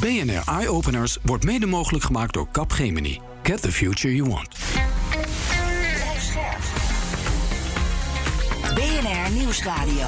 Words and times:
BNR 0.00 0.42
Eye 0.46 0.68
Openers 0.68 1.18
wordt 1.22 1.44
mede 1.44 1.66
mogelijk 1.66 2.04
gemaakt 2.04 2.32
door 2.32 2.48
Capgemini. 2.52 3.20
Get 3.42 3.62
the 3.62 3.72
future 3.72 4.14
you 4.14 4.28
want. 4.28 4.48
BNR 8.74 9.32
Nieuwsradio. 9.32 10.06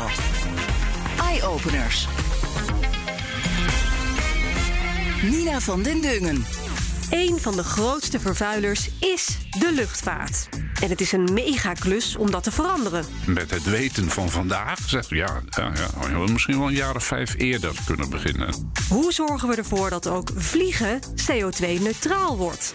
Eye 1.20 1.42
Openers. 1.42 2.08
Nina 5.22 5.60
van 5.60 5.82
den 5.82 6.00
Dungen. 6.00 6.44
Een 7.10 7.38
van 7.40 7.56
de 7.56 7.64
grootste 7.64 8.20
vervuilers 8.20 8.90
is 9.00 9.38
de 9.58 9.72
luchtvaart. 9.72 10.48
En 10.80 10.88
het 10.90 11.00
is 11.00 11.12
een 11.12 11.28
megaklus 11.32 12.16
om 12.16 12.30
dat 12.30 12.42
te 12.42 12.50
veranderen. 12.50 13.04
Met 13.26 13.50
het 13.50 13.64
weten 13.64 14.10
van 14.10 14.30
vandaag 14.30 14.78
zegt 14.86 15.08
ja, 15.08 15.40
ja, 15.48 15.72
ja, 16.00 16.24
we 16.24 16.32
misschien 16.32 16.58
wel 16.58 16.68
een 16.68 16.74
jaar 16.74 16.94
of 16.96 17.04
vijf 17.04 17.34
eerder 17.38 17.72
kunnen 17.86 18.10
beginnen. 18.10 18.72
Hoe 18.88 19.12
zorgen 19.12 19.48
we 19.48 19.54
ervoor 19.54 19.90
dat 19.90 20.06
ook 20.06 20.30
vliegen 20.34 21.00
CO2-neutraal 21.00 22.36
wordt? 22.36 22.72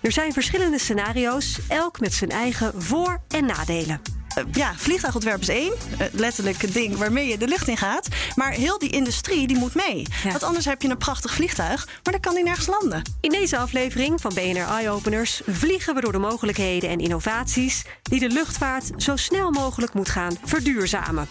Er 0.00 0.12
zijn 0.12 0.32
verschillende 0.32 0.78
scenario's, 0.78 1.58
elk 1.68 2.00
met 2.00 2.12
zijn 2.12 2.30
eigen 2.30 2.82
voor- 2.82 3.22
en 3.28 3.46
nadelen. 3.46 4.15
Eh, 4.36 4.44
ja, 4.52 4.72
vliegtuigontwerp 4.76 5.40
is 5.40 5.48
één. 5.48 5.72
Uh, 5.72 6.06
letterlijk 6.12 6.62
het 6.62 6.72
ding 6.72 6.96
waarmee 6.96 7.28
je 7.28 7.38
de 7.38 7.48
lucht 7.48 7.68
in 7.68 7.76
gaat. 7.76 8.08
Maar 8.34 8.52
heel 8.52 8.78
die 8.78 8.90
industrie 8.90 9.46
die 9.46 9.56
moet 9.56 9.74
mee. 9.74 10.06
Want 10.24 10.42
anders 10.42 10.64
heb 10.64 10.82
je 10.82 10.88
een 10.88 10.96
prachtig 10.96 11.34
vliegtuig, 11.34 11.86
maar 11.86 12.12
dan 12.12 12.20
kan 12.20 12.34
die 12.34 12.44
nergens 12.44 12.66
landen. 12.66 13.02
In 13.20 13.30
deze 13.30 13.58
aflevering 13.58 14.20
van 14.20 14.34
BNR 14.34 14.68
Eye 14.68 14.90
Openers 14.90 15.40
vliegen 15.46 15.94
we 15.94 16.00
door 16.00 16.12
de 16.12 16.18
mogelijkheden 16.18 16.90
en 16.90 16.98
innovaties 16.98 17.84
die 18.02 18.20
de 18.20 18.28
luchtvaart 18.28 18.90
zo 18.96 19.16
snel 19.16 19.50
mogelijk 19.50 19.94
moet 19.94 20.08
gaan 20.08 20.36
verduurzamen. 20.44 21.28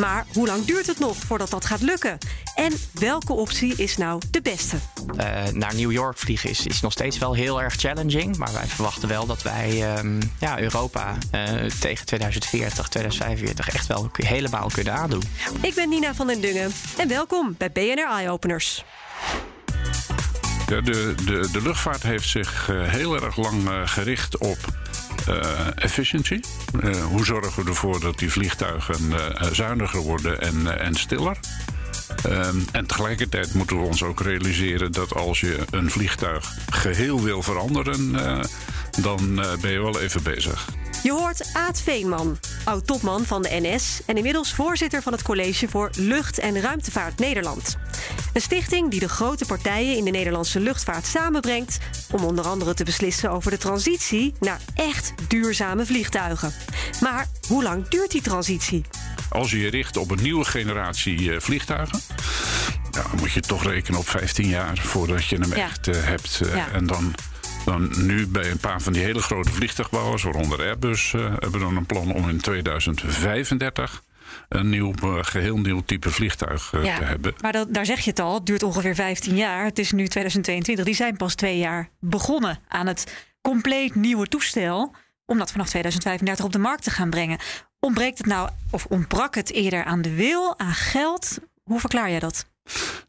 Maar 0.00 0.26
hoe 0.32 0.46
lang 0.46 0.64
duurt 0.64 0.86
het 0.86 0.98
nog 0.98 1.16
voordat 1.16 1.50
dat 1.50 1.64
gaat 1.64 1.80
lukken? 1.80 2.18
En 2.54 2.72
welke 2.92 3.32
optie 3.32 3.74
is 3.76 3.96
nou 3.96 4.20
de 4.30 4.40
beste? 4.40 4.76
Uh, 5.18 5.44
naar 5.52 5.74
New 5.74 5.92
York 5.92 6.18
vliegen 6.18 6.50
is, 6.50 6.66
is 6.66 6.80
nog 6.80 6.92
steeds 6.92 7.18
wel 7.18 7.34
heel 7.34 7.62
erg 7.62 7.74
challenging. 7.74 8.36
Maar 8.36 8.52
wij 8.52 8.66
verwachten 8.66 9.08
wel 9.08 9.26
dat 9.26 9.42
wij 9.42 9.98
um, 9.98 10.18
ja, 10.38 10.60
Europa 10.60 11.16
tegen 11.80 12.06
2020 12.06 12.41
2040, 12.42 12.88
2045 12.88 13.74
echt 13.74 13.86
wel 13.86 14.10
helemaal 14.12 14.70
kunnen 14.72 14.94
aandoen. 14.94 15.22
Ik 15.60 15.74
ben 15.74 15.88
Nina 15.88 16.14
van 16.14 16.26
den 16.26 16.40
Dungen 16.40 16.72
en 16.96 17.08
welkom 17.08 17.54
bij 17.58 17.70
BNR 17.72 18.08
Eye 18.10 18.30
Openers. 18.30 18.84
De, 20.66 20.82
de, 20.82 21.14
de, 21.24 21.48
de 21.52 21.62
luchtvaart 21.62 22.02
heeft 22.02 22.28
zich 22.28 22.68
uh, 22.70 22.88
heel 22.88 23.22
erg 23.22 23.36
lang 23.36 23.68
uh, 23.68 23.80
gericht 23.84 24.38
op 24.38 24.58
uh, 25.28 25.36
efficiency. 25.74 26.40
hoe 27.08 27.24
zorgen 27.24 27.64
we 27.64 27.70
ervoor 27.70 28.00
dat 28.00 28.18
die 28.18 28.30
vliegtuigen 28.30 29.12
zuiniger 29.52 30.00
worden 30.00 30.40
en, 30.40 30.78
en 30.78 30.94
stiller? 30.94 31.36
Um, 32.26 32.64
en 32.72 32.86
tegelijkertijd 32.86 33.54
moeten 33.54 33.80
we 33.80 33.86
ons 33.86 34.02
ook 34.02 34.20
realiseren 34.20 34.92
dat 34.92 35.14
als 35.14 35.40
je 35.40 35.58
een 35.70 35.90
vliegtuig 35.90 36.54
geheel 36.70 37.22
wil 37.22 37.42
veranderen, 37.42 38.12
dan 39.00 39.34
ben 39.60 39.70
je 39.70 39.80
wel 39.80 40.00
even 40.00 40.22
bezig. 40.22 40.68
Je 41.02 41.12
hoort 41.12 41.50
Aad 41.52 41.80
Veenman, 41.80 42.38
oud-topman 42.64 43.24
van 43.24 43.42
de 43.42 43.48
NS 43.50 44.00
en 44.06 44.16
inmiddels 44.16 44.54
voorzitter 44.54 45.02
van 45.02 45.12
het 45.12 45.22
College 45.22 45.68
voor 45.68 45.90
Lucht- 45.96 46.38
en 46.38 46.60
Ruimtevaart 46.60 47.18
Nederland. 47.18 47.76
Een 48.32 48.40
stichting 48.40 48.90
die 48.90 49.00
de 49.00 49.08
grote 49.08 49.44
partijen 49.44 49.96
in 49.96 50.04
de 50.04 50.10
Nederlandse 50.10 50.60
luchtvaart 50.60 51.06
samenbrengt 51.06 51.78
om 52.10 52.24
onder 52.24 52.44
andere 52.44 52.74
te 52.74 52.84
beslissen 52.84 53.30
over 53.30 53.50
de 53.50 53.58
transitie 53.58 54.34
naar 54.40 54.60
echt 54.74 55.14
duurzame 55.28 55.86
vliegtuigen. 55.86 56.52
Maar 57.00 57.26
hoe 57.48 57.62
lang 57.62 57.88
duurt 57.88 58.10
die 58.10 58.22
transitie? 58.22 58.84
Als 59.28 59.50
je 59.50 59.58
je 59.58 59.70
richt 59.70 59.96
op 59.96 60.10
een 60.10 60.22
nieuwe 60.22 60.44
generatie 60.44 61.40
vliegtuigen, 61.40 62.00
ja, 62.90 63.02
dan 63.02 63.18
moet 63.18 63.32
je 63.32 63.40
toch 63.40 63.64
rekenen 63.64 64.00
op 64.00 64.08
15 64.08 64.48
jaar 64.48 64.78
voordat 64.78 65.24
je 65.24 65.36
hem 65.36 65.54
ja. 65.54 65.64
echt 65.64 65.86
uh, 65.86 65.94
hebt. 66.04 66.40
Uh, 66.44 66.54
ja. 66.54 66.68
En 66.72 66.86
dan 66.86 67.14
dan 67.64 68.06
nu 68.06 68.26
bij 68.26 68.50
een 68.50 68.58
paar 68.58 68.82
van 68.82 68.92
die 68.92 69.02
hele 69.02 69.22
grote 69.22 69.52
vliegtuigbouwers, 69.52 70.22
waaronder 70.22 70.58
Airbus, 70.58 71.12
uh, 71.12 71.22
hebben 71.22 71.52
we 71.52 71.58
dan 71.58 71.76
een 71.76 71.86
plan 71.86 72.12
om 72.12 72.28
in 72.28 72.40
2035 72.40 74.02
een 74.48 74.68
nieuw, 74.68 74.92
uh, 75.04 75.18
geheel 75.20 75.58
nieuw 75.58 75.82
type 75.84 76.10
vliegtuig 76.10 76.72
uh, 76.72 76.84
ja, 76.84 76.98
te 76.98 77.04
hebben. 77.04 77.34
Maar 77.40 77.52
dat, 77.52 77.74
daar 77.74 77.86
zeg 77.86 78.00
je 78.00 78.10
het 78.10 78.18
al, 78.18 78.34
het 78.34 78.46
duurt 78.46 78.62
ongeveer 78.62 78.94
15 78.94 79.36
jaar. 79.36 79.64
Het 79.64 79.78
is 79.78 79.92
nu 79.92 80.08
2022. 80.08 80.84
Die 80.84 80.94
zijn 80.94 81.16
pas 81.16 81.34
twee 81.34 81.58
jaar 81.58 81.88
begonnen 82.00 82.58
aan 82.68 82.86
het 82.86 83.30
compleet 83.40 83.94
nieuwe 83.94 84.26
toestel. 84.26 84.94
Om 85.26 85.38
dat 85.38 85.50
vanaf 85.50 85.68
2035 85.68 86.44
op 86.44 86.52
de 86.52 86.58
markt 86.58 86.82
te 86.82 86.90
gaan 86.90 87.10
brengen. 87.10 87.38
Ontbreekt 87.80 88.18
het 88.18 88.26
nou, 88.26 88.50
of 88.70 88.86
ontbrak 88.86 89.34
het 89.34 89.52
eerder 89.52 89.84
aan 89.84 90.02
de 90.02 90.14
wil, 90.14 90.58
aan 90.58 90.74
geld? 90.74 91.38
Hoe 91.62 91.80
verklaar 91.80 92.10
jij 92.10 92.18
dat? 92.18 92.51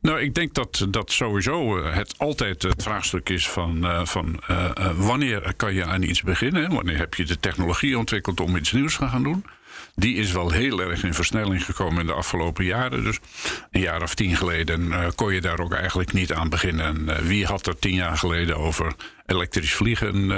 Nou, 0.03 0.22
ik 0.22 0.34
denk 0.34 0.53
dat 0.53 0.86
dat 0.90 1.12
sowieso 1.12 1.84
het 1.86 2.18
altijd 2.18 2.62
het 2.62 2.84
vraagstuk 2.84 3.30
is 3.30 3.50
van, 3.50 3.78
uh, 3.86 4.06
van 4.06 4.41
uh, 4.50 4.72
wanneer 4.96 5.53
kan 5.56 5.74
je 5.74 5.86
aan 5.86 6.02
iets 6.03 6.22
beginnen? 6.22 6.74
Wanneer 6.74 6.97
heb 6.97 7.14
je 7.14 7.25
de 7.25 7.40
technologie 7.40 7.97
ontwikkeld 7.97 8.40
om 8.40 8.56
iets 8.56 8.72
nieuws 8.72 8.97
te 8.97 9.08
gaan 9.08 9.24
doen? 9.24 9.46
Die 9.96 10.16
is 10.16 10.31
wel 10.31 10.52
heel 10.52 10.81
erg 10.81 11.03
in 11.03 11.14
versnelling 11.14 11.66
gekomen 11.66 12.02
in 12.02 12.08
de 12.08 12.14
afgelopen 12.14 12.66
jaren. 12.66 13.03
Dus 13.03 13.19
een 13.72 13.81
jaar 13.81 14.02
of 14.02 14.16
tien 14.16 14.36
geleden 14.36 15.14
kon 15.16 15.34
je 15.34 15.41
daar 15.41 15.59
ook 15.59 15.74
eigenlijk 15.74 16.14
niet 16.14 16.34
aan 16.34 16.50
beginnen. 16.50 17.25
wie 17.28 17.46
had 17.46 17.68
er 17.68 17.80
tien 17.80 17.96
jaar 17.96 18.18
geleden 18.18 18.58
over 18.58 18.96
elektrisch 19.25 19.74
vliegen, 19.74 20.30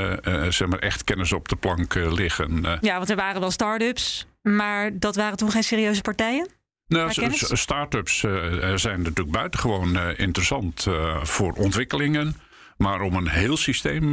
zeg 0.49 0.67
maar 0.67 0.79
echt 0.79 1.03
kennis 1.03 1.33
op 1.33 1.47
de 1.47 1.55
plank 1.55 1.93
liggen? 1.93 2.77
Ja, 2.81 2.97
want 2.97 3.09
er 3.09 3.15
waren 3.15 3.39
wel 3.39 3.51
start-ups, 3.51 4.27
maar 4.41 4.99
dat 4.99 5.15
waren 5.15 5.37
toen 5.37 5.51
geen 5.51 5.63
serieuze 5.63 6.01
partijen? 6.01 6.47
Nou, 6.87 7.11
start-ups 7.37 8.23
uh, 8.23 8.75
zijn 8.75 9.01
natuurlijk 9.01 9.31
buitengewoon 9.31 9.95
uh, 9.95 10.19
interessant 10.19 10.85
uh, 10.85 11.23
voor 11.23 11.53
ontwikkelingen. 11.53 12.35
Maar 12.77 13.01
om 13.01 13.15
een 13.15 13.27
heel 13.27 13.57
systeem 13.57 14.11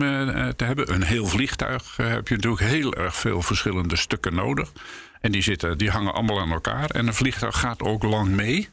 te 0.56 0.64
hebben, 0.64 0.92
een 0.94 1.02
heel 1.02 1.26
vliegtuig, 1.26 1.96
heb 1.96 2.28
je 2.28 2.34
natuurlijk 2.34 2.62
heel 2.62 2.94
erg 2.94 3.16
veel 3.16 3.42
verschillende 3.42 3.96
stukken 3.96 4.34
nodig. 4.34 4.72
En 5.20 5.32
die, 5.32 5.42
zitten, 5.42 5.78
die 5.78 5.90
hangen 5.90 6.14
allemaal 6.14 6.40
aan 6.40 6.52
elkaar. 6.52 6.90
En 6.90 7.06
een 7.06 7.14
vliegtuig 7.14 7.58
gaat 7.58 7.82
ook 7.82 8.02
lang 8.02 8.28
mee. 8.28 8.68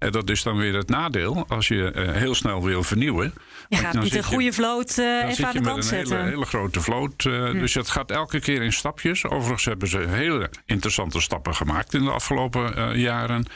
En 0.00 0.12
dat 0.12 0.30
is 0.30 0.42
dan 0.42 0.56
weer 0.56 0.74
het 0.74 0.88
nadeel 0.88 1.44
als 1.48 1.68
je 1.68 1.92
uh, 1.94 2.12
heel 2.12 2.34
snel 2.34 2.64
wil 2.64 2.82
vernieuwen. 2.82 3.34
Je 3.68 3.76
gaat 3.76 4.00
niet 4.00 4.14
een 4.14 4.24
goede 4.24 4.52
vloot 4.52 4.96
uh, 4.98 5.28
even 5.28 5.46
aan 5.46 5.52
de 5.52 5.60
kant 5.60 5.84
zetten. 5.84 6.16
Een 6.16 6.22
hele, 6.22 6.34
hele 6.34 6.44
grote 6.44 6.80
vloot. 6.80 7.24
Uh, 7.24 7.50
hm. 7.50 7.58
Dus 7.58 7.74
het 7.74 7.90
gaat 7.90 8.10
elke 8.10 8.40
keer 8.40 8.62
in 8.62 8.72
stapjes. 8.72 9.24
Overigens 9.24 9.64
hebben 9.64 9.88
ze 9.88 9.98
hele 9.98 10.50
interessante 10.66 11.20
stappen 11.20 11.54
gemaakt 11.54 11.94
in 11.94 12.04
de 12.04 12.10
afgelopen 12.10 12.98
jaren. 12.98 13.46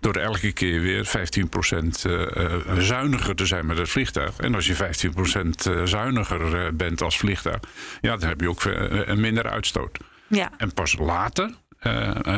Door 0.00 0.14
elke 0.14 0.52
keer 0.52 0.80
weer 0.80 1.06
15% 2.76 2.78
zuiniger 2.78 3.34
te 3.34 3.46
zijn 3.46 3.66
met 3.66 3.78
het 3.78 3.88
vliegtuig. 3.88 4.36
En 4.36 4.54
als 4.54 4.66
je 4.66 4.76
15% 4.76 5.84
zuiniger 5.84 6.76
bent 6.76 7.02
als 7.02 7.18
vliegtuig, 7.18 7.60
ja, 8.00 8.16
dan 8.16 8.28
heb 8.28 8.40
je 8.40 8.48
ook 8.48 8.64
een 8.64 9.20
minder 9.20 9.50
uitstoot. 9.50 9.98
Ja. 10.26 10.50
En 10.56 10.74
pas 10.74 10.98
later, 10.98 11.50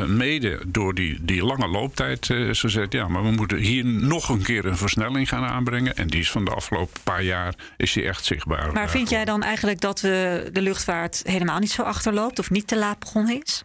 mede 0.07 0.59
door 0.65 0.93
die, 0.93 1.17
die 1.21 1.43
lange 1.43 1.67
looptijd 1.67 2.29
uh, 2.29 2.49
is 2.49 2.59
gezegd... 2.59 2.93
ja, 2.93 3.07
maar 3.07 3.23
we 3.23 3.31
moeten 3.31 3.57
hier 3.57 3.85
nog 3.85 4.29
een 4.29 4.41
keer 4.41 4.65
een 4.65 4.77
versnelling 4.77 5.29
gaan 5.29 5.43
aanbrengen. 5.43 5.97
En 5.97 6.07
die 6.07 6.19
is 6.19 6.31
van 6.31 6.45
de 6.45 6.51
afgelopen 6.51 7.01
paar 7.03 7.23
jaar 7.23 7.53
is 7.77 7.93
die 7.93 8.03
echt 8.03 8.25
zichtbaar. 8.25 8.73
Maar 8.73 8.89
vind 8.89 9.09
jij 9.09 9.25
dan 9.25 9.43
eigenlijk 9.43 9.81
dat 9.81 9.99
de 9.99 10.49
luchtvaart 10.51 11.21
helemaal 11.25 11.59
niet 11.59 11.71
zo 11.71 11.81
achterloopt... 11.81 12.39
of 12.39 12.49
niet 12.49 12.67
te 12.67 12.77
laat 12.77 12.99
begonnen 12.99 13.41
is? 13.43 13.63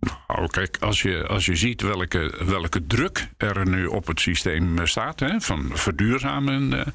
Nou, 0.00 0.48
kijk, 0.48 0.76
als 0.80 1.02
je, 1.02 1.26
als 1.26 1.46
je 1.46 1.56
ziet 1.56 1.82
welke, 1.82 2.34
welke 2.44 2.86
druk 2.86 3.28
er 3.36 3.68
nu 3.68 3.86
op 3.86 4.06
het 4.06 4.20
systeem 4.20 4.86
staat, 4.86 5.20
hè, 5.20 5.40
van 5.40 5.70
verduurzamen, 5.72 6.72
uh, 6.72 6.86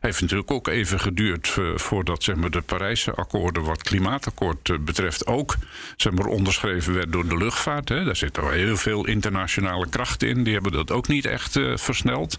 heeft 0.00 0.20
natuurlijk 0.20 0.50
ook 0.50 0.68
even 0.68 1.00
geduurd 1.00 1.48
voordat 1.74 2.22
zeg 2.22 2.36
maar, 2.36 2.50
de 2.50 2.60
Parijse 2.60 3.14
akkoorden, 3.14 3.62
wat 3.62 3.82
klimaatakkoord 3.82 4.68
uh, 4.68 4.78
betreft, 4.78 5.26
ook 5.26 5.56
zeg 5.96 6.12
maar, 6.12 6.26
onderschreven 6.26 6.94
werd 6.94 7.12
door 7.12 7.28
de 7.28 7.36
luchtvaart. 7.36 7.88
Hè. 7.88 8.04
Daar 8.04 8.16
zitten 8.16 8.42
wel 8.42 8.52
heel 8.52 8.76
veel 8.76 9.06
internationale 9.06 9.88
krachten 9.88 10.28
in, 10.28 10.44
die 10.44 10.54
hebben 10.54 10.72
dat 10.72 10.90
ook 10.90 11.08
niet 11.08 11.24
echt 11.24 11.58
versneld. 11.74 12.38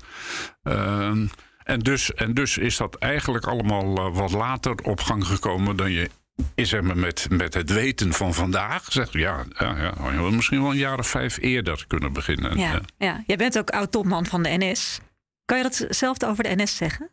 Ehm, 0.63 1.27
en 1.63 1.79
dus, 1.79 2.13
en 2.13 2.33
dus 2.33 2.57
is 2.57 2.77
dat 2.77 2.95
eigenlijk 2.95 3.45
allemaal 3.45 4.13
wat 4.13 4.31
later 4.31 4.75
op 4.83 5.01
gang 5.01 5.27
gekomen 5.27 5.75
dan 5.75 5.91
je 5.91 6.09
is 6.55 6.73
er 6.73 6.83
met, 6.83 7.27
met 7.29 7.53
het 7.53 7.69
weten 7.69 8.13
van 8.13 8.33
vandaag 8.33 8.91
zegt 8.91 9.13
ja, 9.13 9.45
ja, 9.57 9.77
ja, 9.77 10.23
we 10.23 10.31
misschien 10.31 10.61
wel 10.61 10.71
een 10.71 10.77
jaar 10.77 10.99
of 10.99 11.07
vijf 11.07 11.37
eerder 11.41 11.85
kunnen 11.87 12.13
beginnen. 12.13 12.57
Ja, 12.57 12.81
ja. 12.97 13.23
Jij 13.27 13.37
bent 13.37 13.57
ook 13.57 13.69
oud-topman 13.69 14.25
van 14.25 14.43
de 14.43 14.49
NS. 14.57 14.99
Kan 15.45 15.57
je 15.57 15.63
datzelfde 15.63 16.27
over 16.27 16.43
de 16.43 16.63
NS 16.63 16.75
zeggen? 16.75 17.09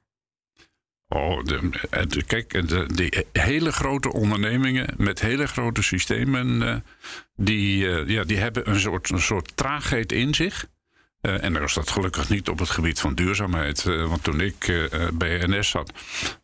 Oh, 1.08 1.44
de, 1.44 1.70
de, 2.08 2.22
kijk, 2.22 2.68
de, 2.68 2.86
die 2.94 3.26
hele 3.32 3.72
grote 3.72 4.12
ondernemingen 4.12 4.94
met 4.96 5.20
hele 5.20 5.46
grote 5.46 5.82
systemen, 5.82 6.62
uh, 6.62 6.76
die, 7.36 7.84
uh, 7.84 8.08
ja, 8.08 8.24
die 8.24 8.38
hebben 8.38 8.70
een 8.70 8.80
soort, 8.80 9.10
een 9.10 9.20
soort 9.20 9.56
traagheid 9.56 10.12
in 10.12 10.34
zich. 10.34 10.66
Uh, 11.22 11.44
en 11.44 11.56
er 11.56 11.62
is 11.62 11.74
dat 11.74 11.90
gelukkig 11.90 12.28
niet 12.28 12.48
op 12.48 12.58
het 12.58 12.70
gebied 12.70 13.00
van 13.00 13.14
duurzaamheid. 13.14 13.84
Uh, 13.84 14.08
want 14.08 14.22
toen 14.22 14.40
ik 14.40 14.68
uh, 14.68 15.08
bij 15.12 15.46
NS 15.46 15.68
zat, 15.68 15.92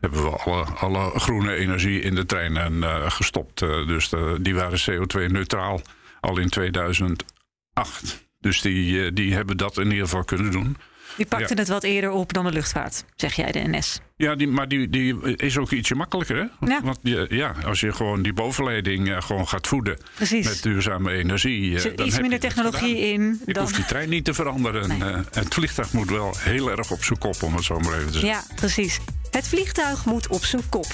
hebben 0.00 0.22
we 0.22 0.30
alle, 0.30 1.18
groene 1.18 1.54
energie 1.54 2.00
in 2.00 2.14
de 2.14 2.26
treinen 2.26 3.12
gestopt. 3.12 3.58
dus 3.60 4.10
die 4.40 4.54
waren 4.54 4.80
CO2-neutraal 4.80 5.80
al 6.20 6.38
in 6.38 6.48
2008. 6.48 8.26
Dus 8.40 8.60
die, 8.60 9.12
die 9.12 9.34
hebben 9.34 9.56
dat 9.56 9.78
in 9.78 9.90
ieder 9.90 10.04
geval 10.04 10.24
kunnen 10.24 10.50
doen. 10.50 10.76
Die 11.18 11.26
pakte 11.26 11.54
het 11.54 11.68
wat 11.68 11.82
eerder 11.82 12.10
op 12.10 12.32
dan 12.32 12.44
de 12.44 12.52
luchtvaart, 12.52 13.04
zeg 13.16 13.34
jij, 13.34 13.52
de 13.52 13.58
NS. 13.68 14.00
Ja, 14.16 14.34
die, 14.34 14.48
maar 14.48 14.68
die, 14.68 14.88
die 14.90 15.36
is 15.36 15.58
ook 15.58 15.70
ietsje 15.70 15.94
makkelijker. 15.94 16.36
Hè? 16.36 16.66
Ja. 16.66 16.80
Want 16.82 16.98
je- 17.02 17.26
ja, 17.30 17.54
als 17.64 17.80
je 17.80 17.92
gewoon 17.92 18.22
die 18.22 18.32
bovenleiding 18.32 19.08
eh, 19.10 19.22
gewoon 19.22 19.48
gaat 19.48 19.66
voeden 19.66 19.98
Precies. 20.14 20.46
met 20.46 20.62
duurzame 20.62 21.12
energie. 21.12 21.70
Er 21.70 21.76
eh, 21.76 21.82
zit 21.82 21.96
dan 21.96 22.06
iets 22.06 22.14
minder 22.20 22.32
je 22.42 22.46
technologie 22.46 22.98
in 22.98 23.40
Ik 23.46 23.54
dan... 23.54 23.62
hoef 23.62 23.72
die 23.72 23.84
trein 23.84 24.08
niet 24.08 24.24
te 24.24 24.34
veranderen. 24.34 24.88
Nee. 24.88 25.02
Eh, 25.12 25.20
het 25.32 25.54
vliegtuig 25.54 25.92
moet 25.92 26.10
wel 26.10 26.34
heel 26.38 26.70
erg 26.70 26.90
op 26.90 27.04
zijn 27.04 27.18
kop, 27.18 27.42
om 27.42 27.54
het 27.54 27.64
zo 27.64 27.78
maar 27.80 27.92
even 27.94 28.06
te 28.06 28.12
zeggen. 28.18 28.28
Ja, 28.28 28.42
precies. 28.54 28.98
Het 29.30 29.48
vliegtuig 29.48 30.04
moet 30.04 30.26
op 30.28 30.44
zijn 30.44 30.62
kop. 30.68 30.86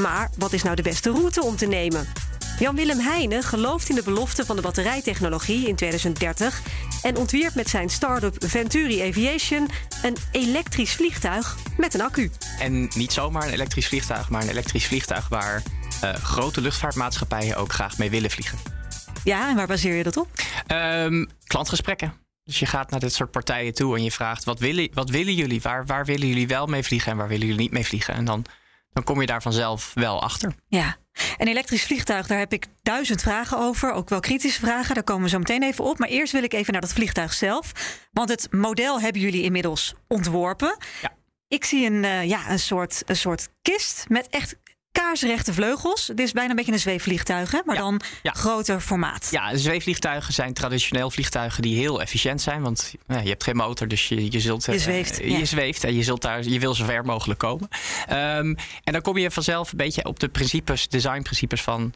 Maar 0.00 0.30
wat 0.38 0.52
is 0.52 0.62
nou 0.62 0.76
de 0.76 0.82
beste 0.82 1.10
route 1.10 1.42
om 1.42 1.56
te 1.56 1.66
nemen? 1.66 2.06
Jan-Willem 2.58 2.98
Heijnen 2.98 3.42
gelooft 3.42 3.88
in 3.88 3.94
de 3.94 4.02
belofte 4.02 4.44
van 4.44 4.56
de 4.56 4.62
batterijtechnologie 4.62 5.68
in 5.68 5.76
2030 5.76 6.60
en 7.02 7.16
ontwierp 7.16 7.54
met 7.54 7.68
zijn 7.68 7.88
start-up 7.88 8.36
Venturi 8.38 9.08
Aviation 9.08 9.68
een 10.02 10.16
elektrisch 10.32 10.94
vliegtuig 10.94 11.56
met 11.76 11.94
een 11.94 12.00
accu. 12.00 12.30
En 12.58 12.88
niet 12.94 13.12
zomaar 13.12 13.46
een 13.46 13.52
elektrisch 13.52 13.88
vliegtuig, 13.88 14.30
maar 14.30 14.42
een 14.42 14.48
elektrisch 14.48 14.86
vliegtuig 14.86 15.28
waar 15.28 15.62
eh, 16.00 16.14
grote 16.14 16.60
luchtvaartmaatschappijen 16.60 17.56
ook 17.56 17.72
graag 17.72 17.98
mee 17.98 18.10
willen 18.10 18.30
vliegen. 18.30 18.58
Ja, 19.24 19.48
en 19.48 19.56
waar 19.56 19.66
baseer 19.66 19.94
je 19.94 20.02
dat 20.02 20.16
op? 20.16 20.28
Ehm, 20.66 21.24
klantgesprekken. 21.46 22.12
Dus 22.44 22.58
je 22.58 22.66
gaat 22.66 22.90
naar 22.90 23.00
dit 23.00 23.14
soort 23.14 23.30
partijen 23.30 23.74
toe 23.74 23.96
en 23.96 24.02
je 24.02 24.12
vraagt: 24.12 24.44
wat 24.44 24.58
willen, 24.58 24.88
wat 24.94 25.10
willen 25.10 25.34
jullie? 25.34 25.60
Waar, 25.60 25.86
waar 25.86 26.04
willen 26.04 26.28
jullie 26.28 26.46
wel 26.46 26.66
mee 26.66 26.82
vliegen 26.82 27.12
en 27.12 27.18
waar 27.18 27.28
willen 27.28 27.46
jullie 27.46 27.62
niet 27.62 27.72
mee 27.72 27.86
vliegen? 27.86 28.14
En 28.14 28.24
dan, 28.24 28.44
dan 28.92 29.04
kom 29.04 29.20
je 29.20 29.26
daar 29.26 29.42
vanzelf 29.42 29.90
wel 29.94 30.22
achter. 30.22 30.54
Ja. 30.68 30.96
Een 31.36 31.48
elektrisch 31.48 31.84
vliegtuig, 31.84 32.26
daar 32.26 32.38
heb 32.38 32.52
ik 32.52 32.66
duizend 32.82 33.22
vragen 33.22 33.58
over. 33.58 33.92
Ook 33.92 34.08
wel 34.08 34.20
kritische 34.20 34.60
vragen, 34.60 34.94
daar 34.94 35.04
komen 35.04 35.22
we 35.22 35.28
zo 35.28 35.38
meteen 35.38 35.62
even 35.62 35.84
op. 35.84 35.98
Maar 35.98 36.08
eerst 36.08 36.32
wil 36.32 36.42
ik 36.42 36.52
even 36.52 36.72
naar 36.72 36.80
dat 36.80 36.92
vliegtuig 36.92 37.32
zelf. 37.32 37.72
Want 38.12 38.28
het 38.28 38.48
model 38.50 39.00
hebben 39.00 39.20
jullie 39.20 39.42
inmiddels 39.42 39.94
ontworpen. 40.08 40.76
Ja. 41.02 41.12
Ik 41.48 41.64
zie 41.64 41.86
een, 41.86 42.04
eh, 42.04 42.28
ja, 42.28 42.50
een, 42.50 42.58
soort, 42.58 43.02
een 43.06 43.16
soort 43.16 43.48
kist 43.62 44.04
met 44.08 44.28
echt 44.28 44.56
kaarsrechte 45.00 45.52
vleugels. 45.52 46.06
Het 46.06 46.20
is 46.20 46.32
bijna 46.32 46.50
een 46.50 46.56
beetje 46.56 46.72
een 46.72 46.78
zweefvliegtuig, 46.78 47.50
hè? 47.50 47.60
maar 47.64 47.74
Ja. 47.76 47.80
dan 47.80 48.00
Ja. 48.22 48.32
groter 48.32 48.80
formaat. 48.80 49.28
Ja, 49.30 49.56
zweefvliegtuigen 49.56 50.32
zijn 50.32 50.52
traditioneel 50.52 51.10
vliegtuigen 51.10 51.62
die 51.62 51.76
heel 51.76 52.00
efficiënt 52.00 52.42
zijn. 52.42 52.62
Want 52.62 52.94
ja, 53.06 53.18
je 53.20 53.28
hebt 53.28 53.42
geen 53.44 53.56
motor, 53.56 53.88
dus 53.88 54.08
je, 54.08 54.32
je 54.32 54.40
zult. 54.40 54.64
Je 54.64 54.72
eh, 54.72 55.04
je 55.18 55.38
ja. 55.38 55.44
zweeft 55.44 55.84
en 55.84 55.94
je, 55.94 56.02
zult 56.02 56.22
daar, 56.22 56.42
je 56.42 56.58
wil 56.58 56.74
zo 56.74 56.84
ver 56.84 57.04
mogelijk 57.04 57.38
komen. 57.38 57.68
Ehm, 58.06 58.54
en 58.84 58.92
dan 58.92 59.00
kom 59.00 59.16
je 59.16 59.30
vanzelf 59.30 59.70
een 59.70 59.76
beetje 59.76 60.04
op 60.04 60.20
de 60.20 60.28
principes, 60.28 60.88
designprincipes 60.88 61.62
van. 61.62 61.92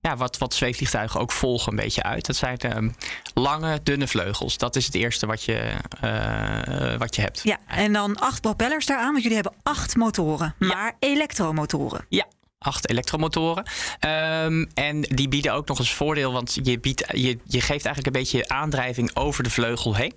Ja, 0.00 0.16
wat, 0.16 0.38
wat 0.38 0.54
zweefvliegtuigen 0.54 1.20
ook 1.20 1.32
volgen 1.32 1.70
een 1.72 1.78
beetje 1.78 2.02
uit. 2.02 2.26
Dat 2.26 2.36
zijn 2.36 2.58
ehm, 2.58 2.88
lange, 3.34 3.80
dunne 3.82 4.06
vleugels. 4.06 4.58
Dat 4.58 4.76
is 4.76 4.86
het 4.86 4.94
eerste 4.94 5.26
wat 5.26 5.42
je, 5.42 5.72
eh, 6.00 6.96
wat 6.98 7.16
je 7.16 7.22
hebt. 7.22 7.40
Ja, 7.42 7.58
en 7.66 7.92
dan 7.92 8.18
acht 8.18 8.40
propellers 8.40 8.86
daaraan, 8.86 9.10
want 9.10 9.22
jullie 9.22 9.38
hebben 9.40 9.54
acht 9.62 9.96
motoren, 9.96 10.54
maar 10.58 10.96
elektromotoren. 10.98 12.06
Ja, 12.08 12.26
acht 12.64 12.90
elektromotoren. 12.90 13.64
Ehm, 13.98 14.64
en 14.74 15.00
die 15.00 15.28
bieden 15.28 15.52
ook 15.52 15.68
nog 15.68 15.78
eens 15.78 15.94
voordeel, 15.94 16.32
want 16.32 16.58
je, 16.62 16.78
biedt, 16.78 17.04
je, 17.12 17.38
je 17.44 17.60
geeft 17.60 17.84
eigenlijk 17.84 18.06
een 18.06 18.22
beetje 18.22 18.48
aandrijving 18.48 19.10
over 19.14 19.42
de 19.42 19.50
vleugel 19.50 19.94
heen. 19.94 20.14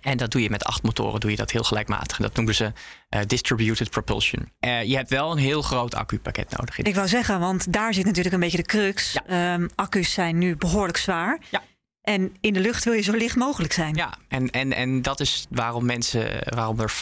En 0.00 0.16
dat 0.16 0.30
doe 0.30 0.42
je 0.42 0.50
met 0.50 0.64
acht 0.64 0.82
motoren, 0.82 1.20
doe 1.20 1.30
je 1.30 1.36
dat 1.36 1.50
heel 1.50 1.62
gelijkmatig. 1.62 2.16
En 2.16 2.22
dat 2.22 2.36
noemen 2.36 2.54
ze 2.54 2.72
eh, 3.08 3.20
distributed 3.26 3.90
propulsion. 3.90 4.52
Eh, 4.58 4.82
je 4.84 4.96
hebt 4.96 5.10
wel 5.10 5.32
een 5.32 5.38
heel 5.38 5.62
groot 5.62 5.94
accupakket 5.94 6.56
nodig. 6.56 6.78
Ik 6.78 6.94
wou 6.94 7.08
zeggen, 7.08 7.40
want 7.40 7.72
daar 7.72 7.94
zit 7.94 8.04
natuurlijk 8.04 8.34
een 8.34 8.40
beetje 8.40 8.56
de 8.56 8.62
crux. 8.62 9.12
Ja. 9.12 9.54
Ehm, 9.54 9.68
accu's 9.74 10.12
zijn 10.12 10.38
nu 10.38 10.56
behoorlijk 10.56 10.98
zwaar. 10.98 11.40
Ja. 11.50 11.62
En 12.02 12.36
in 12.40 12.52
de 12.52 12.60
lucht 12.60 12.84
wil 12.84 12.92
je 12.92 13.02
zo 13.02 13.12
licht 13.12 13.36
mogelijk 13.36 13.72
zijn. 13.72 13.94
Ja, 13.94 14.18
en, 14.28 14.50
en, 14.50 14.72
en 14.72 15.02
dat 15.02 15.20
is 15.20 15.46
waarom 15.50 15.84
mensen, 15.84 16.54
waarom 16.54 16.80
er 16.80 16.92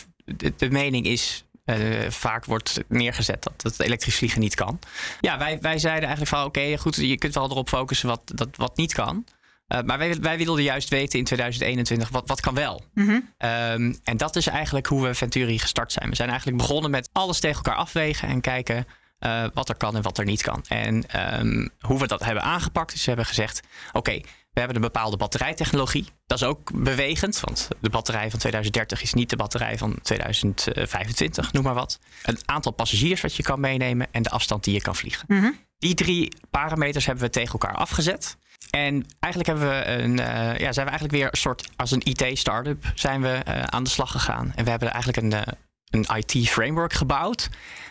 de 0.57 0.71
mening 0.71 1.07
is. 1.07 1.45
Eh, 1.69 2.11
vaak 2.11 2.45
wordt 2.45 2.81
neergezet 2.89 3.43
dat 3.43 3.63
het 3.63 3.81
elektrisch 3.81 4.17
vliegen 4.17 4.41
niet 4.41 4.55
kan. 4.55 4.79
Ja, 5.21 5.39
wij, 5.39 5.59
wij 5.61 5.79
zeiden 5.79 6.09
eigenlijk 6.09 6.37
van 6.37 6.45
oké, 6.45 6.79
goed, 6.79 6.97
je 6.97 7.19
kunt 7.19 7.35
wel 7.35 7.51
erop 7.51 7.69
focussen 7.69 8.09
wat, 8.09 8.21
dat, 8.25 8.49
wat 8.57 8.77
niet 8.77 8.93
kan. 8.93 9.25
Eh, 9.67 9.83
maar 9.83 9.99
wij, 9.99 10.17
wij 10.21 10.39
wilden 10.39 10.65
juist 10.65 10.89
weten 10.89 11.19
in 11.19 11.25
2021 11.25 12.09
wat, 12.09 12.29
wat 12.29 12.41
kan 12.41 12.55
wel. 12.55 12.83
Mhm. 12.95 13.21
Ehm, 13.39 13.95
en 14.05 14.17
dat 14.17 14.37
is 14.37 14.47
eigenlijk 14.47 14.87
hoe 14.87 15.03
we 15.03 15.15
Venturi 15.15 15.59
gestart 15.59 15.93
zijn. 15.93 16.09
We 16.09 16.17
zijn 16.17 16.29
eigenlijk 16.29 16.59
begonnen 16.59 16.91
met 16.91 17.11
alles 17.13 17.41
tegen 17.41 17.57
elkaar 17.57 17.81
afwegen 17.81 18.29
en 18.29 18.41
kijken 18.41 18.87
eh, 19.19 19.45
wat 19.55 19.69
er 19.69 19.77
kan 19.77 19.97
en 19.97 20.03
wat 20.03 20.19
er 20.19 20.25
niet 20.25 20.43
kan. 20.43 20.65
En 20.69 21.09
ehm, 21.09 21.69
hoe 21.81 21.99
we 21.99 22.07
dat 22.07 22.25
hebben 22.25 22.43
aangepakt 22.43 22.93
is 22.95 23.01
we 23.01 23.07
hebben 23.07 23.27
gezegd: 23.27 23.61
oké, 23.93 24.21
we 24.59 24.65
hebben 24.65 24.83
een 24.83 24.93
bepaalde 24.93 25.17
batterijtechnologie. 25.17 26.07
Dat 26.27 26.41
is 26.41 26.47
ook 26.47 26.83
bewegend, 26.83 27.41
want 27.41 27.69
de 27.81 27.91
batterij 27.91 28.31
van 28.31 28.39
2030 28.39 29.03
is 29.03 29.15
niet 29.15 29.31
de 29.31 29.37
batterij 29.37 29.79
van 29.79 29.99
2025, 30.03 31.53
noem 31.53 31.65
maar 31.65 31.75
wat. 31.75 31.99
Een 32.23 32.39
aantal 32.45 32.73
passagiers 32.73 33.21
wat 33.21 33.35
je 33.35 33.43
kan 33.43 33.61
meenemen 33.61 34.07
en 34.11 34.23
de 34.23 34.31
afstand 34.31 34.65
die 34.65 34.75
je 34.75 34.81
kan 34.81 34.97
vliegen. 34.97 35.25
Mhm. 35.27 35.51
Die 35.79 35.95
drie 35.95 36.33
parameters 36.51 37.07
hebben 37.07 37.25
we 37.25 37.31
tegen 37.31 37.53
elkaar 37.53 37.75
afgezet. 37.75 38.37
En 38.71 39.07
eigenlijk 39.21 39.59
hebben 39.59 39.79
we 39.79 39.87
een, 39.87 40.19
eh, 40.19 40.59
ja, 40.59 40.73
zijn 40.73 40.87
we 40.87 40.91
eigenlijk 40.91 41.13
weer 41.13 41.29
een 41.31 41.37
soort 41.37 41.69
als 41.77 41.91
een 41.91 42.03
IT-startup 42.05 42.93
zijn 42.95 43.23
we 43.23 43.29
eh, 43.29 43.63
aan 43.63 43.85
de 43.85 43.91
slag 43.91 44.11
gegaan. 44.11 44.53
En 44.55 44.65
we 44.65 44.71
hebben 44.71 44.93
eigenlijk 44.93 45.23
een, 45.23 45.33
eh, 45.33 45.53
een 45.91 46.07
IT-framework 46.17 46.93
gebouwd. 46.93 47.49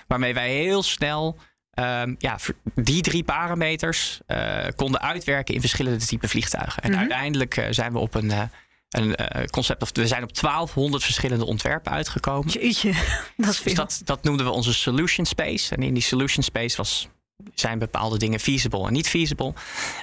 Waarmee 0.07 0.33
wij 0.33 0.49
heel 0.49 0.83
snel 0.83 1.37
ehm, 1.77 2.15
ja, 2.17 2.37
die 2.75 3.01
drie 3.01 3.23
parameters 3.23 4.19
eh, 4.25 4.65
konden 4.75 5.01
uitwerken 5.01 5.53
in 5.53 5.59
verschillende 5.59 6.05
typen 6.05 6.29
vliegtuigen. 6.29 6.83
En 6.83 6.89
Mhm. 6.91 6.99
uiteindelijk 6.99 7.57
eh, 7.57 7.65
zijn 7.69 7.91
we 7.91 7.99
op 7.99 8.13
een, 8.15 8.31
eh, 8.31 8.41
een 8.89 9.49
concept, 9.49 9.81
of 9.81 9.89
we 9.93 10.07
zijn 10.07 10.23
op 10.23 10.33
1200 10.33 11.03
verschillende 11.03 11.45
ontwerpen 11.45 11.91
uitgekomen. 11.91 12.49
Jeetje, 12.51 12.91
dat 13.37 13.49
is 13.49 13.57
veel. 13.59 13.65
Dus 13.65 13.73
dat, 13.75 14.01
dat 14.05 14.23
noemden 14.23 14.45
we 14.45 14.51
onze 14.51 14.73
solution 14.73 15.25
space. 15.25 15.75
En 15.75 15.83
in 15.83 15.93
die 15.93 16.03
solution 16.03 16.43
space 16.43 16.77
was, 16.77 17.07
zijn 17.55 17.79
bepaalde 17.79 18.17
dingen 18.17 18.39
feasible 18.39 18.87
en 18.87 18.93
niet 18.93 19.09
feasible. 19.09 19.53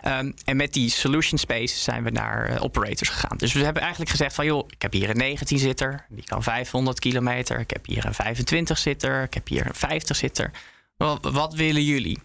Ehm, 0.00 0.32
en 0.44 0.56
met 0.56 0.72
die 0.72 0.90
solution 0.90 1.38
space 1.38 1.78
zijn 1.78 2.02
we 2.04 2.10
naar 2.10 2.60
operators 2.60 3.08
gegaan. 3.08 3.36
Dus 3.36 3.52
we 3.52 3.64
hebben 3.64 3.82
eigenlijk 3.82 4.10
gezegd 4.10 4.34
van 4.34 4.44
joh, 4.44 4.68
ik 4.70 4.82
heb 4.82 4.92
hier 4.92 5.10
een 5.10 5.16
19 5.16 5.58
zitter, 5.58 6.06
die 6.08 6.24
kan 6.24 6.42
500 6.42 6.98
kilometer. 6.98 7.58
Ik 7.58 7.70
heb 7.70 7.86
hier 7.86 8.04
een 8.04 8.14
25 8.14 8.78
zitter, 8.78 9.22
ik 9.22 9.34
heb 9.34 9.48
hier 9.48 9.66
een 9.66 9.74
50 9.74 10.16
zitter. 10.16 10.50
Wat, 10.96 11.54
willen 11.54 11.84
jullie? 11.84 12.18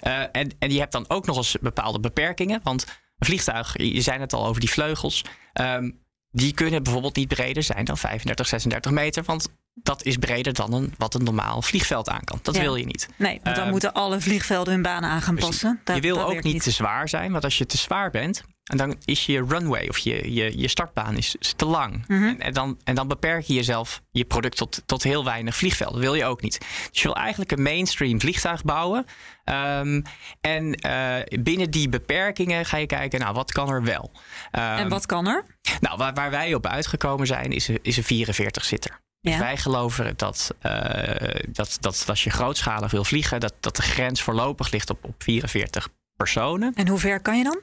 Eh, 0.00 0.20
en, 0.32 0.50
en 0.58 0.70
je 0.72 0.78
hebt 0.78 0.92
dan 0.92 1.04
ook 1.08 1.26
nog 1.26 1.36
eens 1.36 1.56
bepaalde 1.60 2.00
beperkingen. 2.00 2.60
Want 2.62 2.82
een 3.18 3.26
vliegtuig, 3.26 3.74
je 3.78 4.00
zei 4.00 4.18
het 4.20 4.32
al 4.32 4.46
over 4.46 4.60
die 4.60 4.70
vleugels. 4.70 5.24
ehm, 5.52 5.90
die 6.30 6.54
kunnen 6.54 6.82
bijvoorbeeld 6.82 7.16
niet 7.16 7.28
breder 7.28 7.62
zijn 7.62 7.84
dan 7.84 7.98
35, 7.98 8.46
36 8.48 8.92
meter. 8.92 9.22
Want 9.22 9.48
dat 9.74 10.02
is 10.04 10.16
breder 10.16 10.52
dan 10.52 10.72
een, 10.72 10.94
wat 10.98 11.14
een 11.14 11.24
normaal 11.24 11.62
vliegveld 11.62 12.08
aan 12.08 12.24
kan. 12.24 12.38
Dat 12.42 12.54
Ja. 12.54 12.60
wil 12.60 12.76
je 12.76 12.84
niet. 12.86 13.08
Nee, 13.16 13.40
want 13.42 13.54
dan 13.56 13.64
Ehm, 13.64 13.70
moeten 13.72 13.92
alle 13.92 14.20
vliegvelden 14.20 14.72
hun 14.72 14.82
banen 14.82 15.10
aan 15.10 15.22
gaan 15.22 15.34
Precies. 15.34 15.50
passen. 15.60 15.80
Dat- 15.84 15.94
je 15.96 16.02
wil 16.02 16.22
ook 16.24 16.42
niet 16.42 16.62
te 16.62 16.70
zwaar 16.70 17.08
zijn, 17.08 17.32
want 17.32 17.44
als 17.44 17.58
je 17.58 17.66
te 17.66 17.76
zwaar 17.76 18.10
bent, 18.10 18.42
en 18.64 18.76
dan 18.76 18.96
is 19.04 19.26
je 19.26 19.44
runway 19.48 19.88
of 19.88 19.98
je, 19.98 20.34
je, 20.34 20.58
je 20.58 20.68
startbaan 20.68 21.16
is, 21.16 21.36
is 21.38 21.52
te 21.56 21.64
lang. 21.64 22.04
Mhm. 22.08 22.22
en, 22.22 22.40
en, 22.40 22.52
dan, 22.52 22.78
en 22.84 22.94
dan 22.94 23.08
beperk 23.08 23.44
je 23.44 23.54
jezelf, 23.54 24.02
je 24.10 24.24
product, 24.24 24.56
tot, 24.56 24.82
tot 24.86 25.02
heel 25.02 25.24
weinig 25.24 25.56
vliegvelden. 25.56 25.94
Dat 25.94 26.04
wil 26.04 26.14
je 26.14 26.24
ook 26.24 26.42
niet. 26.42 26.58
Dus 26.90 27.02
je 27.02 27.08
wil 27.08 27.16
eigenlijk 27.16 27.52
een 27.52 27.62
mainstream 27.62 28.20
vliegtuig 28.20 28.64
bouwen. 28.64 29.06
Ehm, 29.44 30.02
en 30.40 30.74
eh, 30.74 31.40
binnen 31.40 31.70
die 31.70 31.88
beperkingen 31.88 32.64
ga 32.64 32.76
je 32.76 32.86
kijken, 32.86 33.20
nou, 33.20 33.34
wat 33.34 33.52
kan 33.52 33.68
er 33.68 33.82
wel? 33.82 34.10
Ehm, 34.50 34.78
En 34.78 34.88
wat 34.88 35.06
kan 35.06 35.26
er? 35.26 35.44
nou, 35.80 35.96
waar, 35.96 36.14
waar 36.14 36.30
wij 36.30 36.54
op 36.54 36.66
uitgekomen 36.66 37.26
zijn, 37.26 37.52
is 37.52 37.68
een, 37.68 37.78
is 37.82 37.96
een 37.96 38.26
44-zitter. 38.26 39.02
Ja. 39.20 39.38
Wij 39.38 39.56
geloven 39.56 40.12
dat, 40.16 40.54
eh, 40.60 41.40
dat, 41.48 41.76
dat 41.80 42.04
als 42.08 42.24
je 42.24 42.30
grootschalig 42.30 42.90
wil 42.90 43.04
vliegen, 43.04 43.40
dat, 43.40 43.54
dat 43.60 43.76
de 43.76 43.82
grens 43.82 44.22
voorlopig 44.22 44.70
ligt 44.70 44.90
op, 44.90 45.04
op 45.04 45.14
44 45.22 45.88
personen. 46.16 46.72
En 46.74 46.88
hoe 46.88 46.98
ver 46.98 47.20
kan 47.20 47.38
je 47.38 47.44
dan? 47.44 47.60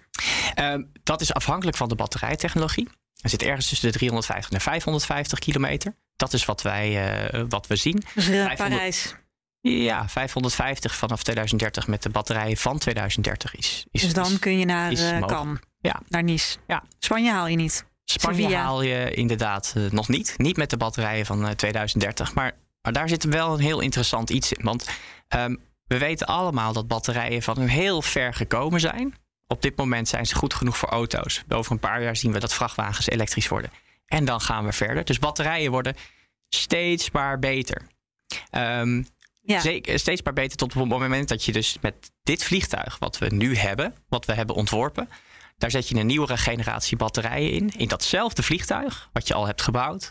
Ehm, 0.54 0.84
dat 1.04 1.22
is 1.22 1.34
afhankelijk 1.34 1.78
van 1.78 1.90
de 1.90 1.96
batterijtechnologie. 1.96 2.90
Er 3.22 3.30
zit 3.30 3.42
ergens 3.44 3.68
tussen 3.70 3.92
de 3.92 3.98
350 3.98 4.52
en 4.54 4.62
550 4.62 5.40
kilometer. 5.40 5.96
Dat 6.16 6.34
is 6.34 6.46
wat, 6.46 6.62
wij, 6.62 7.12
eh, 7.30 7.44
wat 7.50 7.68
we 7.68 7.76
zien. 7.76 8.04
Dus 8.16 8.28
eh, 8.28 8.32
500 8.46 8.58
Parijs. 8.58 9.16
Ja, 9.62 10.08
550 10.10 10.96
vanaf 10.96 11.24
2030 11.24 11.88
met 11.88 12.04
de 12.04 12.10
batterijen 12.10 12.58
van 12.58 12.78
2030 12.78 13.56
is. 13.56 13.86
is 13.92 14.02
Dus 14.02 14.14
dan 14.14 14.32
is- 14.32 14.40
kun 14.40 14.60
je 14.60 14.66
naar 14.66 14.92
mogelijk. 14.92 15.28
Cannes, 15.28 15.60
Ja. 15.80 16.02
naar 16.10 16.24
Nice. 16.24 16.58
Ja. 16.68 16.84
Spanje 17.00 17.32
haal 17.32 17.48
je 17.48 17.56
niet. 17.56 17.86
Spanje 18.06 18.42
Sevilla. 18.42 18.62
haal 18.62 18.82
je 18.82 19.12
inderdaad 19.14 19.74
eh, 19.78 19.84
nog 19.92 20.08
niet. 20.08 20.34
Niet 20.38 20.58
met 20.58 20.70
de 20.70 20.78
batterijen 20.78 21.26
van 21.26 21.46
eh, 21.48 21.52
2030. 21.52 22.34
Maar, 22.34 22.52
maar 22.82 22.94
daar 22.94 23.10
zit 23.10 23.24
wel 23.24 23.54
een 23.54 23.60
heel 23.60 23.80
interessant 23.80 24.30
iets 24.30 24.54
in. 24.54 24.64
Want 24.66 24.90
ehm, 25.28 25.56
we 25.92 25.98
weten 25.98 26.28
allemaal 26.28 26.74
dat 26.74 26.88
batterijen 26.88 27.42
van 27.42 27.60
heel 27.60 28.02
ver 28.02 28.34
gekomen 28.34 28.80
zijn. 28.80 29.16
Op 29.48 29.62
dit 29.62 29.76
moment 29.76 30.08
zijn 30.08 30.26
ze 30.26 30.36
goed 30.36 30.54
genoeg 30.54 30.78
voor 30.78 30.90
auto's. 30.90 31.44
Over 31.50 31.72
een 31.72 31.80
paar 31.80 32.04
jaar 32.04 32.16
zien 32.16 32.32
we 32.32 32.40
dat 32.40 32.54
vrachtwagens 32.54 33.10
elektrisch 33.10 33.48
worden. 33.48 33.72
En 34.06 34.26
dan 34.26 34.42
gaan 34.42 34.66
we 34.66 34.72
verder. 34.72 35.06
Dus 35.06 35.20
batterijen 35.20 35.72
worden 35.72 35.96
steeds 36.50 37.12
maar 37.12 37.40
beter. 37.40 37.88
Ehm, 38.50 39.04
Ja. 39.44 39.60
Zeker, 39.60 40.00
steeds 40.00 40.22
maar 40.22 40.34
beter 40.34 40.58
tot 40.58 40.76
op 40.76 40.80
het 40.80 41.00
moment 41.00 41.28
dat 41.28 41.44
je 41.44 41.52
dus 41.52 41.78
met 41.82 42.12
dit 42.24 42.44
vliegtuig, 42.44 43.00
wat 43.00 43.18
we 43.18 43.28
nu 43.28 43.56
hebben, 43.56 43.96
wat 44.10 44.26
we 44.26 44.34
hebben 44.34 44.56
ontworpen, 44.56 45.10
daar 45.58 45.72
zet 45.72 45.88
je 45.88 45.96
een 45.96 46.06
nieuwere 46.06 46.38
generatie 46.38 46.98
batterijen 46.98 47.52
in. 47.52 47.72
In 47.78 47.88
datzelfde 47.88 48.44
vliegtuig, 48.44 49.10
wat 49.14 49.28
je 49.28 49.34
al 49.34 49.46
hebt 49.46 49.62
gebouwd. 49.62 50.10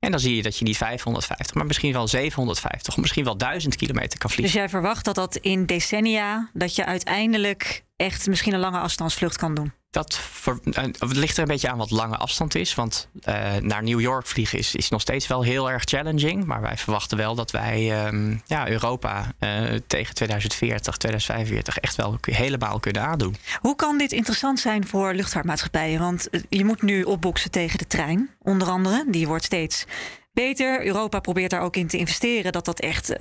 En 0.00 0.10
dan 0.10 0.20
zie 0.20 0.36
je 0.36 0.42
dat 0.42 0.58
je 0.58 0.64
niet 0.64 0.76
550, 0.76 1.54
maar 1.54 1.66
misschien 1.66 1.92
wel 1.92 2.08
750 2.08 2.94
of 2.94 3.00
misschien 3.00 3.24
wel 3.24 3.36
1000 3.36 3.76
kilometer 3.76 4.18
kan 4.18 4.26
Dus 4.28 4.38
vliegen. 4.38 4.58
jij 4.58 4.68
verwacht 4.68 5.04
dat 5.04 5.14
dat 5.14 5.36
in 5.36 5.66
decennia, 5.66 6.50
dat 6.52 6.74
je 6.74 6.84
uiteindelijk 6.84 7.84
echt 7.96 8.26
misschien 8.26 8.52
een 8.52 8.60
lange 8.60 8.78
afstandsvlucht 8.78 9.36
kan 9.36 9.54
doen? 9.54 9.72
Dat 9.90 10.20
eh, 10.44 10.84
het 10.98 11.16
ligt 11.16 11.36
er 11.36 11.42
een 11.42 11.48
beetje 11.48 11.70
aan 11.70 11.78
wat 11.78 11.90
lange 11.90 12.16
afstand 12.16 12.54
is. 12.54 12.74
Want 12.74 13.08
eh, 13.22 13.56
naar 13.56 13.82
New 13.82 14.00
York 14.00 14.26
vliegen 14.26 14.58
is, 14.58 14.74
is 14.74 14.88
nog 14.88 15.00
steeds 15.00 15.26
wel 15.26 15.42
heel 15.42 15.70
erg 15.70 15.82
challenging. 15.84 16.44
Maar 16.44 16.60
wij 16.60 16.76
verwachten 16.76 17.16
wel 17.16 17.34
dat 17.34 17.50
wij 17.50 18.04
ehm, 18.04 18.36
ja, 18.46 18.68
Europa 18.68 19.32
eh, 19.38 19.62
tegen 19.86 20.14
2040, 20.14 20.96
2045 20.96 21.78
echt 21.78 21.96
wel 21.96 22.18
helemaal 22.20 22.80
kunnen 22.80 23.02
aandoen. 23.02 23.36
Hoe 23.60 23.76
kan 23.76 23.98
dit 23.98 24.12
interessant 24.12 24.60
zijn 24.60 24.86
voor 24.86 25.14
luchtvaartmaatschappijen? 25.14 26.00
Want 26.00 26.28
je 26.48 26.64
moet 26.64 26.82
nu 26.82 27.02
opboksen 27.02 27.50
tegen 27.50 27.78
de 27.78 27.86
trein, 27.86 28.30
onder 28.42 28.68
andere. 28.68 29.04
Die 29.08 29.26
wordt 29.26 29.44
steeds 29.44 29.84
beter. 30.32 30.86
Europa 30.86 31.20
probeert 31.20 31.50
daar 31.50 31.60
ook 31.60 31.76
in 31.76 31.86
te 31.86 31.96
investeren 31.96 32.52
dat 32.52 32.64
dat 32.64 32.80
echt 32.80 33.12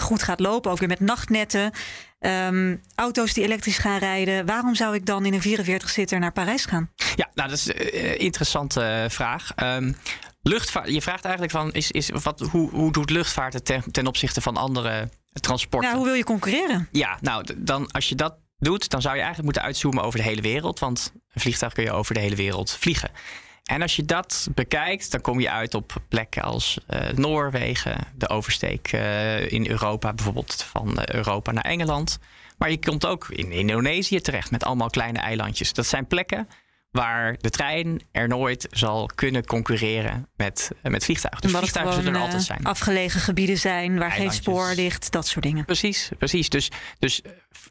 goed 0.00 0.22
gaat 0.22 0.40
lopen. 0.40 0.70
Ook 0.70 0.78
weer 0.78 0.88
met 0.88 1.00
nachtnetten. 1.00 1.72
Ehm, 2.18 2.76
auto's 2.94 3.32
die 3.32 3.44
elektrisch 3.44 3.78
gaan 3.78 3.98
rijden. 3.98 4.46
Waarom 4.46 4.74
zou 4.74 4.94
ik 4.94 5.06
dan 5.06 5.24
in 5.24 5.34
een 5.34 5.42
44-zitter 5.42 6.18
naar 6.18 6.32
Parijs 6.32 6.64
gaan? 6.64 6.90
Ja, 7.16 7.30
nou, 7.34 7.48
dat 7.48 7.58
is 7.58 7.68
een 7.68 7.94
uh, 7.94 8.20
interessante 8.20 8.80
eh, 8.80 9.10
vraag. 9.10 9.52
Ehm, 9.54 9.92
luchtvaart, 10.42 10.88
je 10.88 11.02
vraagt 11.02 11.24
eigenlijk 11.24 11.54
van, 11.54 11.72
is, 11.72 11.90
is, 11.90 12.10
wat, 12.10 12.40
hoe, 12.40 12.70
hoe 12.70 12.92
doet 12.92 13.10
luchtvaart 13.10 13.52
het 13.52 13.64
ten, 13.64 13.82
ten 13.92 14.06
opzichte 14.06 14.40
van 14.40 14.56
andere 14.56 15.08
transporten? 15.40 15.90
Ja, 15.90 15.96
hoe 15.96 16.04
wil 16.04 16.14
je 16.14 16.24
concurreren? 16.24 16.88
Ja, 16.92 17.18
nou, 17.20 17.44
dan 17.56 17.90
als 17.90 18.08
je 18.08 18.14
dat 18.14 18.38
doet, 18.58 18.90
dan 18.90 19.00
zou 19.00 19.14
je 19.14 19.20
eigenlijk 19.20 19.44
moeten 19.44 19.62
uitzoomen 19.62 20.04
over 20.04 20.18
de 20.18 20.24
hele 20.24 20.42
wereld. 20.42 20.78
Want 20.78 21.12
een 21.32 21.40
vliegtuig 21.40 21.72
kun 21.72 21.84
je 21.84 21.92
over 21.92 22.14
de 22.14 22.20
hele 22.20 22.36
wereld 22.36 22.70
vliegen. 22.70 23.10
En 23.66 23.82
als 23.82 23.96
je 23.96 24.04
dat 24.04 24.48
bekijkt, 24.54 25.10
dan 25.10 25.20
kom 25.20 25.40
je 25.40 25.50
uit 25.50 25.74
op 25.74 25.96
plekken 26.08 26.42
als 26.42 26.78
uh, 26.90 27.10
Noorwegen, 27.10 28.06
de 28.14 28.28
oversteek 28.28 28.92
uh, 28.92 29.52
in 29.52 29.68
Europa, 29.68 30.12
bijvoorbeeld 30.12 30.62
van 30.62 30.90
uh, 30.90 31.04
Europa 31.04 31.52
naar 31.52 31.64
Engeland. 31.64 32.18
Maar 32.58 32.70
je 32.70 32.78
komt 32.78 33.06
ook 33.06 33.28
in 33.28 33.52
Indonesië 33.52 34.20
terecht 34.20 34.50
met 34.50 34.64
allemaal 34.64 34.90
kleine 34.90 35.18
eilandjes. 35.18 35.72
Dat 35.72 35.86
zijn 35.86 36.06
plekken 36.06 36.48
waar 36.96 37.36
de 37.40 37.50
trein 37.50 38.00
er 38.12 38.28
nooit 38.28 38.66
zal 38.70 39.10
kunnen 39.14 39.44
concurreren 39.46 40.28
met, 40.36 40.70
met 40.82 41.04
vliegtuigen. 41.04 41.42
Dus 41.42 41.56
vliegtuigen 41.58 41.94
zullen 41.94 42.14
er 42.14 42.20
altijd 42.20 42.42
zijn. 42.42 42.64
Afgelegen 42.64 43.20
gebieden 43.20 43.58
zijn 43.58 43.98
waar 43.98 44.12
geen 44.12 44.32
spoor 44.32 44.72
ligt, 44.74 45.12
dat 45.12 45.26
soort 45.26 45.44
dingen. 45.44 45.64
Precies, 45.64 46.10
precies. 46.18 46.48
Dus, 46.48 46.70
dus, 46.98 47.22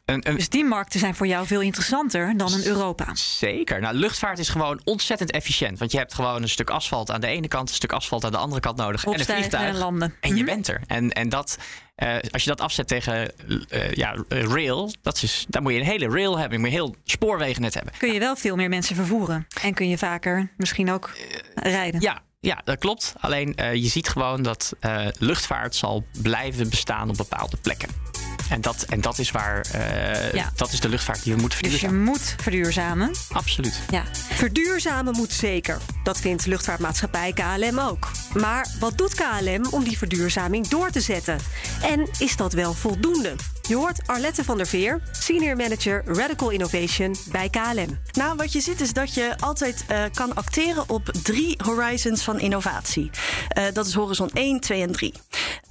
een, 0.04 0.28
een... 0.28 0.36
dus 0.36 0.48
die 0.48 0.64
markten 0.64 1.00
zijn 1.00 1.14
voor 1.14 1.26
jou 1.26 1.46
veel 1.46 1.60
interessanter 1.60 2.36
dan 2.36 2.52
een 2.52 2.66
Europa. 2.66 3.14
Zeker. 3.14 3.80
Nou, 3.80 3.94
luchtvaart 3.94 4.38
is 4.38 4.48
gewoon 4.48 4.80
ontzettend 4.84 5.30
efficiënt. 5.30 5.78
Want 5.78 5.92
je 5.92 5.98
hebt 5.98 6.14
gewoon 6.14 6.42
een 6.42 6.48
stuk 6.48 6.70
asfalt 6.70 7.10
aan 7.10 7.20
de 7.20 7.26
ene 7.26 7.48
kant, 7.48 7.68
een 7.68 7.74
stuk 7.74 7.92
asfalt 7.92 8.24
aan 8.24 8.32
de 8.32 8.38
andere 8.38 8.60
kant 8.60 8.76
nodig. 8.76 9.04
Opstijgen 9.06 9.34
en 9.34 9.42
een 9.42 9.48
vliegtuig. 9.50 9.74
En 9.74 9.78
landen. 9.80 10.14
En 10.20 10.28
je 10.36 10.42
Mhm. 10.42 10.44
bent 10.44 10.68
er. 10.68 10.80
En, 10.86 11.10
en 11.10 11.28
dat, 11.28 11.58
uh, 12.02 12.16
als 12.30 12.42
je 12.42 12.48
dat 12.48 12.60
afzet 12.60 12.88
tegen 12.88 13.32
uh, 13.48 13.92
ja, 13.92 14.24
rail, 14.28 14.92
dat 15.02 15.22
is, 15.22 15.44
dan 15.48 15.62
moet 15.62 15.72
je 15.72 15.78
een 15.78 15.84
hele 15.84 16.08
rail 16.08 16.38
hebben. 16.38 16.52
Je 16.52 16.58
moet 16.58 16.72
een 16.72 16.74
heel 16.74 16.94
spoorwegennet 17.04 17.74
hebben. 17.74 17.92
Kun 17.98 18.12
je 18.12 18.18
wel 18.18 18.36
veel 18.36 18.56
meer 18.56 18.68
mensen 18.68 18.96
vervoeren. 18.96 19.46
En 19.62 19.74
kun 19.74 19.88
je 19.88 19.98
vaker 19.98 20.52
misschien 20.56 20.90
ook 20.90 21.10
rijden. 21.54 22.00
Ja, 22.00 22.22
ja, 22.40 22.60
dat 22.64 22.78
klopt. 22.78 23.14
Alleen 23.20 23.54
uh, 23.60 23.74
je 23.74 23.88
ziet 23.88 24.08
gewoon 24.08 24.42
dat 24.42 24.72
uh, 24.80 25.06
luchtvaart 25.18 25.74
zal 25.74 26.04
blijven 26.22 26.70
bestaan 26.70 27.08
op 27.08 27.16
bepaalde 27.16 27.56
plekken. 27.56 27.88
En 28.48 28.60
dat, 28.60 28.82
en 28.82 29.00
dat 29.00 29.18
is 29.18 29.30
waar, 29.30 29.66
uh, 29.74 30.32
ja. 30.32 30.52
dat 30.54 30.72
is 30.72 30.80
de 30.80 30.88
luchtvaart 30.88 31.22
die 31.22 31.34
we 31.34 31.40
moeten 31.40 31.58
verduurzamen. 31.58 31.98
Dus 31.98 32.04
je 32.04 32.10
moet 32.12 32.34
verduurzamen. 32.42 33.10
Absoluut. 33.32 33.80
Ja. 33.90 34.02
Verduurzamen 34.12 35.16
moet 35.16 35.32
zeker. 35.32 35.78
Dat 36.02 36.20
vindt 36.20 36.46
luchtvaartmaatschappij 36.46 37.32
KLM 37.32 37.78
ook. 37.78 38.10
Maar 38.34 38.68
wat 38.80 38.98
doet 38.98 39.14
KLM 39.14 39.66
om 39.70 39.84
die 39.84 39.98
verduurzaming 39.98 40.68
door 40.68 40.90
te 40.90 41.00
zetten? 41.00 41.38
En 41.82 42.08
is 42.18 42.36
dat 42.36 42.52
wel 42.52 42.72
voldoende? 42.72 43.34
Je 43.68 43.76
hoort 43.76 44.06
Arlette 44.06 44.44
van 44.44 44.56
der 44.56 44.66
Veer, 44.66 45.00
Senior 45.12 45.56
Manager 45.56 46.02
Radical 46.06 46.50
Innovation 46.50 47.16
bij 47.30 47.48
KLM. 47.48 47.98
Nou, 48.12 48.36
wat 48.36 48.52
je 48.52 48.60
ziet 48.60 48.80
is 48.80 48.92
dat 48.92 49.14
je 49.14 49.34
altijd 49.40 49.84
uh, 49.90 50.02
kan 50.14 50.34
acteren 50.34 50.84
op 50.88 51.10
drie 51.22 51.58
horizons 51.64 52.22
van 52.22 52.40
innovatie. 52.40 53.10
Uh, 53.58 53.64
dat 53.72 53.86
is 53.86 53.94
horizon 53.94 54.30
1, 54.32 54.60
2 54.60 54.82
en 54.82 54.92
3. 54.92 55.14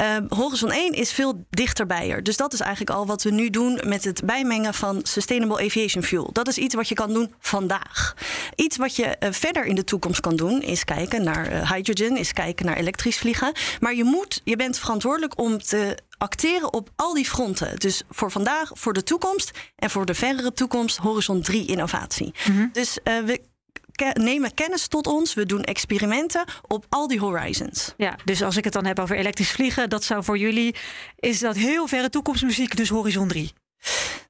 Uh, 0.02 0.08
horizon 0.30 0.72
1 0.72 0.94
is 0.94 1.12
veel 1.12 1.46
dichterbij 1.50 2.12
er. 2.12 2.24
Dus 2.24 2.38
dat 2.38 2.54
is 2.54 2.62
eigenlijk 2.66 2.98
al 2.98 3.06
wat 3.06 3.24
we 3.24 3.32
nu 3.32 3.50
doen 3.50 3.82
met 3.86 4.04
het 4.04 4.26
bijmengen 4.26 4.74
van 4.74 5.00
Sustainable 5.04 5.66
Aviation 5.66 6.04
Fuel. 6.04 6.30
Dat 6.32 6.48
is 6.48 6.58
iets 6.58 6.76
wat 6.76 6.88
je 6.88 6.96
kan 6.96 7.14
doen 7.14 7.34
vandaag. 7.40 8.16
Iets 8.56 8.78
wat 8.78 8.96
je 8.96 9.16
uh, 9.20 9.30
verder 9.32 9.66
in 9.66 9.76
de 9.76 9.84
toekomst 9.84 10.20
kan 10.20 10.36
doen 10.36 10.62
is 10.62 10.86
kijken 10.86 11.24
naar 11.24 11.52
uh, 11.52 11.72
hydrogen, 11.72 12.18
is 12.18 12.34
kijken 12.34 12.66
naar 12.66 12.78
elektrisch 12.78 13.18
vliegen. 13.18 13.54
Maar 13.80 13.96
je 13.96 14.04
moet, 14.04 14.42
je 14.44 14.56
bent 14.56 14.80
verantwoordelijk 14.80 15.40
om 15.40 15.62
te 15.62 15.98
acteren 16.18 16.74
op 16.74 16.90
al 16.96 17.14
die 17.14 17.26
fronten. 17.26 17.80
Dus 17.80 18.04
voor 18.10 18.32
vandaag, 18.32 18.72
voor 18.74 18.94
de 18.94 19.04
toekomst 19.04 19.52
en 19.76 19.90
voor 19.90 20.06
de 20.06 20.14
verdere 20.14 20.54
toekomst 20.54 20.98
horizon 20.98 21.42
3 21.42 21.66
innovatie. 21.66 22.34
Mm 22.48 22.56
-hmm. 22.56 22.70
Dus 22.72 22.98
uh, 23.04 23.24
we 23.26 23.42
nemen 24.14 24.54
kennis 24.54 24.88
tot 24.88 25.08
ons. 25.08 25.34
We 25.34 25.46
doen 25.46 25.64
experimenten 25.64 26.46
op 26.68 26.86
al 26.90 27.08
die 27.08 27.20
horizons. 27.20 27.94
Ja, 27.98 28.16
dus 28.26 28.44
als 28.44 28.58
ik 28.58 28.64
het 28.64 28.74
dan 28.74 28.86
heb 28.86 29.00
over 29.00 29.18
elektrisch 29.18 29.52
vliegen, 29.52 29.90
dat 29.90 30.04
zou 30.04 30.24
voor 30.24 30.38
jullie 30.38 30.76
is 31.20 31.40
dat 31.40 31.56
heel 31.56 31.88
verre 31.88 32.10
toekomstmuziek, 32.10 32.76
dus 32.76 32.90
horizon 32.90 33.28
3. 33.28 33.54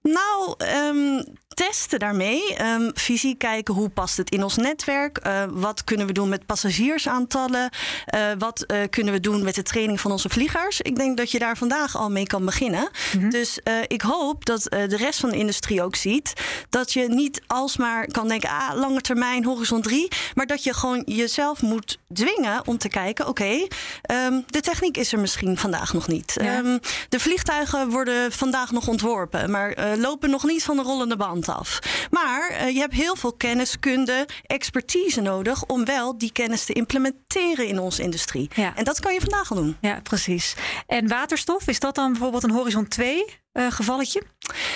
Nou, 0.01 0.55
um, 0.87 1.23
testen 1.55 1.99
daarmee. 1.99 2.41
Um, 2.61 2.91
fysiek 2.95 3.39
kijken 3.39 3.73
hoe 3.73 3.89
past 3.89 4.17
het 4.17 4.29
in 4.29 4.43
ons 4.43 4.55
netwerk. 4.55 5.19
Uh, 5.27 5.43
wat 5.49 5.83
kunnen 5.83 6.07
we 6.07 6.13
doen 6.13 6.29
met 6.29 6.45
passagiersaantallen? 6.45 7.69
Uh, 8.15 8.21
wat 8.37 8.63
uh, 8.67 8.77
kunnen 8.89 9.13
we 9.13 9.19
doen 9.19 9.43
met 9.43 9.55
de 9.55 9.63
training 9.63 10.01
van 10.01 10.11
onze 10.11 10.29
vliegers? 10.29 10.81
Ik 10.81 10.95
denk 10.95 11.17
dat 11.17 11.31
je 11.31 11.39
daar 11.39 11.57
vandaag 11.57 11.97
al 11.97 12.09
mee 12.09 12.27
kan 12.27 12.45
beginnen. 12.45 12.89
Mm 13.13 13.21
-hmm. 13.21 13.29
Dus 13.29 13.59
ik 13.87 14.01
hoop 14.01 14.45
dat 14.45 14.61
de 14.63 14.97
rest 14.97 15.19
van 15.19 15.29
de 15.29 15.37
industrie 15.37 15.83
ook 15.83 15.95
ziet 15.95 16.33
dat 16.69 16.93
je 16.93 17.07
niet 17.07 17.41
alsmaar 17.47 18.07
kan 18.07 18.27
denken: 18.27 18.49
ah, 18.49 18.75
lange 18.75 19.01
termijn, 19.01 19.45
horizon 19.45 19.81
3. 19.81 20.07
Maar 20.33 20.45
dat 20.45 20.63
je 20.63 20.73
gewoon 20.73 21.01
jezelf 21.05 21.61
moet 21.61 21.99
dwingen 22.13 22.67
om 22.67 22.77
te 22.77 22.89
kijken: 22.89 23.27
oké, 23.27 23.43
okay, 23.43 23.69
um, 24.27 24.43
de 24.47 24.61
techniek 24.61 24.97
is 24.97 25.13
er 25.13 25.19
misschien 25.19 25.57
vandaag 25.57 25.93
nog 25.93 26.07
niet. 26.07 26.33
Ja. 26.41 26.79
de 27.09 27.19
vliegtuigen 27.19 27.89
worden 27.89 28.31
vandaag 28.31 28.71
nog 28.71 28.87
ontworpen, 28.87 29.44
maar 29.49 29.97
lopen 29.97 30.29
nog 30.29 30.43
niet 30.43 30.63
van 30.63 30.75
de 30.75 30.81
rollende 30.81 31.17
band 31.17 31.49
af. 31.49 31.79
Maar 32.09 32.51
uh, 32.51 32.69
je 32.69 32.79
hebt 32.79 32.93
heel 32.93 33.15
veel 33.15 33.33
kenniskunde, 33.33 34.27
expertise 34.45 35.21
nodig 35.21 35.65
om 35.65 35.85
wel 35.85 36.17
die 36.17 36.31
kennis 36.31 36.65
te 36.65 36.73
implementeren 36.73 37.67
in 37.67 37.79
onze 37.79 38.01
industrie. 38.01 38.49
Ja. 38.55 38.75
En 38.75 38.83
dat 38.83 38.99
kan 38.99 39.13
je 39.13 39.19
vandaag 39.19 39.51
al 39.51 39.57
doen. 39.57 39.77
Ja, 39.81 39.99
precies. 40.03 40.55
En 40.87 41.07
waterstof, 41.07 41.67
is 41.67 41.79
dat 41.79 41.95
dan 41.95 42.11
bijvoorbeeld 42.11 42.43
een 42.43 42.51
horizon 42.51 42.87
2 42.87 43.25
uh, 43.55 43.71
gevalletje? 43.71 44.21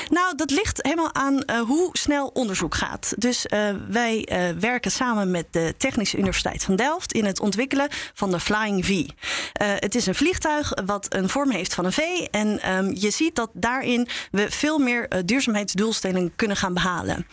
Nou, 0.09 0.36
dat 0.36 0.51
ligt 0.51 0.79
helemaal 0.81 1.13
aan 1.13 1.33
uh, 1.33 1.59
hoe 1.59 1.89
snel 1.91 2.27
onderzoek 2.27 2.75
gaat. 2.75 3.13
Dus 3.17 3.45
uh, 3.45 3.69
wij 3.89 4.27
werken 4.59 4.91
samen 4.91 5.31
met 5.31 5.45
de 5.51 5.74
Technische 5.77 6.17
Universiteit 6.17 6.63
van 6.63 6.75
Delft 6.75 7.13
in 7.13 7.25
het 7.25 7.39
ontwikkelen 7.39 7.88
van 8.13 8.31
de 8.31 8.39
Flying 8.39 8.86
V. 8.86 9.05
het 9.59 9.95
is 9.95 10.05
een 10.05 10.15
vliegtuig 10.15 10.74
wat 10.86 11.13
een 11.13 11.29
vorm 11.29 11.51
heeft 11.51 11.74
van 11.74 11.86
een 11.86 11.91
V. 11.91 12.00
En 12.31 12.71
um, 12.77 12.95
je 12.95 13.09
ziet 13.09 13.36
dat 13.36 13.50
daarin 13.53 14.07
we 14.31 14.51
veel 14.51 14.77
meer 14.77 15.25
duurzaamheidsdoelstellingen 15.25 16.36
kunnen 16.36 16.57
gaan 16.57 16.74
behalen. 16.74 17.27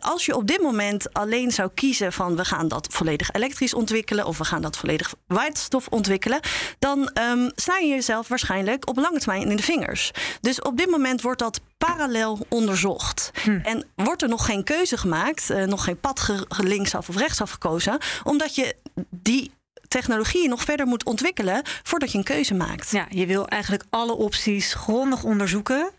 als 0.00 0.26
je 0.26 0.36
op 0.36 0.46
dit 0.46 0.60
moment 0.60 1.12
alleen 1.12 1.50
zou 1.50 1.70
kiezen 1.74 2.12
van 2.12 2.36
we 2.36 2.44
gaan 2.44 2.68
dat 2.68 2.88
volledig 2.90 3.32
elektrisch 3.32 3.74
ontwikkelen 3.74 4.26
of 4.26 4.38
we 4.38 4.44
gaan 4.44 4.62
dat 4.62 4.76
volledig 4.76 5.14
waterstof 5.26 5.86
ontwikkelen, 5.88 6.40
dan 6.78 7.10
um, 7.30 7.50
sla 7.54 7.76
je 7.76 7.88
jezelf 7.88 8.28
waarschijnlijk 8.28 8.88
op 8.88 8.96
lange 8.96 9.18
termijn 9.18 9.50
in 9.50 9.56
de 9.56 9.62
vingers. 9.62 10.10
Dus 10.40 10.60
op 10.66 10.76
dit 10.76 10.90
moment 10.90 11.22
wordt 11.22 11.38
dat 11.38 11.60
parallel 11.78 12.46
onderzocht. 12.48 13.30
Hm. 13.42 13.58
En 13.62 13.86
wordt 13.94 14.22
er 14.22 14.28
nog 14.28 14.44
geen 14.44 14.64
keuze 14.64 14.96
gemaakt, 14.96 15.50
uh, 15.50 15.64
nog 15.64 15.84
geen 15.84 16.00
pad 16.00 16.46
linksaf 16.48 17.08
of 17.08 17.16
rechtsaf 17.16 17.50
gekozen, 17.50 17.98
omdat 18.22 18.54
je 18.54 18.76
die 19.10 19.50
technologie 19.88 20.48
nog 20.48 20.62
verder 20.62 20.86
moet 20.86 21.04
ontwikkelen 21.04 21.62
voordat 21.82 22.12
je 22.12 22.18
een 22.18 22.24
keuze 22.24 22.54
maakt. 22.54 22.90
Ja, 22.90 23.06
je 23.08 23.26
wil 23.26 23.48
eigenlijk 23.48 23.84
alle 23.90 24.14
opties 24.14 24.74
grondig 24.74 25.24
onderzoeken. 25.24 25.90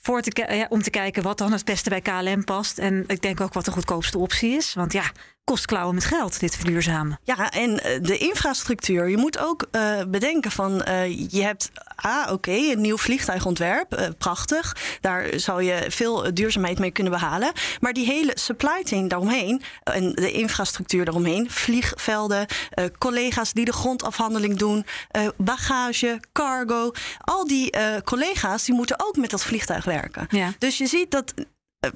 Voor 0.00 0.20
te, 0.20 0.54
ja, 0.54 0.66
om 0.68 0.82
te 0.82 0.90
kijken 0.90 1.22
wat 1.22 1.38
dan 1.38 1.52
het 1.52 1.64
beste 1.64 1.88
bij 1.88 2.00
KLM 2.00 2.44
past. 2.44 2.78
En 2.78 3.04
ik 3.06 3.22
denk 3.22 3.40
ook 3.40 3.52
wat 3.52 3.64
de 3.64 3.70
goedkoopste 3.70 4.18
optie 4.18 4.50
is. 4.50 4.74
Want 4.74 4.92
ja, 4.92 5.12
kost 5.48 5.66
klauwen 5.66 5.94
met 5.94 6.04
geld, 6.04 6.40
dit 6.40 6.56
verduurzamen. 6.56 7.20
Ja, 7.24 7.50
en 7.50 7.74
de 8.02 8.18
infrastructuur. 8.18 9.08
Je 9.08 9.16
moet 9.16 9.38
ook 9.38 9.66
uh, 9.72 10.02
bedenken 10.08 10.50
van, 10.50 10.84
uh, 10.88 11.30
je 11.30 11.42
hebt, 11.42 11.70
ah, 11.96 12.22
oké, 12.22 12.32
okay, 12.32 12.70
een 12.70 12.80
nieuw 12.80 12.96
vliegtuigontwerp, 12.96 13.98
uh, 13.98 14.06
prachtig. 14.18 14.76
Daar 15.00 15.26
zou 15.36 15.62
je 15.62 15.84
veel 15.88 16.34
duurzaamheid 16.34 16.78
mee 16.78 16.90
kunnen 16.90 17.12
behalen. 17.12 17.52
Maar 17.80 17.92
die 17.92 18.06
hele 18.06 18.32
supply 18.34 18.80
chain 18.84 19.08
daaromheen 19.08 19.62
en 19.84 20.12
de 20.12 20.30
infrastructuur 20.32 21.04
daaromheen, 21.04 21.50
vliegvelden, 21.50 22.46
collega's 22.98 23.52
die 23.52 23.64
de 23.64 23.72
grondafhandeling 23.72 24.56
doen, 24.56 24.86
bagage, 25.36 26.20
cargo, 26.32 26.90
al 27.18 27.46
die 27.46 27.74
collega's 28.04 28.64
die 28.64 28.74
moeten 28.74 29.00
ook 29.00 29.16
met 29.16 29.30
dat 29.30 29.44
vliegtuig 29.44 29.84
werken. 29.84 30.26
Ja. 30.30 30.52
Dus 30.58 30.78
je 30.78 30.86
ziet 30.86 31.10
dat 31.10 31.32
eh, 31.34 31.44